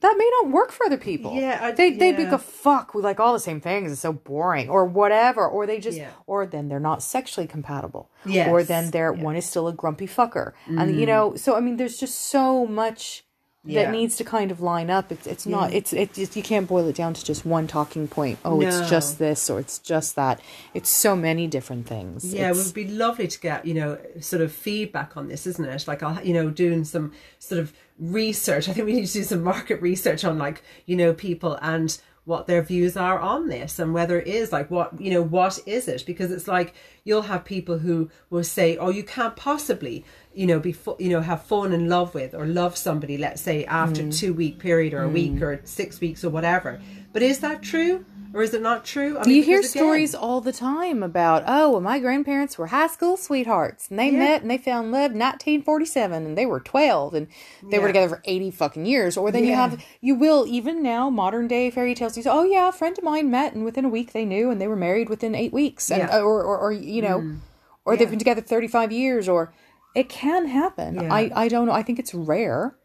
that 0.00 0.14
may 0.16 0.30
not 0.42 0.50
work 0.50 0.72
for 0.72 0.86
other 0.86 0.96
people. 0.96 1.34
Yeah, 1.34 1.58
I- 1.62 1.72
they 1.72 1.90
they'd 1.90 2.16
be 2.16 2.24
yeah. 2.24 2.30
go 2.30 2.38
fuck. 2.38 2.94
We 2.94 3.02
like 3.02 3.20
all 3.20 3.32
the 3.32 3.40
same 3.40 3.60
things. 3.60 3.92
It's 3.92 4.00
so 4.00 4.12
boring, 4.12 4.68
or 4.68 4.84
whatever. 4.84 5.46
Or 5.46 5.66
they 5.66 5.78
just, 5.78 5.98
Yeah. 5.98 6.10
or 6.26 6.46
then 6.46 6.68
they're 6.68 6.80
not 6.80 7.02
sexually 7.02 7.46
compatible. 7.46 8.08
Yes, 8.24 8.48
Or 8.48 8.62
then 8.62 8.90
they're 8.90 9.12
one 9.12 9.36
is 9.36 9.46
still 9.46 9.68
a 9.68 9.72
grumpy 9.72 10.06
fucker, 10.06 10.52
and 10.66 10.96
you 10.98 11.04
mm. 11.04 11.08
know. 11.08 11.34
So 11.36 11.56
I 11.56 11.60
mean, 11.60 11.76
there's 11.76 11.98
just 11.98 12.18
so 12.18 12.66
much 12.66 13.24
Yeah. 13.62 13.84
that 13.84 13.92
needs 13.92 14.16
to 14.16 14.24
kind 14.24 14.50
of 14.50 14.62
line 14.62 14.88
up. 14.88 15.12
It's 15.12 15.26
it's 15.26 15.44
not 15.44 15.74
it's 15.74 15.92
it 15.92 16.16
it's, 16.18 16.34
you 16.34 16.42
can't 16.42 16.66
boil 16.66 16.88
it 16.88 16.96
down 16.96 17.12
to 17.12 17.22
just 17.22 17.44
one 17.44 17.66
talking 17.66 18.08
point. 18.08 18.38
Oh, 18.42 18.58
No. 18.58 18.66
it's 18.66 18.88
just 18.88 19.18
this 19.18 19.50
or 19.50 19.60
it's 19.60 19.78
just 19.78 20.16
that. 20.16 20.40
It's 20.72 20.88
so 20.88 21.14
many 21.14 21.46
different 21.46 21.86
things. 21.86 22.32
Yeah, 22.32 22.48
it 22.50 22.56
would 22.56 22.72
be 22.72 22.88
lovely 22.88 23.28
to 23.28 23.38
get, 23.38 23.66
you 23.66 23.74
know, 23.74 23.98
sort 24.20 24.40
of 24.40 24.50
feedback 24.50 25.14
on 25.14 25.28
this, 25.28 25.46
isn't 25.46 25.64
it? 25.64 25.86
Like, 25.86 26.02
I'll, 26.02 26.24
you 26.24 26.32
know, 26.32 26.48
doing 26.48 26.84
some 26.84 27.12
sort 27.38 27.60
of 27.60 27.74
research. 28.00 28.68
I 28.68 28.72
think 28.72 28.86
we 28.86 28.94
need 28.94 29.06
to 29.06 29.12
do 29.12 29.22
some 29.24 29.42
market 29.44 29.80
research 29.82 30.24
on, 30.24 30.38
like, 30.38 30.62
you 30.86 30.96
know, 30.96 31.12
people 31.12 31.58
and 31.62 31.96
what 32.24 32.46
their 32.46 32.62
views 32.62 32.96
are 32.96 33.18
on 33.18 33.48
this 33.48 33.78
and 33.78 33.94
whether 33.94 34.20
it 34.20 34.26
is 34.28 34.52
like 34.52 34.70
what 34.70 35.00
you 35.00 35.10
know 35.10 35.22
what 35.22 35.58
is 35.66 35.88
it 35.88 36.04
because 36.06 36.30
it's 36.30 36.46
like 36.46 36.74
you'll 37.02 37.22
have 37.22 37.44
people 37.46 37.78
who 37.78 38.08
will 38.28 38.44
say 38.44 38.76
oh 38.76 38.90
you 38.90 39.02
can't 39.02 39.34
possibly 39.36 40.04
you 40.34 40.46
know 40.46 40.60
be 40.60 40.76
you 40.98 41.08
know 41.08 41.22
have 41.22 41.42
fallen 41.42 41.72
in 41.72 41.88
love 41.88 42.14
with 42.14 42.34
or 42.34 42.46
love 42.46 42.76
somebody 42.76 43.16
let's 43.16 43.40
say 43.40 43.64
after 43.64 44.02
Mm. 44.02 44.16
two 44.16 44.34
week 44.34 44.58
period 44.58 44.92
or 44.92 45.02
a 45.02 45.08
week 45.08 45.40
or 45.42 45.60
six 45.64 45.98
weeks 45.98 46.22
or 46.22 46.28
whatever 46.28 46.78
but 47.12 47.22
is 47.22 47.40
that 47.40 47.62
true 47.62 48.04
or 48.32 48.42
is 48.42 48.54
it 48.54 48.62
not 48.62 48.84
true? 48.84 49.18
I 49.18 49.26
you 49.28 49.42
hear 49.42 49.58
again- 49.58 49.68
stories 49.70 50.14
all 50.14 50.40
the 50.40 50.52
time 50.52 51.02
about 51.02 51.44
oh 51.46 51.70
well, 51.72 51.80
my 51.80 51.98
grandparents 51.98 52.56
were 52.58 52.68
high 52.68 52.86
school 52.86 53.16
sweethearts 53.16 53.88
and 53.90 53.98
they 53.98 54.10
met 54.10 54.42
and 54.42 54.50
they 54.50 54.58
fell 54.58 54.80
in 54.80 54.90
love 54.92 55.12
1947 55.12 56.26
and 56.26 56.38
they 56.38 56.46
were 56.46 56.60
12 56.60 57.14
and 57.14 57.26
they 57.70 57.78
were 57.78 57.86
together 57.88 58.08
for 58.08 58.22
80 58.24 58.50
fucking 58.50 58.86
years. 58.86 59.16
Or 59.16 59.30
then 59.32 59.44
you 59.44 59.54
have 59.54 59.82
you 60.00 60.14
will 60.14 60.46
even 60.46 60.82
now 60.82 61.10
modern 61.10 61.48
day 61.48 61.70
fairy 61.70 61.94
tales 61.94 62.16
you 62.16 62.22
say 62.22 62.30
oh 62.30 62.44
yeah 62.44 62.68
a 62.68 62.72
friend 62.72 62.96
of 62.98 63.04
mine 63.04 63.30
met 63.30 63.54
and 63.54 63.64
within 63.64 63.84
a 63.84 63.88
week 63.88 64.12
they 64.12 64.24
knew 64.24 64.50
and 64.50 64.60
they 64.60 64.68
were 64.68 64.76
married 64.76 65.08
within 65.08 65.34
eight 65.34 65.52
weeks 65.52 65.90
and 65.90 66.00
Yeah. 66.02 66.10
Mm. 66.10 66.22
or, 66.24 66.42
or 66.42 66.58
or 66.58 66.72
you 66.72 67.02
know 67.02 67.36
or 67.84 67.96
they've 67.96 68.10
been 68.10 68.18
together 68.18 68.40
35 68.40 68.92
years 68.92 69.28
or 69.28 69.52
it 69.94 70.08
can 70.08 70.46
happen. 70.46 70.94
Yeah. 70.96 71.12
i 71.12 71.30
i 71.34 71.48
don't 71.48 71.66
know. 71.66 71.72
I 71.72 71.82
think 71.82 71.98
it's 71.98 72.14
rare 72.14 72.76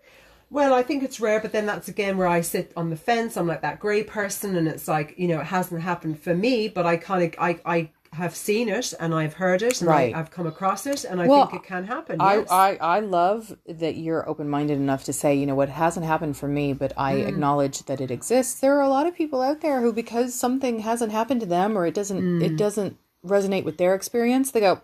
Well, 0.56 0.74
I 0.74 0.84
think 0.84 1.04
it's 1.04 1.20
rare, 1.20 1.42
but 1.42 1.52
then 1.52 1.66
that's 1.66 1.90
again 1.90 2.18
where 2.18 2.28
I 2.28 2.40
sit 2.40 2.72
on 2.78 2.90
the 2.90 2.96
fence. 2.96 3.36
I'm 3.36 3.46
like 3.46 3.62
that 3.62 3.78
grey 3.82 4.04
person, 4.04 4.56
and 4.56 4.70
it's 4.70 4.88
like 4.88 5.14
you 5.18 5.28
know 5.28 5.42
it 5.42 5.48
hasn't 5.48 5.82
happened 5.82 6.18
for 6.22 6.34
me, 6.34 6.70
but 6.70 6.86
I 6.86 6.96
kind 6.96 7.24
of 7.26 7.36
I 7.38 7.60
I 7.66 7.90
have 8.14 8.34
seen 8.34 8.70
it 8.70 8.94
and 8.98 9.14
I've 9.14 9.34
heard 9.34 9.62
it 9.62 9.82
and 9.82 9.90
Right. 9.90 10.16
I, 10.16 10.20
I've 10.20 10.32
come 10.32 10.48
across 10.48 10.86
it, 10.88 11.04
and 11.04 11.22
I 11.22 11.28
Well, 11.28 11.48
think 11.48 11.62
it 11.62 11.68
can 11.68 11.84
happen. 11.84 12.22
I, 12.22 12.36
yes. 12.38 12.48
I, 12.50 12.78
I 12.80 13.00
love 13.02 13.58
that 13.68 13.98
you're 13.98 14.28
open 14.30 14.48
minded 14.48 14.78
enough 14.78 15.04
to 15.04 15.12
say, 15.12 15.36
you 15.36 15.46
know, 15.46 15.56
what 15.56 15.68
hasn't 15.68 16.06
happened 16.06 16.38
for 16.38 16.48
me, 16.48 16.72
but 16.72 16.94
I 16.96 17.16
Mm. 17.16 17.28
acknowledge 17.28 17.84
that 17.88 18.00
it 18.00 18.12
exists. 18.12 18.62
There 18.62 18.78
are 18.78 18.82
a 18.82 18.88
lot 18.88 19.06
of 19.06 19.14
people 19.16 19.42
out 19.42 19.60
there 19.60 19.82
who, 19.82 19.92
because 19.92 20.34
something 20.34 20.80
hasn't 20.80 21.12
happened 21.12 21.42
to 21.42 21.46
them 21.46 21.78
or 21.78 21.86
it 21.86 21.94
doesn't, 21.94 22.22
Mm. 22.22 22.42
it 22.42 22.56
doesn't 22.56 22.96
resonate 23.26 23.66
with 23.66 23.78
their 23.78 23.94
experience, 23.94 24.52
they 24.52 24.62
go, 24.62 24.80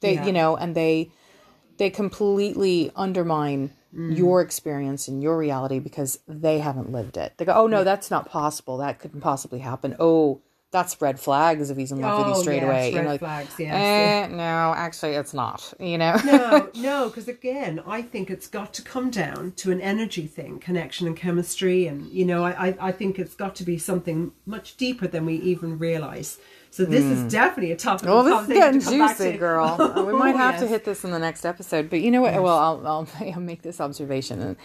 They, 0.00 0.14
Yeah. 0.14 0.24
you 0.24 0.32
know, 0.32 0.56
and 0.56 0.74
they 0.74 1.10
they 1.76 1.90
completely 1.90 2.90
undermine 2.96 3.72
Mm. 3.94 4.16
your 4.16 4.40
experience 4.40 5.06
and 5.06 5.22
your 5.22 5.38
reality 5.38 5.78
because 5.78 6.18
they 6.26 6.58
haven't 6.58 6.90
lived 6.90 7.16
it. 7.16 7.34
They 7.36 7.44
go, 7.44 7.52
"Oh 7.54 7.66
no, 7.68 7.84
that's 7.84 8.10
not 8.10 8.28
possible. 8.28 8.78
That 8.78 8.98
couldn't 8.98 9.20
possibly 9.20 9.60
happen." 9.60 9.94
Oh, 10.00 10.40
that's 10.72 11.00
red 11.00 11.20
flags 11.20 11.70
if 11.70 11.76
he's 11.76 11.92
in 11.92 12.00
love 12.00 12.18
with 12.18 12.26
you 12.26 12.32
Oh, 12.32 12.42
straight 12.42 12.56
yes, 12.56 12.64
away. 12.64 12.90
You 12.90 12.96
red 12.96 13.04
know, 13.04 13.10
like, 13.12 13.20
flags, 13.20 13.54
yes, 13.60 13.74
eh, 13.74 14.26
no, 14.34 14.74
actually, 14.76 15.12
it's 15.12 15.32
not. 15.32 15.72
You 15.78 15.98
know. 15.98 16.16
no, 16.24 16.70
no, 16.74 17.08
because 17.08 17.28
again, 17.28 17.80
I 17.86 18.02
think 18.02 18.28
it's 18.28 18.48
got 18.48 18.74
to 18.74 18.82
come 18.82 19.10
down 19.10 19.52
to 19.52 19.70
an 19.70 19.80
energy 19.80 20.26
thing, 20.26 20.58
connection 20.58 21.06
and 21.06 21.16
chemistry, 21.16 21.86
and 21.86 22.10
you 22.10 22.24
know, 22.24 22.42
I, 22.44 22.70
I, 22.70 22.76
I 22.88 22.92
think 22.92 23.20
it's 23.20 23.36
got 23.36 23.54
to 23.56 23.64
be 23.64 23.78
something 23.78 24.32
much 24.44 24.76
deeper 24.76 25.06
than 25.06 25.24
we 25.24 25.36
even 25.36 25.78
realize. 25.78 26.38
So 26.74 26.84
this 26.84 27.04
is 27.04 27.20
hmm. 27.20 27.28
definitely 27.28 27.70
a 27.70 27.76
topic. 27.76 28.08
Well, 28.08 28.26
of 28.26 28.48
this 28.48 28.56
is 28.56 28.60
getting 28.60 28.80
to 28.80 28.84
come 28.84 28.98
back 28.98 29.16
juicy, 29.16 29.36
girl. 29.36 29.76
We 30.06 30.12
might 30.12 30.34
have 30.34 30.58
to 30.58 30.66
hit 30.66 30.84
this 30.84 31.04
in 31.04 31.12
the 31.12 31.20
next 31.20 31.44
episode. 31.44 31.88
But 31.88 32.00
you 32.00 32.10
know 32.10 32.22
what? 32.22 32.34
Well, 32.42 32.58
I'll, 32.58 32.84
I'll, 32.84 33.08
I'll 33.32 33.40
make 33.40 33.62
this 33.62 33.80
observation. 33.80 34.56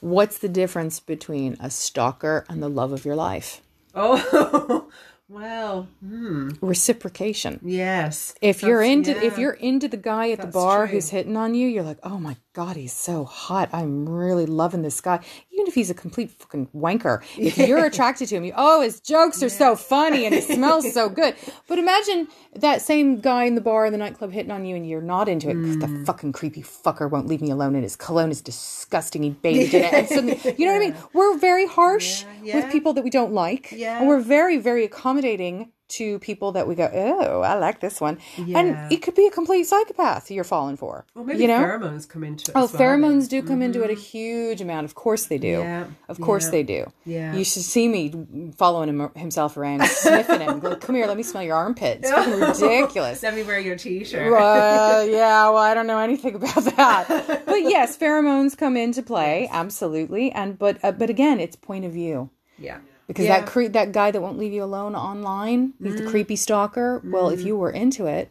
What's 0.00 0.38
the 0.38 0.48
difference 0.48 1.00
between 1.00 1.58
a 1.60 1.68
stalker 1.68 2.46
and 2.48 2.62
the 2.62 2.70
love 2.70 2.92
of 2.92 3.04
your 3.04 3.14
life? 3.14 3.60
Oh, 3.94 4.88
well, 5.28 5.86
hmm. 6.02 6.52
Reciprocation. 6.62 7.60
yes. 7.62 8.34
If 8.40 8.62
you're 8.62 8.82
That's- 8.82 9.08
into 9.08 9.26
if 9.26 9.36
you're 9.36 9.52
into 9.52 9.86
the 9.86 9.98
guy 9.98 10.30
at 10.30 10.40
the 10.40 10.46
bar 10.46 10.86
true. 10.86 10.94
who's 10.94 11.10
hitting 11.10 11.36
on 11.36 11.54
you, 11.54 11.68
you're 11.68 11.84
like, 11.84 12.00
oh 12.02 12.18
my 12.18 12.38
god, 12.54 12.76
he's 12.76 12.94
so 12.94 13.26
hot. 13.26 13.68
I'm 13.74 14.08
really 14.08 14.46
loving 14.46 14.80
this 14.80 15.02
guy, 15.02 15.20
even 15.60 15.68
if 15.68 15.74
he's 15.74 15.90
a 15.90 15.94
complete 15.94 16.30
fucking 16.30 16.68
wanker. 16.74 17.22
If 17.50 17.58
you're 17.58 17.84
attracted 17.84 18.28
to 18.28 18.36
him, 18.36 18.44
you 18.44 18.52
oh 18.56 18.80
his 18.82 19.00
jokes 19.00 19.42
are 19.42 19.48
so 19.48 19.76
funny 19.76 20.24
and 20.24 20.34
he 20.34 20.40
smells 20.54 20.92
so 20.92 21.08
good. 21.08 21.34
But 21.68 21.78
imagine 21.78 22.28
that 22.54 22.82
same 22.82 23.20
guy 23.20 23.44
in 23.44 23.54
the 23.54 23.60
bar 23.60 23.86
in 23.86 23.92
the 23.92 23.98
nightclub 23.98 24.32
hitting 24.32 24.50
on 24.50 24.64
you, 24.64 24.76
and 24.76 24.88
you're 24.88 25.02
not 25.02 25.28
into 25.28 25.50
it. 25.50 25.56
Mm. 25.56 25.80
The 25.80 26.04
fucking 26.04 26.32
creepy 26.32 26.62
fucker 26.62 27.10
won't 27.10 27.26
leave 27.26 27.40
me 27.42 27.50
alone, 27.50 27.74
and 27.74 27.82
his 27.82 27.96
cologne 27.96 28.30
is 28.30 28.40
disgusting. 28.40 29.22
He 29.22 29.30
bathed 29.30 29.74
in 29.74 29.84
it, 29.84 29.92
and 29.92 30.08
suddenly, 30.14 30.38
you 30.58 30.66
know 30.66 30.72
what 30.72 30.82
I 30.82 30.86
mean? 30.86 30.96
We're 31.12 31.36
very 31.38 31.66
harsh 31.66 32.24
Yeah, 32.42 32.56
with 32.56 32.72
people 32.72 32.92
that 32.94 33.04
we 33.04 33.10
don't 33.10 33.32
like, 33.32 33.72
Yeah. 33.72 33.98
and 33.98 34.08
we're 34.08 34.20
very 34.20 34.58
very 34.58 34.84
accommodating 34.84 35.72
to 35.90 36.18
people 36.20 36.52
that 36.52 36.66
we 36.66 36.74
go, 36.74 36.90
oh, 36.92 37.40
I 37.42 37.54
like 37.58 37.80
this 37.80 38.00
one, 38.00 38.18
Yeah. 38.36 38.58
and 38.58 38.92
it 38.92 39.02
could 39.02 39.14
be 39.14 39.26
a 39.26 39.30
complete 39.30 39.64
psychopath 39.64 40.30
you're 40.30 40.44
falling 40.44 40.76
for. 40.76 41.04
Well, 41.14 41.24
maybe 41.24 41.42
you 41.42 41.48
know, 41.48 41.58
pheromones 41.58 42.08
come 42.08 42.24
into 42.24 42.50
it. 42.50 42.54
oh, 42.54 42.60
well 42.60 42.68
pheromones 42.68 43.28
do 43.28 43.42
come 43.42 43.62
into 43.62 43.82
it 43.82 43.90
a 43.90 43.94
huge 43.94 44.60
amount. 44.60 44.84
Of 44.84 44.94
course 44.94 45.26
they 45.26 45.38
do. 45.38 45.48
Yeah, 45.60 45.86
Of 46.08 46.20
course 46.20 46.44
yeah, 46.46 46.50
they 46.50 46.62
do. 46.62 46.92
yeah. 47.04 47.34
You 47.34 47.44
should 47.44 47.62
see 47.62 47.88
me 47.88 48.52
following 48.56 48.88
him 48.88 49.10
himself 49.14 49.56
around, 49.56 49.84
sniffing 49.86 50.40
him. 50.40 50.60
Come 50.60 50.94
here, 50.94 51.06
let 51.06 51.16
me 51.16 51.22
smell 51.22 51.42
your 51.42 51.56
armpits. 51.56 52.08
It's 52.10 52.60
ridiculous. 52.60 53.22
Let 53.22 53.34
me 53.34 53.42
wear 53.42 53.58
your 53.58 53.76
t-shirt. 53.76 54.32
Uh, 54.32 55.04
yeah, 55.08 55.44
well, 55.50 55.58
I 55.58 55.74
don't 55.74 55.86
know 55.86 55.98
anything 55.98 56.34
about 56.36 56.64
that, 56.76 57.42
but 57.46 57.56
yes, 57.62 57.96
pheromones 57.98 58.56
come 58.56 58.76
into 58.76 59.02
play, 59.02 59.48
absolutely. 59.50 60.30
And 60.32 60.58
but 60.58 60.78
uh, 60.84 60.92
but 60.92 61.10
again, 61.10 61.40
it's 61.40 61.56
point 61.56 61.84
of 61.84 61.92
view 61.92 62.30
Yeah. 62.58 62.78
Because 63.10 63.26
Yeah. 63.26 63.38
Mm. 63.38 63.40
that 63.40 63.46
cre- 63.50 63.68
that 63.68 63.92
guy 63.92 64.10
that 64.12 64.20
won't 64.20 64.38
leave 64.38 64.52
you 64.52 64.62
alone 64.62 64.94
online, 64.94 65.72
like 65.80 65.96
the 65.96 66.06
creepy 66.06 66.36
stalker. 66.36 67.00
Well, 67.04 67.28
if 67.30 67.42
you 67.42 67.56
were 67.56 67.70
into 67.70 68.06
it, 68.06 68.30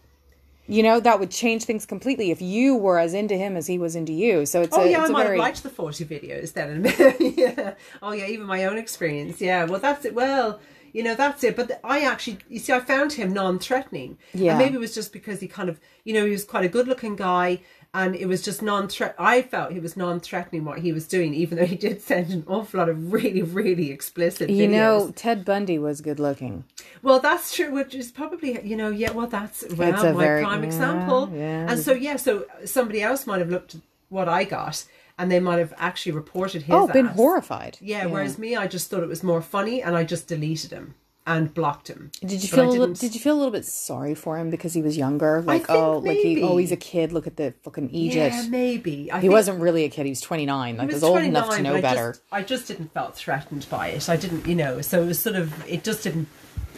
you 0.67 0.84
know 0.84 0.99
that 0.99 1.19
would 1.19 1.32
change 1.32 1.65
things 1.65 1.86
completely. 1.86 2.32
If 2.32 2.41
you 2.41 2.75
were 2.75 2.97
as 2.99 3.13
into 3.13 3.36
him 3.36 3.57
as 3.57 3.67
he 3.67 3.77
was 3.77 3.95
into 3.95 4.13
you, 4.13 4.45
so 4.45 4.61
it's 4.61 4.77
Oh 4.77 4.82
a, 4.84 4.89
yeah, 4.89 4.99
I 4.99 5.01
it's 5.01 5.09
a 5.09 5.13
might 5.13 5.23
very 5.23 5.38
have 5.38 5.43
liked 5.43 5.63
the 5.63 5.69
forty 5.69 6.05
videos 6.05 6.53
then. 6.53 6.86
yeah. 7.38 7.73
Oh 8.01 8.11
yeah, 8.13 8.27
even 8.27 8.45
my 8.45 8.65
own 8.65 8.77
experience. 8.77 9.41
Yeah. 9.41 9.65
Well, 9.65 9.80
that's 9.80 10.05
it. 10.05 10.13
Well, 10.13 10.59
you 10.93 11.03
know, 11.03 11.13
that's 11.15 11.43
it. 11.43 11.55
But 11.55 11.80
I 11.84 12.01
actually, 12.01 12.39
you 12.49 12.59
see, 12.59 12.71
I 12.73 12.80
found 12.80 13.13
him 13.13 13.32
non-threatening. 13.34 14.17
Yeah. 14.34 14.51
And 14.51 14.59
maybe 14.59 14.75
it 14.75 14.80
was 14.80 14.95
just 14.95 15.11
because 15.13 15.39
he 15.39 15.47
kind 15.47 15.69
of, 15.69 15.80
you 16.03 16.13
know, 16.13 16.25
he 16.25 16.32
was 16.32 16.43
quite 16.45 16.65
a 16.65 16.69
good-looking 16.69 17.15
guy, 17.15 17.61
and 17.94 18.16
it 18.16 18.28
was 18.28 18.42
just 18.44 18.62
non-threat. 18.62 19.16
I 19.18 19.42
felt 19.42 19.72
he 19.72 19.80
was 19.80 19.98
non-threatening 19.98 20.64
what 20.64 20.80
he 20.80 20.92
was 20.94 21.08
doing, 21.08 21.34
even 21.34 21.58
though 21.58 21.66
he 21.66 21.76
did 21.76 22.02
send 22.12 22.32
an 22.32 22.44
awful 22.48 22.80
lot 22.80 22.90
of 22.90 23.12
really, 23.12 23.42
really 23.42 23.92
explicit. 23.92 24.50
You 24.50 24.68
videos. 24.68 24.72
know, 24.72 25.12
Ted 25.16 25.44
Bundy 25.46 25.80
was 25.80 26.02
good 26.02 26.20
looking. 26.20 26.66
Well, 27.02 27.20
that's 27.20 27.56
true, 27.56 27.72
which 27.72 27.96
is 27.96 28.12
probably 28.12 28.64
you 28.66 28.76
know, 28.76 28.90
yeah. 28.90 29.12
Well, 29.12 29.28
that's 29.28 29.64
well 29.76 29.94
It's 29.94 30.04
a 30.04 30.14
my 30.14 30.24
very- 30.24 30.44
prime 30.44 30.62
yeah, 30.62 30.68
example. 30.68 31.32
yeah. 31.34 31.72
And 31.72 31.80
so 31.80 31.94
yeah, 31.94 32.18
so 32.18 32.46
somebody 32.66 33.02
else 33.02 33.26
might 33.26 33.40
have 33.40 33.50
looked 33.50 33.76
at 33.76 33.82
what 34.10 34.28
I 34.28 34.44
got, 34.44 34.86
and 35.18 35.32
they 35.32 35.40
might 35.40 35.60
have 35.60 35.74
actually 35.78 36.12
reported 36.14 36.64
his. 36.64 36.74
Oh, 36.76 36.88
been 36.88 37.08
ass. 37.08 37.16
horrified. 37.16 37.78
Yeah, 37.82 38.06
Whereas 38.08 38.38
me, 38.38 38.56
I 38.56 38.68
just 38.68 38.90
thought 38.90 39.04
it 39.04 39.10
was 39.10 39.24
more 39.24 39.42
funny, 39.42 39.82
and 39.82 39.96
I 39.96 40.04
just 40.04 40.28
deleted 40.28 40.72
him 40.72 40.96
and 41.30 41.53
blocked 41.53 41.88
him. 41.88 42.11
Did 42.21 42.43
you 42.43 42.49
But 42.49 42.55
feel 42.55 42.59
I 42.63 42.67
a 42.67 42.69
little, 42.71 42.88
didn't- 42.95 43.13
you 43.13 43.19
feel 43.21 43.36
a 43.36 43.39
little 43.41 43.51
bit 43.51 43.65
sorry 43.65 44.15
for 44.15 44.38
him 44.38 44.49
because 44.49 44.73
he 44.73 44.82
was 44.82 44.97
younger? 44.97 45.41
Like 45.43 45.69
oh, 45.69 45.99
like 45.99 46.17
he 46.17 46.41
oh 46.41 46.57
he's 46.57 46.71
a 46.71 46.77
kid. 46.77 47.11
Look 47.13 47.27
at 47.27 47.38
the 47.38 47.53
fucking 47.63 47.91
Egypt. 47.91 48.36
Yeah, 48.36 48.47
maybe. 48.49 49.11
I 49.11 49.17
he 49.17 49.21
think 49.21 49.34
wasn't 49.34 49.61
really 49.61 49.84
a 49.86 49.89
kid. 49.89 50.05
He 50.05 50.11
was 50.11 50.21
twenty 50.21 50.45
nine. 50.45 50.77
Like 50.77 50.89
he 50.89 50.95
was, 50.95 51.03
was 51.03 51.03
old 51.11 51.21
enough 51.23 51.55
to 51.55 51.61
know 51.61 51.75
I 51.75 51.82
better. 51.82 52.11
Just, 52.13 52.21
I 52.32 52.41
just 52.43 52.67
didn't 52.67 52.93
felt 52.93 53.15
threatened 53.15 53.67
by 53.69 53.89
it. 53.89 54.09
I 54.09 54.17
didn't, 54.17 54.47
you 54.47 54.55
know. 54.55 54.82
So 54.82 55.01
it 55.03 55.05
was 55.05 55.19
sort 55.19 55.36
of. 55.36 55.53
It 55.69 55.84
just 55.84 56.03
didn't. 56.03 56.27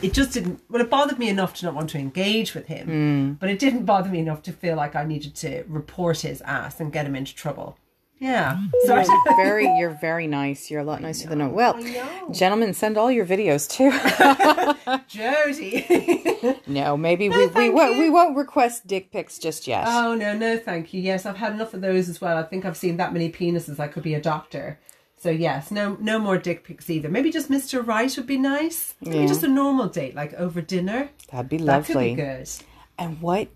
It 0.02 0.14
just 0.14 0.34
didn't. 0.34 0.60
Well, 0.70 0.82
it 0.82 0.90
bothered 0.90 1.20
me 1.20 1.30
enough 1.30 1.54
to 1.56 1.66
not 1.66 1.76
want 1.76 1.90
to 1.92 2.00
engage 2.00 2.54
with 2.56 2.66
him, 2.68 2.88
Hmm. 2.88 3.32
but 3.34 3.50
it 3.50 3.60
didn't 3.60 3.86
bother 3.86 4.10
me 4.10 4.20
enough 4.20 4.42
to 4.44 4.52
feel 4.52 4.76
like 4.76 4.96
I 4.96 5.04
needed 5.06 5.36
to 5.36 5.64
report 5.68 6.22
his 6.22 6.42
ass 6.42 6.80
and 6.80 6.92
get 6.92 7.06
him 7.06 7.16
into 7.16 7.36
trouble. 7.36 7.78
Yeah. 8.22 8.60
So 8.86 8.96
You're 8.96 9.36
very, 9.36 9.66
you're 9.78 9.98
very 10.00 10.28
nice. 10.28 10.70
You're 10.70 10.82
a 10.82 10.84
lot 10.84 11.02
nicer 11.02 11.28
than 11.28 11.42
a 11.42 11.50
well, 11.50 11.76
know. 11.76 12.30
gentlemen. 12.32 12.74
Send 12.76 12.96
all 12.98 13.12
your 13.12 13.26
videos 13.26 13.68
too. 13.68 13.90
Jodie. 15.10 16.60
no, 16.68 16.96
maybe 16.96 17.30
we 17.30 17.48
we 17.48 17.70
won't 17.70 17.98
we 17.98 18.10
won't 18.12 18.38
request 18.38 18.86
dick 18.88 19.12
pics 19.12 19.40
just 19.40 19.68
yet. 19.68 19.86
oh 19.88 20.14
no, 20.16 20.34
no, 20.38 20.58
thank 20.58 20.94
you. 20.94 21.02
Yes, 21.02 21.26
I've 21.26 21.38
had 21.38 21.54
enough 21.54 21.74
of 21.74 21.82
those 21.82 22.10
as 22.10 22.22
well. 22.22 22.38
I 22.38 22.44
think 22.44 22.64
I've 22.64 22.78
seen 22.78 22.98
that 22.98 23.12
many 23.12 23.32
penises. 23.32 23.80
I 23.80 23.88
could 23.88 24.04
be 24.04 24.14
a 24.14 24.22
doctor. 24.22 24.80
So 25.18 25.30
yes, 25.30 25.70
no, 25.72 25.98
no 26.00 26.18
more 26.18 26.38
dick 26.38 26.64
pics 26.64 26.90
either. 26.90 27.08
Maybe 27.10 27.32
just 27.32 27.50
Mr. 27.50 27.86
Right 27.86 28.16
would 28.18 28.26
be 28.28 28.38
nice. 28.38 28.96
Maybe 29.02 29.20
Yeah. 29.20 29.28
just 29.28 29.44
a 29.44 29.48
normal 29.48 29.88
date, 29.88 30.16
like 30.16 30.34
over 30.34 30.62
dinner. 30.62 31.10
That'd 31.32 31.50
be 31.50 31.60
lovely. 31.60 31.94
That 31.94 31.94
could 31.94 32.00
be 32.00 32.16
good. 32.16 32.50
And 32.98 33.22
what 33.22 33.50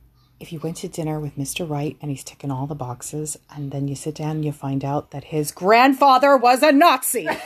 if 0.46 0.54
you 0.54 0.60
went 0.60 0.78
to 0.78 0.88
dinner 0.88 1.20
with 1.20 1.36
Mr. 1.38 1.68
Right 1.68 1.98
and 2.00 2.12
he's 2.12 2.24
ticking 2.24 2.52
all 2.52 2.68
the 2.68 2.76
boxes, 2.76 3.36
and 3.50 3.72
then 3.72 3.88
you 3.88 3.96
sit 3.96 4.14
down 4.14 4.36
and 4.36 4.46
you 4.46 4.52
find 4.52 4.86
out 4.86 5.10
that 5.10 5.24
his 5.24 5.52
grandfather 5.52 6.38
was 6.38 6.62
a 6.62 6.72
Nazi? 6.72 7.28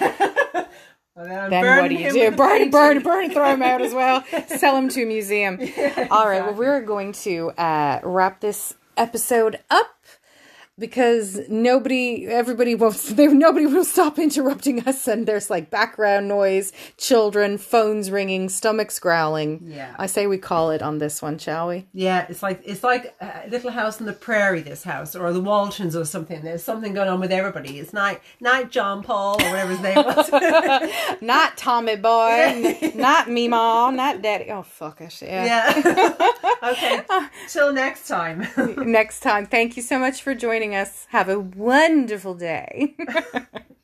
Well, 1.15 1.49
then 1.49 1.81
what 1.81 1.89
do 1.89 1.95
you 1.95 2.13
do? 2.13 2.31
Burn, 2.31 2.69
burn, 2.69 3.01
burn, 3.01 3.29
throw 3.31 3.53
him 3.53 3.61
out 3.61 3.81
as 3.81 3.93
well. 3.93 4.23
Sell 4.47 4.77
him 4.77 4.87
to 4.87 5.03
a 5.03 5.05
museum. 5.05 5.59
All 6.09 6.25
right, 6.25 6.41
well, 6.45 6.53
we're 6.53 6.81
going 6.81 7.11
to 7.11 7.49
uh, 7.57 7.99
wrap 8.03 8.39
this 8.39 8.75
episode 8.95 9.59
up 9.69 9.98
because 10.79 11.41
nobody, 11.49 12.27
everybody 12.27 12.75
won't, 12.75 12.95
they, 13.09 13.27
nobody 13.27 13.65
will 13.65 13.85
stop 13.85 14.17
interrupting 14.17 14.87
us, 14.87 15.07
and 15.07 15.27
there's 15.27 15.49
like 15.49 15.69
background 15.69 16.27
noise, 16.27 16.71
children, 16.97 17.57
phones 17.57 18.09
ringing, 18.09 18.49
stomachs 18.49 18.99
growling. 18.99 19.61
Yeah. 19.63 19.95
I 19.97 20.07
say 20.07 20.27
we 20.27 20.37
call 20.37 20.71
it 20.71 20.81
on 20.81 20.97
this 20.97 21.21
one, 21.21 21.37
shall 21.37 21.67
we? 21.67 21.85
Yeah, 21.93 22.25
it's 22.29 22.41
like 22.41 22.61
it's 22.65 22.83
like 22.83 23.15
a 23.21 23.47
Little 23.49 23.71
House 23.71 23.99
on 23.99 24.07
the 24.07 24.13
Prairie. 24.13 24.61
This 24.61 24.83
house, 24.83 25.15
or 25.15 25.31
the 25.33 25.41
Waltons, 25.41 25.95
or 25.95 26.05
something. 26.05 26.41
There's 26.41 26.63
something 26.63 26.93
going 26.93 27.09
on 27.09 27.19
with 27.19 27.31
everybody. 27.31 27.79
It's 27.79 27.93
night, 27.93 28.21
night, 28.39 28.71
John 28.71 29.03
Paul, 29.03 29.41
or 29.41 29.49
whatever 29.49 29.71
his 29.71 29.81
name 29.81 29.95
was. 29.97 30.29
Not 31.21 31.57
Tommy 31.57 31.95
boy, 31.95 32.91
not 32.95 33.29
me 33.29 33.47
mom, 33.47 33.95
not 33.95 34.21
daddy. 34.21 34.49
Oh 34.49 34.63
fuck 34.63 35.01
it. 35.01 35.21
Yeah. 35.21 35.45
yeah. 35.77 36.13
okay. 36.63 37.01
Till 37.47 37.73
next 37.73 38.07
time. 38.07 38.47
Next 38.77 39.21
time. 39.21 39.45
Thank 39.45 39.77
you 39.77 39.83
so 39.83 39.99
much 39.99 40.21
for 40.21 40.33
joining 40.33 40.68
us. 40.75 41.07
Have 41.09 41.29
a 41.29 41.39
wonderful 41.39 42.35
day. 42.35 42.95